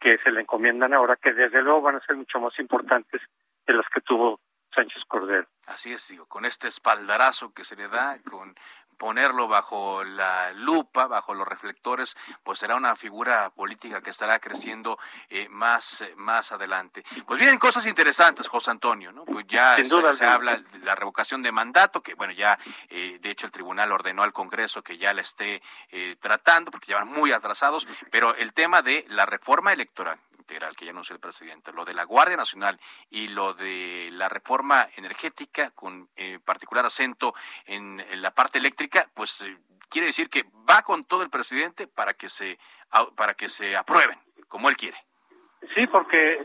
que 0.00 0.18
se 0.18 0.30
le 0.30 0.40
encomiendan 0.40 0.94
ahora, 0.94 1.16
que 1.16 1.32
desde 1.32 1.62
luego 1.62 1.82
van 1.82 1.96
a 1.96 2.06
ser 2.06 2.16
mucho 2.16 2.40
más 2.40 2.58
importantes 2.58 3.20
de 3.66 3.74
las 3.74 3.86
que 3.88 4.00
tuvo 4.00 4.40
Sánchez 4.74 5.04
Cordero. 5.06 5.46
Así 5.66 5.92
es, 5.92 6.08
digo, 6.08 6.26
con 6.26 6.44
este 6.44 6.66
espaldarazo 6.68 7.52
que 7.52 7.64
se 7.64 7.76
le 7.76 7.88
da, 7.88 8.20
con 8.22 8.54
ponerlo 9.02 9.48
bajo 9.48 10.04
la 10.04 10.52
lupa, 10.52 11.08
bajo 11.08 11.34
los 11.34 11.48
reflectores, 11.48 12.16
pues 12.44 12.60
será 12.60 12.76
una 12.76 12.94
figura 12.94 13.50
política 13.50 14.00
que 14.00 14.10
estará 14.10 14.38
creciendo 14.38 14.96
eh, 15.28 15.48
más, 15.48 16.02
eh, 16.02 16.14
más 16.14 16.52
adelante. 16.52 17.02
Pues 17.26 17.40
vienen 17.40 17.58
cosas 17.58 17.84
interesantes, 17.86 18.46
José 18.46 18.70
Antonio, 18.70 19.10
¿no? 19.10 19.24
Pues 19.24 19.44
ya 19.48 19.76
se, 19.84 20.24
habla 20.24 20.58
de 20.58 20.78
la 20.84 20.94
revocación 20.94 21.42
de 21.42 21.50
mandato, 21.50 22.00
que 22.00 22.14
bueno, 22.14 22.32
ya 22.32 22.56
eh, 22.90 23.18
de 23.20 23.30
hecho 23.32 23.46
el 23.46 23.50
tribunal 23.50 23.90
ordenó 23.90 24.22
al 24.22 24.32
Congreso 24.32 24.82
que 24.82 24.96
ya 24.96 25.12
la 25.12 25.22
esté 25.22 25.60
tratando, 26.20 26.70
porque 26.70 26.92
ya 26.92 26.98
van 26.98 27.08
muy 27.08 27.32
atrasados, 27.32 27.88
pero 28.12 28.36
el 28.36 28.52
tema 28.52 28.82
de 28.82 29.04
la 29.08 29.26
reforma 29.26 29.72
electoral, 29.72 30.20
integral 30.38 30.76
que 30.76 30.84
ya 30.84 30.90
anunció 30.90 31.14
el 31.14 31.20
presidente, 31.20 31.72
lo 31.72 31.84
de 31.84 31.94
la 31.94 32.04
Guardia 32.04 32.36
Nacional 32.36 32.78
y 33.10 33.28
lo 33.28 33.54
de 33.54 34.10
la 34.12 34.28
reforma 34.28 34.88
energética 34.96 35.70
con 35.70 36.08
particular 36.44 36.86
acento 36.86 37.34
en, 37.66 38.02
la 38.20 38.32
parte 38.32 38.58
eléctrica, 38.58 38.91
pues 39.14 39.42
eh, 39.42 39.56
quiere 39.88 40.08
decir 40.08 40.28
que 40.28 40.44
va 40.68 40.82
con 40.82 41.04
todo 41.04 41.22
el 41.22 41.30
presidente 41.30 41.86
para 41.86 42.14
que 42.14 42.28
se 42.28 42.58
para 43.16 43.34
que 43.34 43.48
se 43.48 43.74
aprueben 43.74 44.18
como 44.48 44.68
él 44.68 44.76
quiere. 44.76 44.98
Sí, 45.74 45.86
porque 45.86 46.44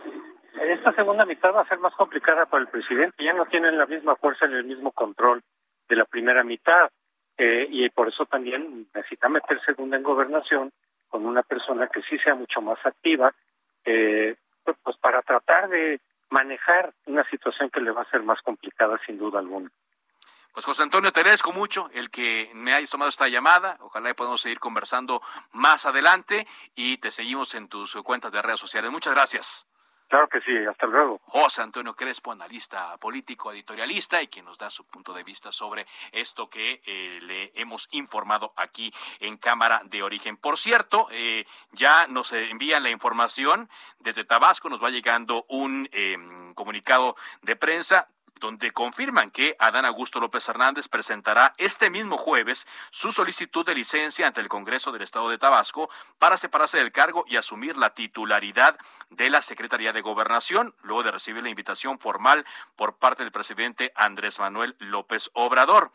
esta 0.61 0.93
segunda 0.93 1.25
mitad 1.25 1.53
va 1.53 1.61
a 1.61 1.67
ser 1.67 1.79
más 1.79 1.93
complicada 1.95 2.45
para 2.45 2.63
el 2.63 2.69
presidente, 2.69 3.23
ya 3.23 3.33
no 3.33 3.45
tienen 3.45 3.77
la 3.77 3.85
misma 3.85 4.15
fuerza 4.15 4.47
ni 4.47 4.55
el 4.55 4.63
mismo 4.63 4.91
control 4.91 5.43
de 5.89 5.95
la 5.95 6.05
primera 6.05 6.43
mitad. 6.43 6.89
Eh, 7.37 7.67
y 7.69 7.89
por 7.89 8.07
eso 8.07 8.25
también 8.25 8.87
necesita 8.93 9.29
meter 9.29 9.61
segunda 9.63 9.95
en 9.95 10.03
gobernación 10.03 10.71
con 11.07 11.25
una 11.25 11.43
persona 11.43 11.87
que 11.87 12.01
sí 12.01 12.17
sea 12.19 12.33
mucho 12.33 12.61
más 12.61 12.83
activa, 12.83 13.31
eh, 13.85 14.35
pues 14.63 14.97
para 14.97 15.21
tratar 15.21 15.69
de 15.69 16.01
manejar 16.29 16.93
una 17.05 17.23
situación 17.29 17.69
que 17.69 17.79
le 17.79 17.91
va 17.91 18.01
a 18.01 18.09
ser 18.09 18.23
más 18.23 18.41
complicada 18.41 18.99
sin 19.05 19.17
duda 19.17 19.39
alguna. 19.39 19.69
Pues 20.57 20.65
José 20.65 20.81
Antonio, 20.81 21.13
te 21.13 21.19
agradezco 21.19 21.53
mucho 21.53 21.87
el 21.93 22.09
que 22.09 22.49
me 22.55 22.73
hayas 22.73 22.89
tomado 22.89 23.09
esta 23.09 23.27
llamada. 23.27 23.77
Ojalá 23.79 24.11
podamos 24.15 24.41
seguir 24.41 24.59
conversando 24.59 25.21
más 25.51 25.85
adelante 25.85 26.47
y 26.73 26.97
te 26.97 27.11
seguimos 27.11 27.53
en 27.53 27.67
tus 27.67 27.93
cuentas 27.97 28.31
de 28.31 28.41
redes 28.41 28.59
sociales. 28.59 28.89
Muchas 28.89 29.13
gracias. 29.13 29.67
Claro 30.07 30.27
que 30.27 30.41
sí, 30.41 30.57
hasta 30.67 30.87
luego. 30.87 31.21
José 31.25 31.61
Antonio 31.61 31.93
Crespo, 31.95 32.31
analista 32.31 32.97
político, 32.97 33.51
editorialista 33.51 34.19
y 34.19 34.29
quien 34.29 34.45
nos 34.45 34.57
da 34.57 34.71
su 34.71 34.83
punto 34.87 35.13
de 35.13 35.21
vista 35.23 35.51
sobre 35.51 35.85
esto 36.11 36.49
que 36.49 36.81
eh, 36.87 37.19
le 37.21 37.51
hemos 37.53 37.87
informado 37.91 38.51
aquí 38.55 38.91
en 39.19 39.37
Cámara 39.37 39.83
de 39.85 40.01
Origen. 40.01 40.37
Por 40.37 40.57
cierto, 40.57 41.07
eh, 41.11 41.45
ya 41.73 42.07
nos 42.07 42.33
envían 42.33 42.81
la 42.81 42.89
información 42.89 43.69
desde 43.99 44.23
Tabasco, 44.23 44.69
nos 44.69 44.83
va 44.83 44.89
llegando 44.89 45.45
un 45.49 45.87
em, 45.91 46.55
comunicado 46.55 47.15
de 47.43 47.55
prensa 47.55 48.07
donde 48.39 48.71
confirman 48.71 49.31
que 49.31 49.55
Adán 49.59 49.85
Augusto 49.85 50.19
López 50.19 50.47
Hernández 50.47 50.87
presentará 50.87 51.53
este 51.57 51.89
mismo 51.89 52.17
jueves 52.17 52.67
su 52.91 53.11
solicitud 53.11 53.65
de 53.65 53.75
licencia 53.75 54.27
ante 54.27 54.41
el 54.41 54.49
Congreso 54.49 54.91
del 54.91 55.01
Estado 55.01 55.29
de 55.29 55.37
Tabasco 55.37 55.89
para 56.19 56.37
separarse 56.37 56.77
del 56.77 56.91
cargo 56.91 57.25
y 57.27 57.37
asumir 57.37 57.77
la 57.77 57.93
titularidad 57.93 58.77
de 59.09 59.29
la 59.29 59.41
Secretaría 59.41 59.93
de 59.93 60.01
Gobernación, 60.01 60.75
luego 60.81 61.03
de 61.03 61.11
recibir 61.11 61.43
la 61.43 61.49
invitación 61.49 61.99
formal 61.99 62.45
por 62.75 62.97
parte 62.97 63.23
del 63.23 63.31
presidente 63.31 63.91
Andrés 63.95 64.39
Manuel 64.39 64.75
López 64.79 65.29
Obrador. 65.33 65.91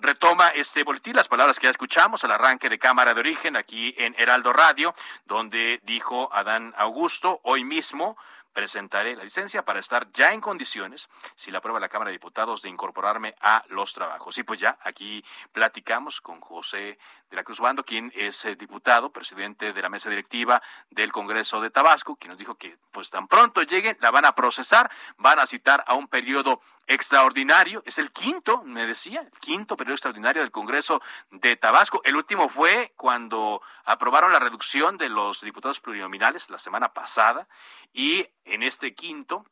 retoma 0.00 0.48
este 0.48 0.82
boletín 0.84 1.16
las 1.16 1.28
palabras 1.28 1.58
que 1.58 1.66
ya 1.66 1.70
escuchamos 1.70 2.24
al 2.24 2.32
arranque 2.32 2.68
de 2.68 2.78
Cámara 2.78 3.14
de 3.14 3.20
Origen 3.20 3.56
aquí 3.56 3.94
en 3.98 4.14
Heraldo 4.18 4.52
Radio, 4.52 4.94
donde 5.26 5.80
dijo 5.84 6.32
Adán 6.32 6.74
Augusto, 6.76 7.40
hoy 7.42 7.64
mismo 7.64 8.16
presentaré 8.52 9.16
la 9.16 9.24
licencia 9.24 9.64
para 9.64 9.80
estar 9.80 10.10
ya 10.12 10.32
en 10.32 10.40
condiciones, 10.40 11.08
si 11.36 11.50
la 11.50 11.58
aprueba 11.58 11.80
la 11.80 11.88
Cámara 11.88 12.10
de 12.10 12.16
Diputados, 12.16 12.62
de 12.62 12.68
incorporarme 12.68 13.34
a 13.40 13.64
los 13.68 13.92
trabajos. 13.92 14.36
Y 14.38 14.42
pues 14.42 14.60
ya 14.60 14.78
aquí 14.82 15.24
platicamos 15.52 16.20
con 16.20 16.40
José 16.40 16.98
de 17.30 17.36
la 17.36 17.44
Cruz 17.44 17.60
Bando, 17.60 17.84
quien 17.84 18.12
es 18.14 18.44
eh, 18.44 18.56
diputado, 18.56 19.10
presidente 19.10 19.72
de 19.72 19.82
la 19.82 19.88
mesa 19.88 20.10
directiva 20.10 20.62
del 20.90 21.12
Congreso 21.12 21.60
de 21.60 21.70
Tabasco, 21.70 22.16
quien 22.16 22.30
nos 22.30 22.38
dijo 22.38 22.56
que 22.56 22.76
pues 22.90 23.10
tan 23.10 23.26
pronto 23.26 23.62
lleguen, 23.62 23.96
la 24.00 24.10
van 24.10 24.24
a 24.24 24.34
procesar, 24.34 24.90
van 25.16 25.38
a 25.38 25.46
citar 25.46 25.82
a 25.86 25.94
un 25.94 26.08
periodo 26.08 26.60
extraordinario, 26.86 27.82
es 27.86 27.98
el 27.98 28.10
quinto, 28.10 28.62
me 28.64 28.86
decía, 28.86 29.20
el 29.20 29.38
quinto 29.38 29.76
periodo 29.76 29.94
extraordinario 29.94 30.42
del 30.42 30.50
Congreso 30.50 31.00
de 31.30 31.56
Tabasco. 31.56 32.02
El 32.04 32.16
último 32.16 32.48
fue 32.48 32.92
cuando 32.96 33.62
aprobaron 33.84 34.32
la 34.32 34.38
reducción 34.38 34.98
de 34.98 35.08
los 35.08 35.40
diputados 35.40 35.80
plurinominales 35.80 36.50
la 36.50 36.58
semana 36.58 36.92
pasada 36.92 37.46
y 37.92 38.26
en 38.44 38.62
este 38.62 38.94
quinto 38.94 39.44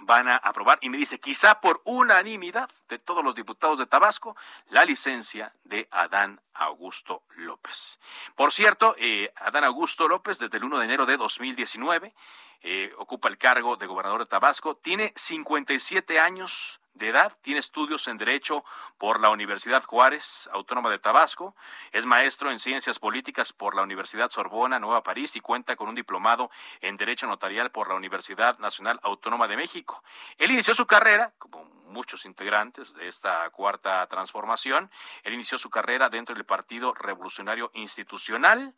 van 0.00 0.28
a 0.28 0.36
aprobar, 0.36 0.78
y 0.82 0.90
me 0.90 0.98
dice, 0.98 1.20
quizá 1.20 1.60
por 1.60 1.80
unanimidad 1.84 2.68
de 2.88 2.98
todos 2.98 3.24
los 3.24 3.34
diputados 3.34 3.78
de 3.78 3.86
Tabasco, 3.86 4.36
la 4.70 4.84
licencia 4.84 5.54
de 5.64 5.88
Adán 5.90 6.40
Augusto 6.52 7.22
López. 7.36 8.00
Por 8.34 8.52
cierto, 8.52 8.96
eh, 8.98 9.32
Adán 9.36 9.64
Augusto 9.64 10.08
López, 10.08 10.38
desde 10.38 10.56
el 10.56 10.64
1 10.64 10.78
de 10.78 10.84
enero 10.84 11.06
de 11.06 11.16
2019, 11.16 12.14
eh, 12.62 12.92
ocupa 12.98 13.28
el 13.28 13.38
cargo 13.38 13.76
de 13.76 13.86
gobernador 13.86 14.20
de 14.20 14.26
Tabasco, 14.26 14.76
tiene 14.76 15.12
57 15.16 16.18
años 16.18 16.80
de 16.94 17.08
edad, 17.08 17.36
tiene 17.42 17.60
estudios 17.60 18.06
en 18.08 18.18
Derecho 18.18 18.64
por 18.98 19.20
la 19.20 19.30
Universidad 19.30 19.82
Juárez 19.84 20.48
Autónoma 20.52 20.90
de 20.90 20.98
Tabasco, 20.98 21.54
es 21.92 22.06
maestro 22.06 22.50
en 22.50 22.58
Ciencias 22.58 22.98
Políticas 22.98 23.52
por 23.52 23.74
la 23.74 23.82
Universidad 23.82 24.30
Sorbona 24.30 24.78
Nueva 24.78 25.02
París 25.02 25.34
y 25.36 25.40
cuenta 25.40 25.76
con 25.76 25.88
un 25.88 25.94
diplomado 25.94 26.50
en 26.80 26.96
Derecho 26.96 27.26
Notarial 27.26 27.70
por 27.70 27.88
la 27.88 27.94
Universidad 27.94 28.58
Nacional 28.58 29.00
Autónoma 29.02 29.48
de 29.48 29.56
México. 29.56 30.02
Él 30.38 30.52
inició 30.52 30.74
su 30.74 30.86
carrera, 30.86 31.32
como 31.38 31.64
muchos 31.86 32.26
integrantes 32.26 32.94
de 32.94 33.08
esta 33.08 33.48
cuarta 33.50 34.06
transformación, 34.06 34.90
él 35.22 35.34
inició 35.34 35.58
su 35.58 35.70
carrera 35.70 36.08
dentro 36.08 36.34
del 36.34 36.44
Partido 36.44 36.94
Revolucionario 36.94 37.70
Institucional. 37.74 38.74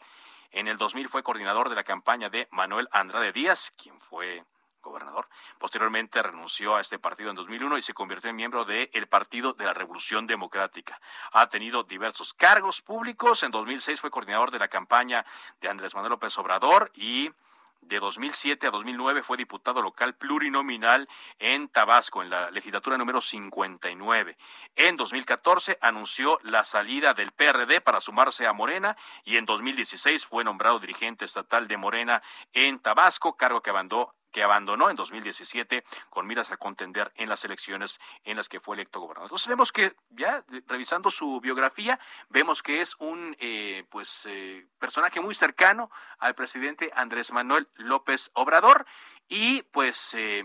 En 0.53 0.69
el 0.69 0.79
2000 0.79 1.09
fue 1.09 1.23
coordinador 1.23 1.69
de 1.69 1.75
la 1.75 1.85
campaña 1.85 2.29
de 2.29 2.49
Manuel 2.51 2.89
Andrade 2.93 3.33
Díaz, 3.33 3.73
quien 3.77 4.01
fue 4.01 4.45
gobernador. 4.87 5.29
Posteriormente 5.59 6.23
renunció 6.23 6.77
a 6.77 6.81
este 6.81 6.99
partido 6.99 7.31
en 7.31 7.37
2001 7.37 7.79
y 7.79 7.83
se 7.83 7.95
convirtió 7.95 8.31
en 8.31 8.37
miembro 8.37 8.65
del 8.65 9.07
Partido 9.09 9.53
de 9.53 9.65
la 9.65 9.75
Revolución 9.75 10.27
Democrática. 10.27 11.01
Ha 11.33 11.49
tenido 11.49 11.83
diversos 11.83 12.35
cargos 12.35 12.81
públicos. 12.81 13.43
En 13.43 13.51
2006 13.51 14.01
fue 14.01 14.11
coordinador 14.11 14.51
de 14.51 14.59
la 14.59 14.69
campaña 14.69 15.25
de 15.61 15.69
Andrés 15.69 15.95
Manuel 15.95 16.13
López 16.13 16.37
Obrador 16.39 16.91
y 16.95 17.31
de 17.83 18.01
2007 18.01 18.67
a 18.67 18.71
2009 18.71 19.23
fue 19.23 19.37
diputado 19.37 19.81
local 19.81 20.15
plurinominal 20.15 21.09
en 21.39 21.69
Tabasco, 21.69 22.23
en 22.23 22.31
la 22.31 22.51
legislatura 22.51 22.99
número 22.99 23.21
59. 23.21 24.37
En 24.75 24.97
2014 24.97 25.79
anunció 25.81 26.41
la 26.43 26.65
salida 26.65 27.15
del 27.15 27.31
PRD 27.33 27.81
para 27.81 28.01
sumarse 28.01 28.47
a 28.47 28.53
Morena 28.53 28.97
y 29.25 29.37
en 29.37 29.47
2016 29.47 30.27
fue 30.27 30.43
nombrado 30.43 30.81
dirigente 30.81 31.25
estatal 31.25 31.69
de 31.69 31.77
Morena 31.77 32.23
en 32.53 32.81
Tabasco, 32.81 33.37
cargo 33.37 33.63
que 33.63 33.71
abandonó 33.71 34.13
que 34.37 34.43
abandonó 34.43 34.91
en 34.91 34.97
2017 34.97 35.83
con 36.11 36.27
miras 36.27 36.51
a 36.51 36.59
contender 36.59 37.11
en 37.15 37.31
las 37.31 37.43
elecciones 37.47 37.99
en 38.23 38.37
las 38.37 38.51
que 38.51 38.61
fue 38.61 38.77
electo 38.77 39.01
gobernador. 39.01 39.29
Entonces 39.29 39.49
vemos 39.49 39.73
que 39.73 39.97
ya 40.11 40.45
revisando 40.67 41.09
su 41.09 41.41
biografía 41.41 41.99
vemos 42.29 42.63
que 42.63 42.83
es 42.83 42.97
un 42.99 43.35
eh, 43.41 43.87
pues 43.89 44.27
eh, 44.29 44.67
personaje 44.79 45.23
muy 45.23 45.35
cercano 45.35 45.91
al 46.19 46.35
presidente 46.35 46.91
Andrés 46.95 47.33
Manuel 47.33 47.67
López 47.77 48.31
Obrador 48.35 48.85
y 49.27 49.63
pues 49.63 50.15
eh, 50.15 50.45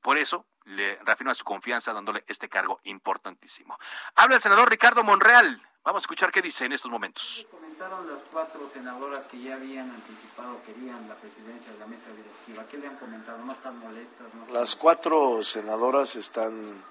por 0.00 0.16
eso 0.16 0.46
le 0.64 0.98
reafirma 1.04 1.34
su 1.34 1.44
confianza 1.44 1.92
dándole 1.92 2.24
este 2.26 2.48
cargo 2.48 2.80
importantísimo. 2.84 3.78
Habla 4.14 4.36
el 4.36 4.40
senador 4.40 4.70
Ricardo 4.70 5.04
Monreal. 5.04 5.60
Vamos 5.86 6.02
a 6.02 6.06
escuchar 6.06 6.32
qué 6.32 6.42
dice 6.42 6.64
en 6.64 6.72
estos 6.72 6.90
momentos. 6.90 7.46
Comentaron 7.48 8.08
las 8.08 8.18
cuatro 8.32 8.68
senadoras 8.74 9.24
que 9.26 9.40
ya 9.40 9.54
habían 9.54 9.88
anticipado 9.88 10.60
querían 10.66 11.08
la 11.08 11.14
presidencia 11.14 11.72
de 11.72 11.78
la 11.78 11.86
mesa 11.86 12.10
directiva. 12.10 12.66
¿Qué 12.68 12.76
le 12.78 12.88
han 12.88 12.96
comentado? 12.96 13.38
¿No 13.44 13.52
están 13.52 13.78
molestas? 13.78 14.26
las 14.50 14.74
cuatro 14.74 15.44
senadoras 15.44 16.16
están 16.16 16.82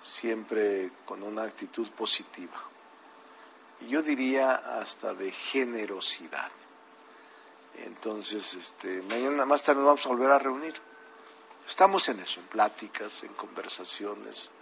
siempre 0.00 0.92
con 1.04 1.24
una 1.24 1.42
actitud 1.42 1.90
positiva. 1.90 2.56
Yo 3.88 4.00
diría 4.00 4.78
hasta 4.78 5.12
de 5.12 5.32
generosidad. 5.32 6.52
Entonces, 7.78 8.54
este, 8.54 9.02
mañana 9.02 9.44
más 9.44 9.60
tarde 9.64 9.80
nos 9.80 9.86
vamos 9.86 10.06
a 10.06 10.08
volver 10.08 10.30
a 10.30 10.38
reunir. 10.38 10.74
Estamos 11.68 12.08
en 12.08 12.20
eso, 12.20 12.38
en 12.38 12.46
pláticas, 12.46 13.24
en 13.24 13.34
conversaciones. 13.34 14.52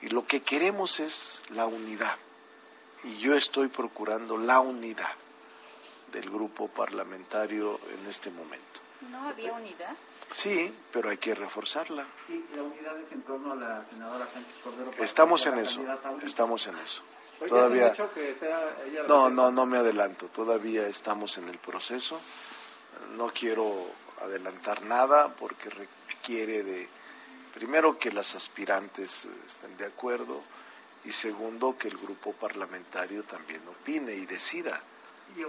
Y 0.00 0.08
lo 0.08 0.26
que 0.26 0.42
queremos 0.42 0.98
es 0.98 1.40
la 1.50 1.66
unidad 1.66 2.16
y 3.04 3.16
yo 3.18 3.34
estoy 3.34 3.68
procurando 3.68 4.36
la 4.36 4.60
unidad 4.60 5.14
del 6.12 6.30
grupo 6.30 6.68
parlamentario 6.68 7.78
en 7.90 8.06
este 8.06 8.30
momento. 8.30 8.80
¿No 9.10 9.28
había 9.28 9.52
unidad? 9.52 9.94
Sí, 10.32 10.74
pero 10.92 11.10
hay 11.10 11.18
que 11.18 11.34
reforzarla. 11.34 12.04
¿Y 12.28 12.44
la 12.56 12.62
unidad 12.62 12.98
es 12.98 13.12
en 13.12 13.22
torno 13.22 13.52
a 13.52 13.56
la 13.56 13.84
senadora 13.84 14.26
Sánchez 14.26 14.54
Cordero? 14.62 14.90
Estamos 14.98 15.46
en 15.46 15.58
eso, 15.58 15.80
estamos 16.22 16.66
en 16.66 16.76
eso. 16.78 17.02
Todavía 17.46 17.94
No, 19.06 19.30
no, 19.30 19.50
no 19.50 19.64
me 19.64 19.78
adelanto, 19.78 20.26
todavía 20.26 20.88
estamos 20.88 21.38
en 21.38 21.48
el 21.48 21.58
proceso. 21.58 22.20
No 23.16 23.28
quiero 23.28 23.86
adelantar 24.20 24.82
nada 24.82 25.28
porque 25.34 25.70
requiere 25.70 26.64
de 26.64 26.88
primero 27.54 27.96
que 27.96 28.10
las 28.10 28.34
aspirantes 28.34 29.28
estén 29.46 29.76
de 29.76 29.86
acuerdo, 29.86 30.42
y 31.08 31.12
segundo 31.12 31.74
que 31.78 31.88
el 31.88 31.96
grupo 31.96 32.34
parlamentario 32.34 33.22
también 33.24 33.66
opine 33.66 34.12
y 34.12 34.26
decida, 34.26 34.78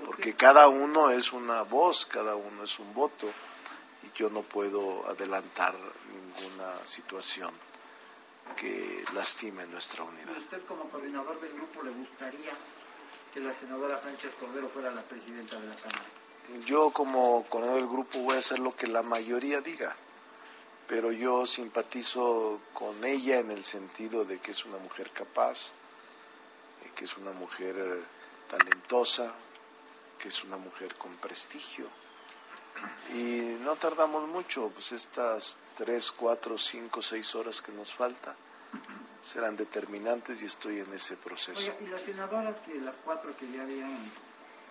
porque 0.05 0.33
cada 0.33 0.69
uno 0.69 1.11
es 1.11 1.33
una 1.33 1.63
voz, 1.63 2.05
cada 2.05 2.37
uno 2.37 2.63
es 2.63 2.79
un 2.79 2.93
voto 2.93 3.27
y 4.03 4.17
yo 4.17 4.29
no 4.29 4.41
puedo 4.43 5.05
adelantar 5.09 5.75
ninguna 6.13 6.87
situación 6.87 7.51
que 8.55 9.03
lastime 9.13 9.65
nuestra 9.65 10.03
unidad. 10.03 10.37
¿Usted 10.37 10.63
como 10.65 10.89
coordinador 10.89 11.41
del 11.41 11.51
grupo 11.51 11.83
le 11.83 11.91
gustaría 11.91 12.53
que 13.33 13.41
la 13.41 13.53
senadora 13.59 14.01
Sánchez 14.01 14.35
Cordero 14.39 14.69
fuera 14.69 14.91
la 14.91 15.03
presidenta 15.03 15.59
de 15.59 15.67
la 15.67 15.75
Cámara? 15.75 16.05
Yo 16.65 16.91
como 16.91 17.43
coordinador 17.49 17.81
del 17.81 17.89
grupo 17.89 18.19
voy 18.19 18.35
a 18.35 18.39
hacer 18.39 18.59
lo 18.59 18.73
que 18.77 18.87
la 18.87 19.03
mayoría 19.03 19.59
diga 19.59 19.93
pero 20.89 21.11
yo 21.11 21.45
simpatizo 21.45 22.61
con 22.73 23.05
ella 23.05 23.39
en 23.39 23.51
el 23.51 23.63
sentido 23.63 24.25
de 24.25 24.39
que 24.39 24.51
es 24.51 24.65
una 24.65 24.79
mujer 24.79 25.11
capaz, 25.11 25.71
que 26.95 27.05
es 27.05 27.15
una 27.15 27.31
mujer 27.31 27.75
eh, 27.77 28.03
talentosa, 28.49 29.31
que 30.17 30.29
es 30.29 30.43
una 30.43 30.57
mujer 30.57 30.95
con 30.95 31.15
prestigio. 31.17 31.85
Y 33.13 33.57
no 33.61 33.75
tardamos 33.75 34.27
mucho, 34.27 34.71
pues 34.73 34.91
estas 34.91 35.59
tres, 35.77 36.11
cuatro, 36.11 36.57
cinco, 36.57 37.03
seis 37.03 37.35
horas 37.35 37.61
que 37.61 37.71
nos 37.71 37.93
falta 37.93 38.35
serán 39.21 39.55
determinantes 39.55 40.41
y 40.41 40.45
estoy 40.45 40.79
en 40.79 40.91
ese 40.91 41.17
proceso. 41.17 41.71
y 41.79 41.85
las 41.85 42.01
senadoras, 42.01 42.55
que 42.65 42.73
las 42.75 42.95
cuatro 43.05 43.35
que 43.37 43.51
ya 43.51 43.61
habían 43.61 44.11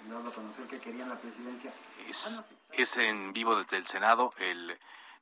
dado 0.08 0.28
a 0.28 0.32
conocer 0.32 0.66
que 0.66 0.80
querían 0.80 1.10
la 1.10 1.16
presidencia. 1.16 1.72
Es, 2.08 2.42
es 2.72 2.96
en 2.96 3.32
vivo 3.32 3.56
desde 3.56 3.76
el 3.76 3.86
Senado 3.86 4.32
el 4.38 4.76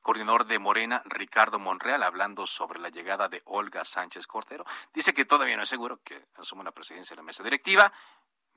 coordinador 0.07 0.47
de 0.47 0.61
Morena, 0.61 1.03
Ricardo 1.07 1.59
Monreal, 1.59 2.05
hablando 2.05 2.47
sobre 2.47 2.79
la 2.79 2.91
llegada 2.91 3.27
de 3.27 3.43
Olga 3.47 3.85
Sánchez 3.85 4.29
Cordero. 4.29 4.65
Dice 4.95 5.13
que 5.13 5.25
todavía 5.25 5.57
no 5.57 5.65
es 5.65 5.69
seguro 5.69 5.99
que 6.05 6.27
asuma 6.37 6.63
la 6.63 6.71
presidencia 6.71 7.15
de 7.17 7.23
la 7.23 7.25
mesa 7.25 7.43
directiva. 7.43 7.93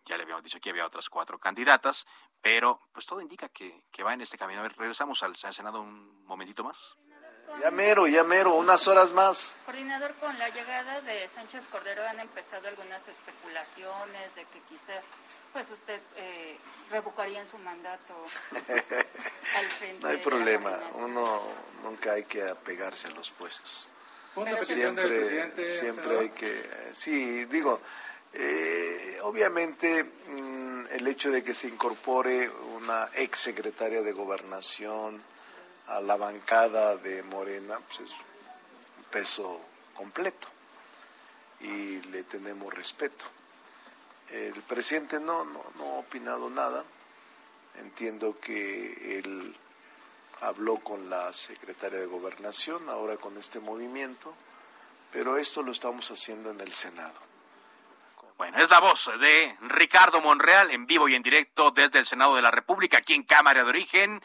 Ya 0.06 0.16
le 0.16 0.24
habíamos 0.24 0.44
dicho 0.44 0.60
que 0.60 0.70
había 0.70 0.86
otras 0.86 1.10
cuatro 1.10 1.40
candidatas, 1.40 2.06
pero 2.40 2.82
pues 2.94 3.08
todo 3.08 3.20
indica 3.20 3.50
que, 3.50 3.82
va 4.04 4.14
en 4.14 4.22
este 4.22 4.38
camino. 4.38 4.60
A 4.60 4.64
ver, 4.64 4.78
regresamos 4.78 5.24
al 5.24 5.36
Senado 5.36 5.82
un 5.82 6.24
momentito 6.26 6.64
más. 6.64 7.00
Ya 7.60 7.72
mero, 7.72 8.06
ya 8.06 8.24
mero, 8.24 8.54
unas 8.54 8.88
horas 8.88 9.12
más. 9.12 9.56
Coordinador, 9.66 10.14
con 10.18 10.38
la 10.38 10.50
llegada 10.50 11.02
de 11.02 11.30
Sánchez 11.34 11.66
Cordero 11.72 12.08
han 12.08 12.20
empezado 12.20 12.68
algunas 12.68 13.02
especulaciones 13.08 14.36
de 14.36 14.46
que 14.46 14.62
quizás 14.70 15.04
pues 15.54 15.70
usted 15.72 16.00
eh, 16.16 16.58
revocaría 16.90 17.42
en 17.42 17.48
su 17.48 17.58
mandato 17.58 18.26
al 19.56 19.70
frente. 19.72 20.02
No 20.02 20.10
hay 20.10 20.18
problema, 20.18 20.80
uno 20.96 21.42
nunca 21.84 22.14
hay 22.14 22.24
que 22.24 22.44
apegarse 22.44 23.08
a 23.08 23.12
los 23.12 23.30
puestos. 23.32 23.88
Siempre, 24.64 25.70
siempre 25.70 26.20
hay 26.20 26.30
que, 26.30 26.70
sí, 26.94 27.46
digo, 27.46 27.82
eh, 28.34 29.20
obviamente 29.24 30.04
mm, 30.04 30.86
el 30.92 31.08
hecho 31.08 31.32
de 31.32 31.44
que 31.44 31.54
se 31.54 31.68
incorpore 31.68 32.50
una 32.50 33.10
ex 33.16 33.40
secretaria 33.40 34.02
de 34.02 34.12
gobernación 34.12 35.22
a 35.88 36.00
la 36.00 36.16
bancada 36.16 36.96
de 36.98 37.24
Morena, 37.24 37.80
pues 37.88 38.02
es 38.02 38.12
un 38.12 39.04
peso 39.12 39.60
completo 39.96 40.48
y 41.60 42.02
le 42.04 42.24
tenemos 42.24 42.74
respeto. 42.74 43.26
El 44.32 44.62
presidente 44.64 45.20
no, 45.20 45.44
no, 45.46 45.64
no 45.78 45.84
ha 45.96 46.00
opinado 46.00 46.50
nada. 46.50 46.84
Entiendo 47.76 48.40
que 48.40 49.20
él 49.20 49.56
habló 50.42 50.78
con 50.78 51.10
la 51.10 51.34
secretaria 51.34 52.00
de 52.00 52.06
Gobernación, 52.06 52.90
ahora 52.90 53.18
con 53.18 53.38
este 53.38 53.60
movimiento, 53.60 54.34
pero 55.12 55.38
esto 55.38 55.62
lo 55.62 55.72
estamos 55.72 56.10
haciendo 56.12 56.52
en 56.52 56.62
el 56.62 56.74
Senado. 56.74 57.30
Bueno, 58.38 58.58
es 58.60 58.70
la 58.70 58.80
voz 58.80 59.10
de 59.20 59.58
Ricardo 59.62 60.22
Monreal 60.22 60.72
en 60.72 60.86
vivo 60.86 61.10
y 61.10 61.16
en 61.16 61.22
directo 61.22 61.72
desde 61.72 62.00
el 62.00 62.06
Senado 62.06 62.36
de 62.36 62.42
la 62.42 62.52
República, 62.52 63.00
aquí 63.00 63.14
en 63.14 63.24
Cámara 63.24 63.64
de 63.64 63.70
Origen. 63.70 64.22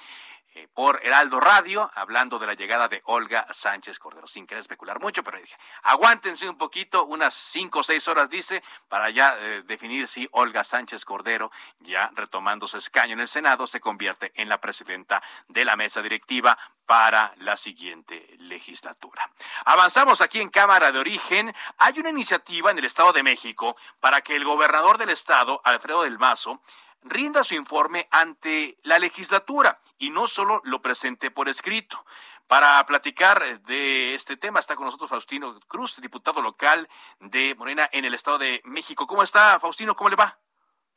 Eh, 0.57 0.69
por 0.73 1.01
Heraldo 1.03 1.41
Radio, 1.41 1.91
hablando 1.97 2.39
de 2.39 2.47
la 2.47 2.55
llegada 2.55 2.87
de 2.87 3.03
Olga 3.07 3.45
Sánchez 3.51 3.99
Cordero. 3.99 4.29
Sin 4.29 4.47
querer 4.47 4.61
especular 4.61 5.01
mucho, 5.01 5.25
pero 5.25 5.39
dije, 5.39 5.57
aguántense 5.83 6.49
un 6.49 6.57
poquito, 6.57 7.07
unas 7.07 7.35
cinco 7.35 7.81
o 7.81 7.83
seis 7.83 8.07
horas, 8.07 8.31
dice, 8.31 8.63
para 8.89 9.11
ya 9.11 9.37
eh, 9.37 9.63
definir 9.63 10.07
si 10.07 10.29
Olga 10.31 10.63
Sánchez 10.63 11.05
Cordero, 11.05 11.51
ya 11.81 12.09
retomando 12.15 12.69
su 12.69 12.77
escaño 12.77 13.15
en 13.15 13.21
el 13.21 13.27
Senado, 13.27 13.67
se 13.67 13.81
convierte 13.81 14.31
en 14.37 14.49
la 14.49 14.61
presidenta 14.61 15.21
de 15.49 15.65
la 15.65 15.75
mesa 15.75 16.03
directiva 16.03 16.57
para 16.87 17.35
la 17.39 17.57
siguiente 17.57 18.37
legislatura. 18.39 19.29
Avanzamos 19.65 20.21
aquí 20.21 20.41
en 20.41 20.51
Cámara 20.51 20.93
de 20.93 21.01
Origen. 21.01 21.53
Hay 21.79 21.99
una 21.99 22.11
iniciativa 22.11 22.71
en 22.71 22.79
el 22.79 22.85
Estado 22.85 23.13
de 23.13 23.25
México 23.25 23.75
para 23.99 24.21
que 24.21 24.37
el 24.37 24.45
gobernador 24.45 24.99
del 24.99 25.11
Estado, 25.11 25.61
Alfredo 25.65 26.03
del 26.03 26.21
Mazo, 26.21 26.61
rinda 27.05 27.45
su 27.45 27.55
informe 27.55 28.09
ante 28.11 28.77
la 28.83 28.99
legislatura 28.99 29.81
y 29.99 30.11
no 30.11 30.27
solo 30.27 30.61
lo 30.65 30.83
presente 30.83 31.31
por 31.31 31.49
escrito. 31.49 32.05
Para 32.47 32.85
platicar 32.87 33.63
de 33.63 34.15
este 34.15 34.37
tema 34.37 34.61
está 34.61 34.77
con 34.77 34.85
nosotros 34.85 35.09
Faustino 35.09 35.59
Cruz, 35.61 36.01
diputado 36.01 36.43
local 36.43 36.89
de 37.21 37.55
Morena 37.55 37.89
en 37.93 38.05
el 38.05 38.15
Estado 38.15 38.39
de 38.39 38.61
México. 38.65 39.07
¿Cómo 39.07 39.23
está, 39.23 39.59
Faustino? 39.61 39.95
¿Cómo 39.95 40.11
le 40.11 40.17
va? 40.17 40.39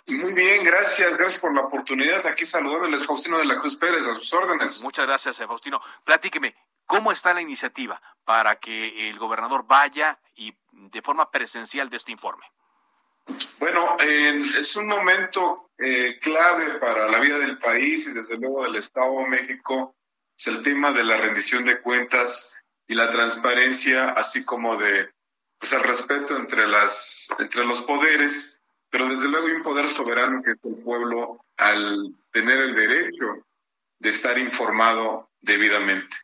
Muy 0.09 0.31
bien, 0.31 0.63
gracias, 0.63 1.17
gracias 1.17 1.39
por 1.39 1.53
la 1.53 1.61
oportunidad. 1.61 2.25
Aquí 2.27 2.45
saludándoles, 2.45 3.05
Faustino 3.05 3.39
de 3.39 3.45
la 3.45 3.59
Cruz 3.59 3.75
Pérez, 3.75 4.07
a 4.07 4.15
sus 4.15 4.33
órdenes. 4.33 4.81
Muchas 4.81 5.05
gracias, 5.05 5.39
eh, 5.39 5.47
Faustino. 5.47 5.81
Platíqueme, 6.05 6.55
¿cómo 6.85 7.11
está 7.11 7.33
la 7.33 7.41
iniciativa 7.41 8.01
para 8.23 8.57
que 8.57 9.09
el 9.09 9.19
gobernador 9.19 9.65
vaya 9.67 10.19
y 10.35 10.53
de 10.71 11.01
forma 11.01 11.29
presencial 11.29 11.89
de 11.89 11.97
este 11.97 12.13
informe? 12.13 12.45
Bueno, 13.59 13.97
es 13.99 14.75
un 14.75 14.87
momento 14.87 15.67
eh, 15.79 16.17
clave 16.19 16.79
para 16.79 17.07
la 17.07 17.19
vida 17.19 17.37
del 17.37 17.59
país 17.59 18.07
y 18.07 18.13
desde 18.13 18.37
luego 18.37 18.63
del 18.63 18.77
Estado 18.77 19.19
de 19.19 19.27
México. 19.27 19.95
Es 20.35 20.47
el 20.47 20.63
tema 20.63 20.91
de 20.91 21.03
la 21.03 21.17
rendición 21.17 21.65
de 21.65 21.81
cuentas 21.81 22.63
y 22.87 22.95
la 22.95 23.11
transparencia, 23.11 24.09
así 24.09 24.43
como 24.43 24.77
de 24.77 25.09
pues, 25.59 25.73
el 25.73 25.83
respeto 25.83 26.35
entre, 26.35 26.67
las, 26.67 27.27
entre 27.39 27.63
los 27.63 27.81
poderes, 27.83 28.61
pero 28.89 29.07
desde 29.07 29.27
luego 29.27 29.47
hay 29.47 29.53
un 29.53 29.63
poder 29.63 29.87
soberano 29.87 30.41
que 30.41 30.51
es 30.51 30.57
el 30.63 30.83
pueblo 30.83 31.41
al 31.57 32.13
tener 32.31 32.57
el 32.57 32.75
derecho 32.75 33.45
de 33.99 34.09
estar 34.09 34.37
informado 34.37 35.29
debidamente. 35.41 36.15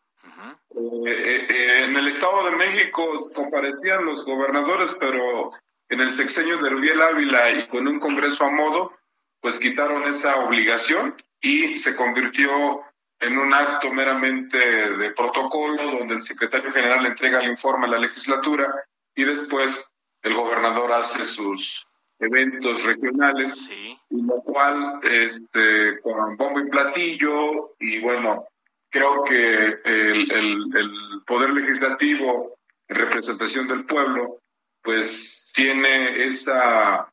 Eh, 1.05 1.45
eh, 1.49 1.85
en 1.85 1.95
el 1.95 2.07
Estado 2.07 2.49
de 2.49 2.55
México 2.55 3.31
comparecían 3.33 4.05
los 4.05 4.25
gobernadores, 4.25 4.95
pero 4.99 5.51
en 5.93 6.01
el 6.01 6.13
sexenio 6.15 6.57
de 6.57 6.69
Rubiel 6.69 7.01
Ávila 7.01 7.51
y 7.51 7.67
con 7.67 7.87
un 7.87 7.99
Congreso 7.99 8.45
a 8.45 8.51
modo, 8.51 8.93
pues 9.39 9.59
quitaron 9.59 10.03
esa 10.05 10.43
obligación 10.43 11.13
y 11.39 11.75
se 11.75 11.95
convirtió 11.95 12.81
en 13.19 13.37
un 13.37 13.53
acto 13.53 13.93
meramente 13.93 14.57
de 14.57 15.11
protocolo 15.11 15.99
donde 15.99 16.15
el 16.15 16.23
secretario 16.23 16.71
general 16.71 17.05
entrega 17.05 17.39
el 17.39 17.51
informe 17.51 17.85
a 17.85 17.91
la 17.91 17.99
legislatura 17.99 18.73
y 19.15 19.23
después 19.23 19.93
el 20.23 20.33
gobernador 20.33 20.93
hace 20.93 21.23
sus 21.23 21.85
eventos 22.17 22.83
regionales, 22.85 23.69
y 23.69 24.21
lo 24.21 24.41
cual 24.41 24.99
este, 25.03 25.99
con 26.01 26.37
bombo 26.37 26.59
y 26.59 26.69
platillo 26.69 27.75
y 27.79 27.99
bueno, 27.99 28.47
creo 28.89 29.23
que 29.25 29.79
el, 29.83 30.31
el 30.31 30.91
poder 31.27 31.53
legislativo 31.53 32.57
en 32.87 32.95
representación 32.95 33.67
del 33.67 33.85
pueblo 33.85 34.42
pues 34.83 35.51
tiene 35.55 36.25
esa 36.25 37.11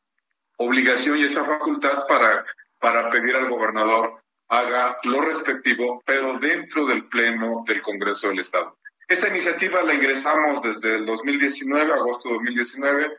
obligación 0.57 1.17
y 1.17 1.25
esa 1.25 1.45
facultad 1.45 2.05
para, 2.07 2.45
para 2.79 3.09
pedir 3.09 3.35
al 3.35 3.49
gobernador 3.49 4.21
haga 4.49 4.97
lo 5.05 5.21
respectivo, 5.21 6.03
pero 6.05 6.37
dentro 6.37 6.85
del 6.85 7.05
Pleno 7.05 7.63
del 7.65 7.81
Congreso 7.81 8.27
del 8.27 8.39
Estado. 8.39 8.77
Esta 9.07 9.29
iniciativa 9.29 9.81
la 9.81 9.93
ingresamos 9.93 10.61
desde 10.61 10.95
el 10.95 11.05
2019, 11.05 11.93
agosto 11.93 12.29
de 12.29 12.35
2019. 12.35 13.17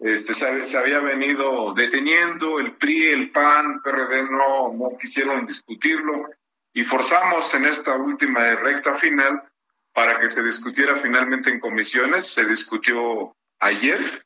Este, 0.00 0.34
se, 0.34 0.78
había 0.78 0.98
venido 0.98 1.72
deteniendo, 1.74 2.58
el 2.58 2.72
PRI, 2.72 3.10
el 3.10 3.30
PAN, 3.30 3.80
PRD 3.82 4.24
no, 4.30 4.72
no 4.72 4.98
quisieron 4.98 5.46
discutirlo 5.46 6.28
y 6.72 6.82
forzamos 6.82 7.54
en 7.54 7.66
esta 7.66 7.94
última 7.94 8.56
recta 8.56 8.94
final 8.94 9.42
para 9.92 10.18
que 10.18 10.30
se 10.30 10.42
discutiera 10.42 10.96
finalmente 10.96 11.50
en 11.50 11.60
comisiones. 11.60 12.26
Se 12.26 12.48
discutió 12.48 13.36
ayer. 13.62 14.24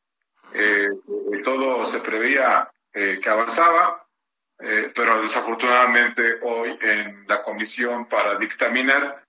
Eh, 0.52 0.88
todo 1.44 1.84
se 1.84 2.00
preveía 2.00 2.70
eh, 2.92 3.20
que 3.22 3.28
avanzaba, 3.28 4.06
eh, 4.58 4.90
pero 4.94 5.20
desafortunadamente 5.20 6.38
hoy 6.42 6.76
en 6.80 7.26
la 7.28 7.42
comisión 7.42 8.08
para 8.08 8.38
dictaminar, 8.38 9.22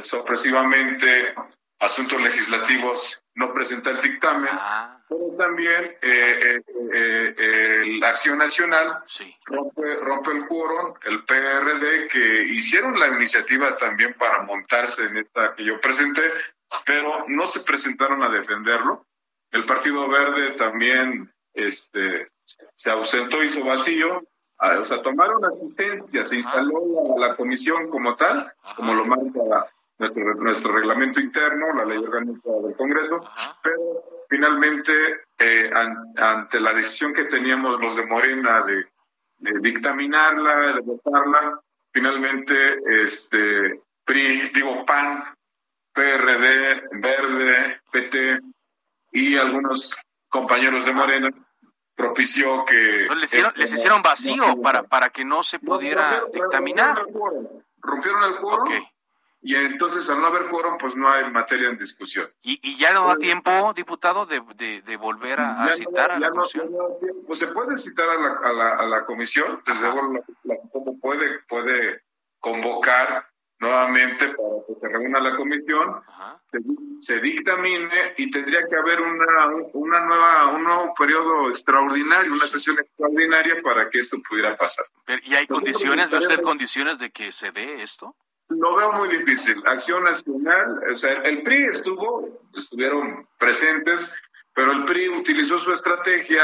sorpresivamente, 0.00 1.34
asuntos 1.80 2.18
legislativos 2.18 3.22
no 3.34 3.52
presenta 3.52 3.90
el 3.90 4.00
dictamen, 4.00 4.48
ah. 4.52 5.02
pero 5.06 5.36
también 5.36 5.96
la 8.00 8.08
Acción 8.08 8.38
Nacional 8.38 9.02
rompe, 9.44 9.96
rompe 9.96 10.30
el 10.30 10.46
quórum, 10.46 10.94
el 11.02 11.24
PRD, 11.24 12.08
que 12.08 12.44
hicieron 12.44 12.98
la 12.98 13.08
iniciativa 13.08 13.76
también 13.76 14.14
para 14.14 14.40
montarse 14.44 15.04
en 15.04 15.18
esta 15.18 15.54
que 15.54 15.64
yo 15.64 15.78
presenté, 15.78 16.22
pero 16.86 17.26
no 17.28 17.46
se 17.46 17.60
presentaron 17.60 18.22
a 18.22 18.30
defenderlo. 18.30 19.06
El 19.50 19.64
Partido 19.64 20.08
Verde 20.08 20.52
también 20.52 21.30
este, 21.54 22.28
se 22.74 22.90
ausentó, 22.90 23.42
hizo 23.42 23.64
vacío, 23.64 24.22
o 24.60 24.84
sea, 24.84 25.02
tomaron 25.02 25.44
asistencia, 25.44 26.24
se 26.24 26.36
instaló 26.36 26.80
la, 27.18 27.34
comisión 27.34 27.88
como 27.88 28.14
tal, 28.16 28.52
como 28.76 28.94
lo 28.94 29.06
marca 29.06 29.70
nuestro, 29.98 30.34
nuestro, 30.34 30.72
reglamento 30.72 31.20
interno, 31.20 31.72
la 31.74 31.84
ley 31.84 31.98
orgánica 31.98 32.50
del 32.62 32.76
Congreso, 32.76 33.20
pero 33.62 34.04
finalmente, 34.28 34.92
eh, 35.38 35.70
ante 36.16 36.60
la 36.60 36.72
decisión 36.72 37.12
que 37.12 37.24
teníamos 37.24 37.80
los 37.80 37.96
de 37.96 38.06
Morena 38.06 38.62
de, 38.62 38.86
dictaminarla, 39.60 40.74
de 40.74 40.80
votarla, 40.80 41.60
finalmente, 41.92 42.78
este, 43.02 43.80
PRI, 44.04 44.50
digo, 44.54 44.84
PAN, 44.84 45.24
PRD, 45.92 46.82
Verde, 46.92 47.80
PT, 47.90 48.40
y 49.12 49.36
algunos 49.36 49.96
compañeros 50.28 50.84
de 50.86 50.92
Morena 50.92 51.30
propició 51.94 52.64
que... 52.64 53.08
les 53.56 53.72
hicieron, 53.72 54.02
vacío 54.02 54.60
para, 54.62 54.82
para 54.84 55.10
que 55.10 55.24
no 55.24 55.42
se 55.42 55.58
pudiera 55.58 56.22
dictaminar. 56.32 57.04
Rompieron 57.82 58.24
el 58.24 58.40
quórum. 58.40 58.72
Y 59.42 59.54
entonces, 59.54 60.08
al 60.10 60.20
no 60.20 60.26
haber 60.26 60.50
quórum, 60.50 60.76
pues 60.78 60.96
no 60.96 61.08
hay 61.08 61.30
materia 61.30 61.70
en 61.70 61.78
discusión. 61.78 62.30
¿Y, 62.42 62.60
y 62.62 62.76
ya 62.76 62.92
no 62.92 63.06
da 63.06 63.16
tiempo, 63.16 63.72
diputado, 63.74 64.26
de, 64.26 64.42
de, 64.84 64.96
volver 64.98 65.40
a, 65.40 65.72
citar 65.72 66.10
a 66.10 66.18
la 66.18 66.30
comisión? 66.30 66.70
pues 67.26 67.38
se 67.38 67.46
puede 67.48 67.78
citar 67.78 68.08
a 68.08 68.16
la, 68.16 68.32
a 68.44 68.52
la, 68.52 68.76
a 68.76 68.82
la 68.84 69.06
comisión, 69.06 69.62
desde 69.66 69.90
luego 69.90 70.20
la, 70.44 70.56
puede, 71.00 71.38
puede 71.48 72.02
convocar 72.38 73.29
nuevamente 73.60 74.26
para 74.28 74.66
que 74.66 74.74
se 74.80 74.88
reúna 74.88 75.20
la 75.20 75.36
comisión, 75.36 76.02
se, 77.00 77.20
dictamine 77.20 78.14
y 78.16 78.30
tendría 78.30 78.66
que 78.68 78.76
haber 78.76 79.00
una, 79.00 79.46
una 79.74 80.00
nueva, 80.00 80.46
un 80.54 80.64
nuevo 80.64 80.94
periodo 80.94 81.48
extraordinario, 81.48 82.32
una 82.32 82.46
sesión 82.46 82.78
extraordinaria 82.78 83.60
para 83.62 83.88
que 83.90 83.98
esto 83.98 84.16
pudiera 84.28 84.56
pasar. 84.56 84.86
¿Y 85.24 85.34
hay 85.34 85.46
condiciones, 85.46 86.10
ve 86.10 86.18
usted 86.18 86.40
condiciones 86.40 86.98
de 86.98 87.10
que 87.10 87.30
se 87.30 87.52
dé 87.52 87.82
esto? 87.82 88.16
Lo 88.48 88.74
veo 88.74 88.92
muy 88.92 89.08
difícil. 89.08 89.62
Acción 89.66 90.02
Nacional, 90.04 90.80
o 90.92 90.96
sea, 90.96 91.12
el 91.22 91.42
PRI 91.42 91.66
estuvo, 91.66 92.40
estuvieron 92.56 93.28
presentes, 93.38 94.20
pero 94.54 94.72
el 94.72 94.86
PRI 94.86 95.08
utilizó 95.10 95.58
su 95.58 95.72
estrategia 95.72 96.42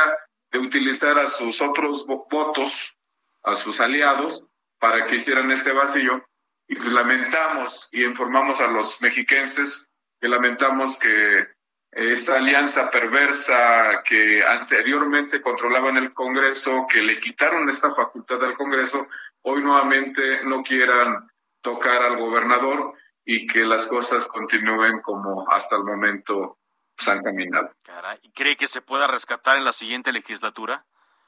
de 0.53 0.59
utilizar 0.59 1.19
a 1.19 1.27
sus 1.27 1.61
otros 1.63 2.07
votos, 2.07 2.97
a 3.43 3.57
sus 3.57 3.81
aliados, 3.81 4.45
para 4.79 5.07
que 5.07 5.17
hicieran 5.17 5.51
este 5.51 5.73
vacío 5.73 6.23
y 6.69 6.77
pues 6.77 6.93
lamentamos 6.93 7.89
y 7.93 8.05
informamos 8.05 8.61
a 8.61 8.69
los 8.69 9.01
mexiquenses 9.03 9.91
que 10.21 10.29
lamentamos 10.29 10.99
que 10.99 11.47
esta 11.93 12.37
alianza 12.37 12.91
perversa 12.91 14.03
que 14.05 14.45
anteriormente 14.45 15.41
controlaban 15.41 15.97
el 15.97 16.13
Congreso, 16.13 16.87
que 16.91 17.01
le 17.01 17.19
quitaron 17.19 17.69
esta 17.71 17.95
facultad 17.95 18.43
al 18.45 18.57
Congreso, 18.57 19.07
hoy 19.43 19.63
nuevamente 19.63 20.45
no 20.45 20.63
quieran 20.63 21.31
tocar 21.63 22.03
al 22.03 22.19
gobernador 22.19 22.95
y 23.25 23.47
que 23.47 23.61
las 23.61 23.89
cosas 23.89 24.29
continúen 24.29 25.01
como 25.01 25.49
hasta 25.51 25.77
el 25.77 25.85
momento 25.85 26.59
se 26.99 27.11
han 27.13 27.23
caminado. 27.23 27.71
¿Y 28.23 28.31
cree 28.33 28.57
que 28.57 28.69
se 28.69 28.83
pueda 28.83 29.07
rescatar 29.07 29.57
en 29.57 29.65
la 29.65 29.73
siguiente 29.73 30.13
legislatura? 30.13 30.85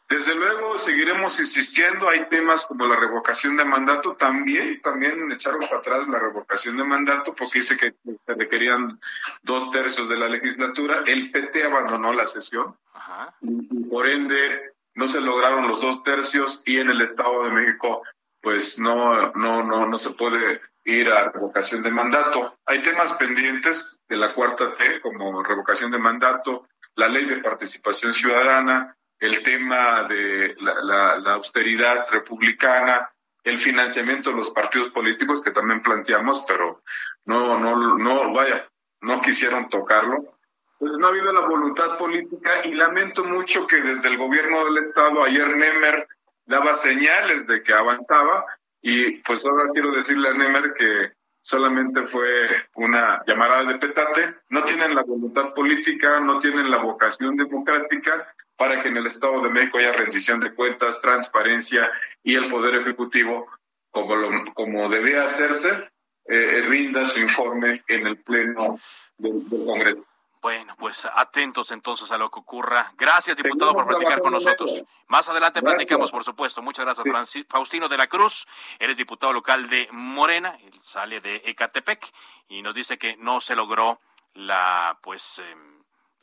Desde 0.08 0.34
luego 0.34 0.78
seguiremos 0.78 1.38
insistiendo, 1.38 2.08
hay 2.08 2.26
temas 2.30 2.64
como 2.64 2.86
la 2.86 2.96
revocación 2.96 3.58
de 3.58 3.64
mandato, 3.66 4.16
también, 4.16 4.80
también 4.80 5.30
echaron 5.30 5.60
para 5.60 5.78
atrás 5.78 6.08
la 6.08 6.18
revocación 6.18 6.78
de 6.78 6.84
mandato 6.84 7.34
porque 7.34 7.58
dice 7.58 7.76
que 7.76 7.94
se 8.24 8.34
requerían 8.34 8.98
dos 9.42 9.70
tercios 9.70 10.08
de 10.08 10.16
la 10.16 10.30
legislatura, 10.30 11.02
el 11.04 11.30
PT 11.30 11.62
abandonó 11.62 12.14
la 12.14 12.26
sesión 12.26 12.74
y 13.42 13.84
por 13.84 14.08
ende 14.08 14.72
no 14.94 15.06
se 15.08 15.20
lograron 15.20 15.68
los 15.68 15.82
dos 15.82 16.02
tercios 16.02 16.62
y 16.64 16.78
en 16.78 16.88
el 16.88 17.02
Estado 17.02 17.44
de 17.44 17.50
México 17.50 18.02
pues 18.40 18.78
no, 18.78 19.32
no, 19.32 19.62
no, 19.62 19.86
no 19.86 19.98
se 19.98 20.12
puede 20.12 20.62
ir 20.84 21.10
a 21.10 21.30
revocación 21.30 21.82
de 21.82 21.90
mandato. 21.90 22.56
Hay 22.64 22.80
temas 22.80 23.12
pendientes 23.12 24.00
de 24.08 24.16
la 24.16 24.32
cuarta 24.34 24.72
T, 24.74 25.02
como 25.02 25.42
revocación 25.42 25.90
de 25.90 25.98
mandato, 25.98 26.66
la 26.94 27.08
ley 27.08 27.26
de 27.26 27.38
participación 27.38 28.14
ciudadana, 28.14 28.96
el 29.20 29.42
tema 29.42 30.04
de 30.04 30.54
la, 30.58 31.32
austeridad 31.34 32.06
republicana, 32.10 33.10
el 33.42 33.58
financiamiento 33.58 34.30
de 34.30 34.36
los 34.36 34.50
partidos 34.50 34.90
políticos 34.90 35.42
que 35.42 35.50
también 35.50 35.82
planteamos, 35.82 36.44
pero 36.46 36.82
no, 37.24 37.58
no, 37.58 37.98
no, 37.98 38.32
vaya, 38.32 38.68
no 39.00 39.20
quisieron 39.20 39.68
tocarlo. 39.68 40.38
Pues 40.78 40.92
no 40.92 41.06
ha 41.06 41.10
habido 41.10 41.32
la 41.32 41.46
voluntad 41.46 41.98
política 41.98 42.64
y 42.64 42.74
lamento 42.74 43.24
mucho 43.24 43.66
que 43.66 43.80
desde 43.80 44.08
el 44.08 44.16
gobierno 44.16 44.64
del 44.64 44.84
estado 44.84 45.24
ayer 45.24 45.56
Nemer 45.56 46.06
daba 46.46 46.72
señales 46.74 47.46
de 47.46 47.62
que 47.62 47.74
avanzaba 47.74 48.44
y 48.80 49.18
pues 49.18 49.44
ahora 49.44 49.70
quiero 49.72 49.90
decirle 49.92 50.28
a 50.28 50.34
Nemer 50.34 50.74
que 50.74 51.12
solamente 51.42 52.06
fue 52.06 52.48
una 52.74 53.22
llamada 53.26 53.64
de 53.64 53.78
petate, 53.78 54.34
no 54.50 54.62
tienen 54.62 54.94
la 54.94 55.02
voluntad 55.02 55.52
política, 55.54 56.20
no 56.20 56.38
tienen 56.38 56.70
la 56.70 56.78
vocación 56.78 57.36
democrática 57.36 58.32
para 58.58 58.80
que 58.80 58.88
en 58.88 58.96
el 58.96 59.06
Estado 59.06 59.40
de 59.40 59.50
México 59.50 59.78
haya 59.78 59.92
rendición 59.92 60.40
de 60.40 60.52
cuentas, 60.52 61.00
transparencia 61.00 61.90
y 62.24 62.34
el 62.34 62.50
Poder 62.50 62.74
Ejecutivo, 62.74 63.46
como, 63.90 64.16
lo, 64.16 64.52
como 64.52 64.88
debía 64.88 65.24
hacerse, 65.24 65.88
eh, 66.26 66.62
rinda 66.66 67.06
su 67.06 67.20
informe 67.20 67.84
en 67.86 68.06
el 68.06 68.18
Pleno 68.18 68.76
del, 69.16 69.44
Congreso. 69.48 70.04
Bueno, 70.42 70.74
pues 70.76 71.06
atentos 71.14 71.70
entonces 71.70 72.10
a 72.12 72.18
lo 72.18 72.30
que 72.30 72.40
ocurra. 72.40 72.92
Gracias, 72.96 73.36
diputado, 73.36 73.72
por 73.72 73.86
platicar 73.86 74.20
con 74.20 74.32
nosotros. 74.32 74.82
Más 75.06 75.28
adelante 75.28 75.62
platicamos, 75.62 76.10
por 76.10 76.24
supuesto. 76.24 76.60
Muchas 76.60 76.84
gracias, 76.84 77.46
Faustino 77.48 77.88
de 77.88 77.96
la 77.96 78.08
Cruz. 78.08 78.46
Eres 78.78 78.96
diputado 78.96 79.32
local 79.32 79.68
de 79.68 79.88
Morena, 79.92 80.56
él 80.62 80.72
sale 80.82 81.20
de 81.20 81.42
Ecatepec 81.44 82.12
y 82.48 82.62
nos 82.62 82.74
dice 82.74 82.98
que 82.98 83.16
no 83.16 83.40
se 83.40 83.56
logró 83.56 84.00
la, 84.34 84.98
pues, 85.02 85.40
em, 85.40 85.78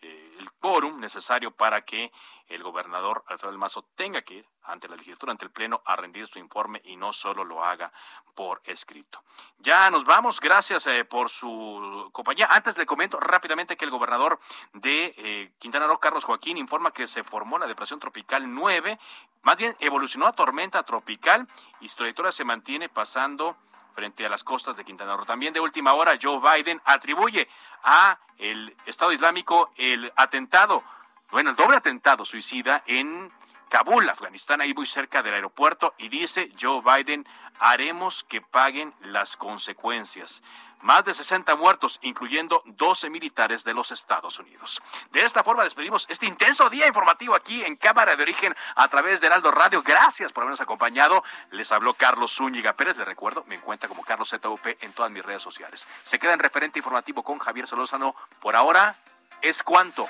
el 0.06 0.52
quórum 0.60 1.00
necesario 1.00 1.52
para 1.52 1.82
que 1.82 2.12
el 2.48 2.64
gobernador 2.64 3.24
Alfredo 3.28 3.52
del 3.52 3.60
Mazo 3.60 3.84
tenga 3.96 4.22
que 4.22 4.36
ir 4.36 4.48
ante 4.64 4.88
la 4.88 4.96
legislatura, 4.96 5.32
ante 5.32 5.46
el 5.46 5.52
Pleno, 5.52 5.82
a 5.86 5.96
rendir 5.96 6.28
su 6.28 6.40
informe 6.40 6.82
y 6.86 6.96
no 6.96 7.14
solo 7.14 7.44
lo 7.44 7.64
haga 7.64 7.92
por 8.34 8.62
escrito. 8.66 9.24
Ya 9.60 9.90
nos 9.90 10.06
vamos, 10.06 10.40
gracias 10.40 10.88
eh, 10.88 11.06
por 11.06 11.30
su 11.30 12.10
compañía. 12.12 12.48
Antes 12.50 12.78
le 12.78 12.86
comento 12.86 13.20
rápidamente 13.20 13.78
que 13.78 13.86
el 13.86 13.92
gobernador 13.92 14.40
de 14.74 15.14
eh, 15.18 15.52
Quintana 15.60 15.88
Roo, 15.88 16.00
Carlos 16.00 16.26
Joaquín, 16.26 16.58
informa 16.58 16.92
que 16.92 17.08
se 17.08 17.24
formó 17.24 17.58
la 17.58 17.68
depresión 17.68 18.00
tropical 18.00 18.54
9, 18.54 19.00
más 19.44 19.58
bien 19.58 19.76
evolucionó 19.80 20.28
a 20.28 20.34
tormenta 20.34 20.84
tropical 20.84 21.48
y 21.80 21.88
su 21.88 21.98
trayectoria 21.98 22.32
se 22.32 22.44
mantiene 22.44 22.90
pasando 22.90 23.56
frente 23.96 24.26
a 24.26 24.30
las 24.30 24.44
costas 24.44 24.76
de 24.76 24.84
Quintana 24.84 25.16
Roo. 25.16 25.26
También 25.26 25.54
de 25.54 25.60
última 25.60 25.94
hora, 25.94 26.20
Joe 26.22 26.40
Biden 26.40 26.82
atribuye 26.84 27.48
a 27.84 28.20
el 28.38 28.76
Estado 28.86 29.14
Islámico 29.14 29.72
el 29.78 30.12
atentado, 30.16 30.84
bueno, 31.32 31.52
el 31.52 31.56
doble 31.56 31.78
atentado 31.78 32.26
suicida 32.26 32.84
en 32.86 33.32
Kabul, 33.70 34.08
Afganistán, 34.10 34.62
ahí 34.62 34.74
muy 34.74 34.86
cerca 34.86 35.24
del 35.24 35.34
aeropuerto, 35.34 35.94
y 35.98 36.10
dice 36.10 36.52
Joe 36.62 36.82
Biden, 36.82 37.26
haremos 37.60 38.24
que 38.26 38.42
paguen 38.42 38.94
las 39.02 39.38
consecuencias 39.38 40.44
más 40.86 41.04
de 41.04 41.16
60 41.16 41.56
muertos, 41.56 41.98
incluyendo 42.04 42.62
12 42.66 43.10
militares 43.10 43.64
de 43.64 43.74
los 43.74 43.92
Estados 43.92 44.38
Unidos. 44.38 44.82
De 45.12 45.26
esta 45.26 45.44
forma 45.44 45.64
despedimos 45.64 46.06
este 46.10 46.28
intenso 46.28 46.70
día 46.70 46.88
informativo 46.88 47.36
aquí 47.36 47.64
en 47.64 47.76
Cámara 47.76 48.16
de 48.16 48.22
Origen 48.22 48.56
a 48.76 48.88
través 48.88 49.20
de 49.20 49.28
Heraldo 49.28 49.50
Radio. 49.50 49.82
Gracias 49.82 50.32
por 50.32 50.44
habernos 50.44 50.62
acompañado. 50.62 51.24
Les 51.50 51.72
habló 51.72 51.96
Carlos 51.96 52.36
Zúñiga 52.36 52.74
Pérez. 52.74 52.98
Les 52.98 53.08
recuerdo, 53.08 53.44
me 53.48 53.56
encuentra 53.56 53.90
como 53.90 54.04
Carlos 54.04 54.30
ZUP 54.30 54.68
en 54.80 54.94
todas 54.94 55.12
mis 55.12 55.26
redes 55.26 55.42
sociales. 55.42 55.88
Se 56.04 56.20
queda 56.20 56.34
en 56.34 56.40
referente 56.40 56.78
informativo 56.78 57.24
con 57.24 57.40
Javier 57.40 57.66
Solózano. 57.66 58.16
Por 58.40 58.56
ahora, 58.56 58.96
es 59.42 59.64
cuanto. 59.64 60.08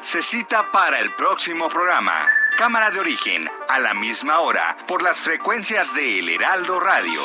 Se 0.00 0.22
cita 0.22 0.70
para 0.72 0.98
el 0.98 1.14
próximo 1.14 1.68
programa. 1.68 2.24
Cámara 2.56 2.90
de 2.90 2.98
origen, 2.98 3.50
a 3.68 3.78
la 3.78 3.92
misma 3.92 4.40
hora, 4.40 4.78
por 4.88 5.02
las 5.02 5.18
frecuencias 5.18 5.94
de 5.94 6.20
El 6.20 6.30
Heraldo 6.30 6.80
Radio. 6.80 7.20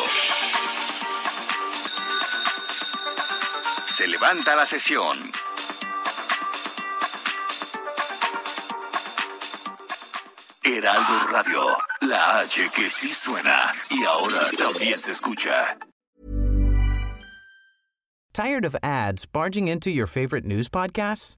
Se 3.87 4.07
levanta 4.09 4.57
la 4.57 4.65
sesión. 4.65 5.17
Heraldo 10.63 11.27
Radio, 11.31 11.61
la 12.01 12.39
H 12.39 12.69
que 12.75 12.89
sí 12.89 13.13
suena 13.13 13.73
y 13.89 14.03
ahora 14.03 14.49
también 14.57 14.99
se 14.99 15.11
escucha. 15.11 15.77
¿Tired 18.33 18.65
of 18.65 18.75
ads 18.83 19.25
barging 19.25 19.69
into 19.69 19.89
your 19.91 20.07
favorite 20.07 20.45
news 20.45 20.67
podcasts? 20.67 21.37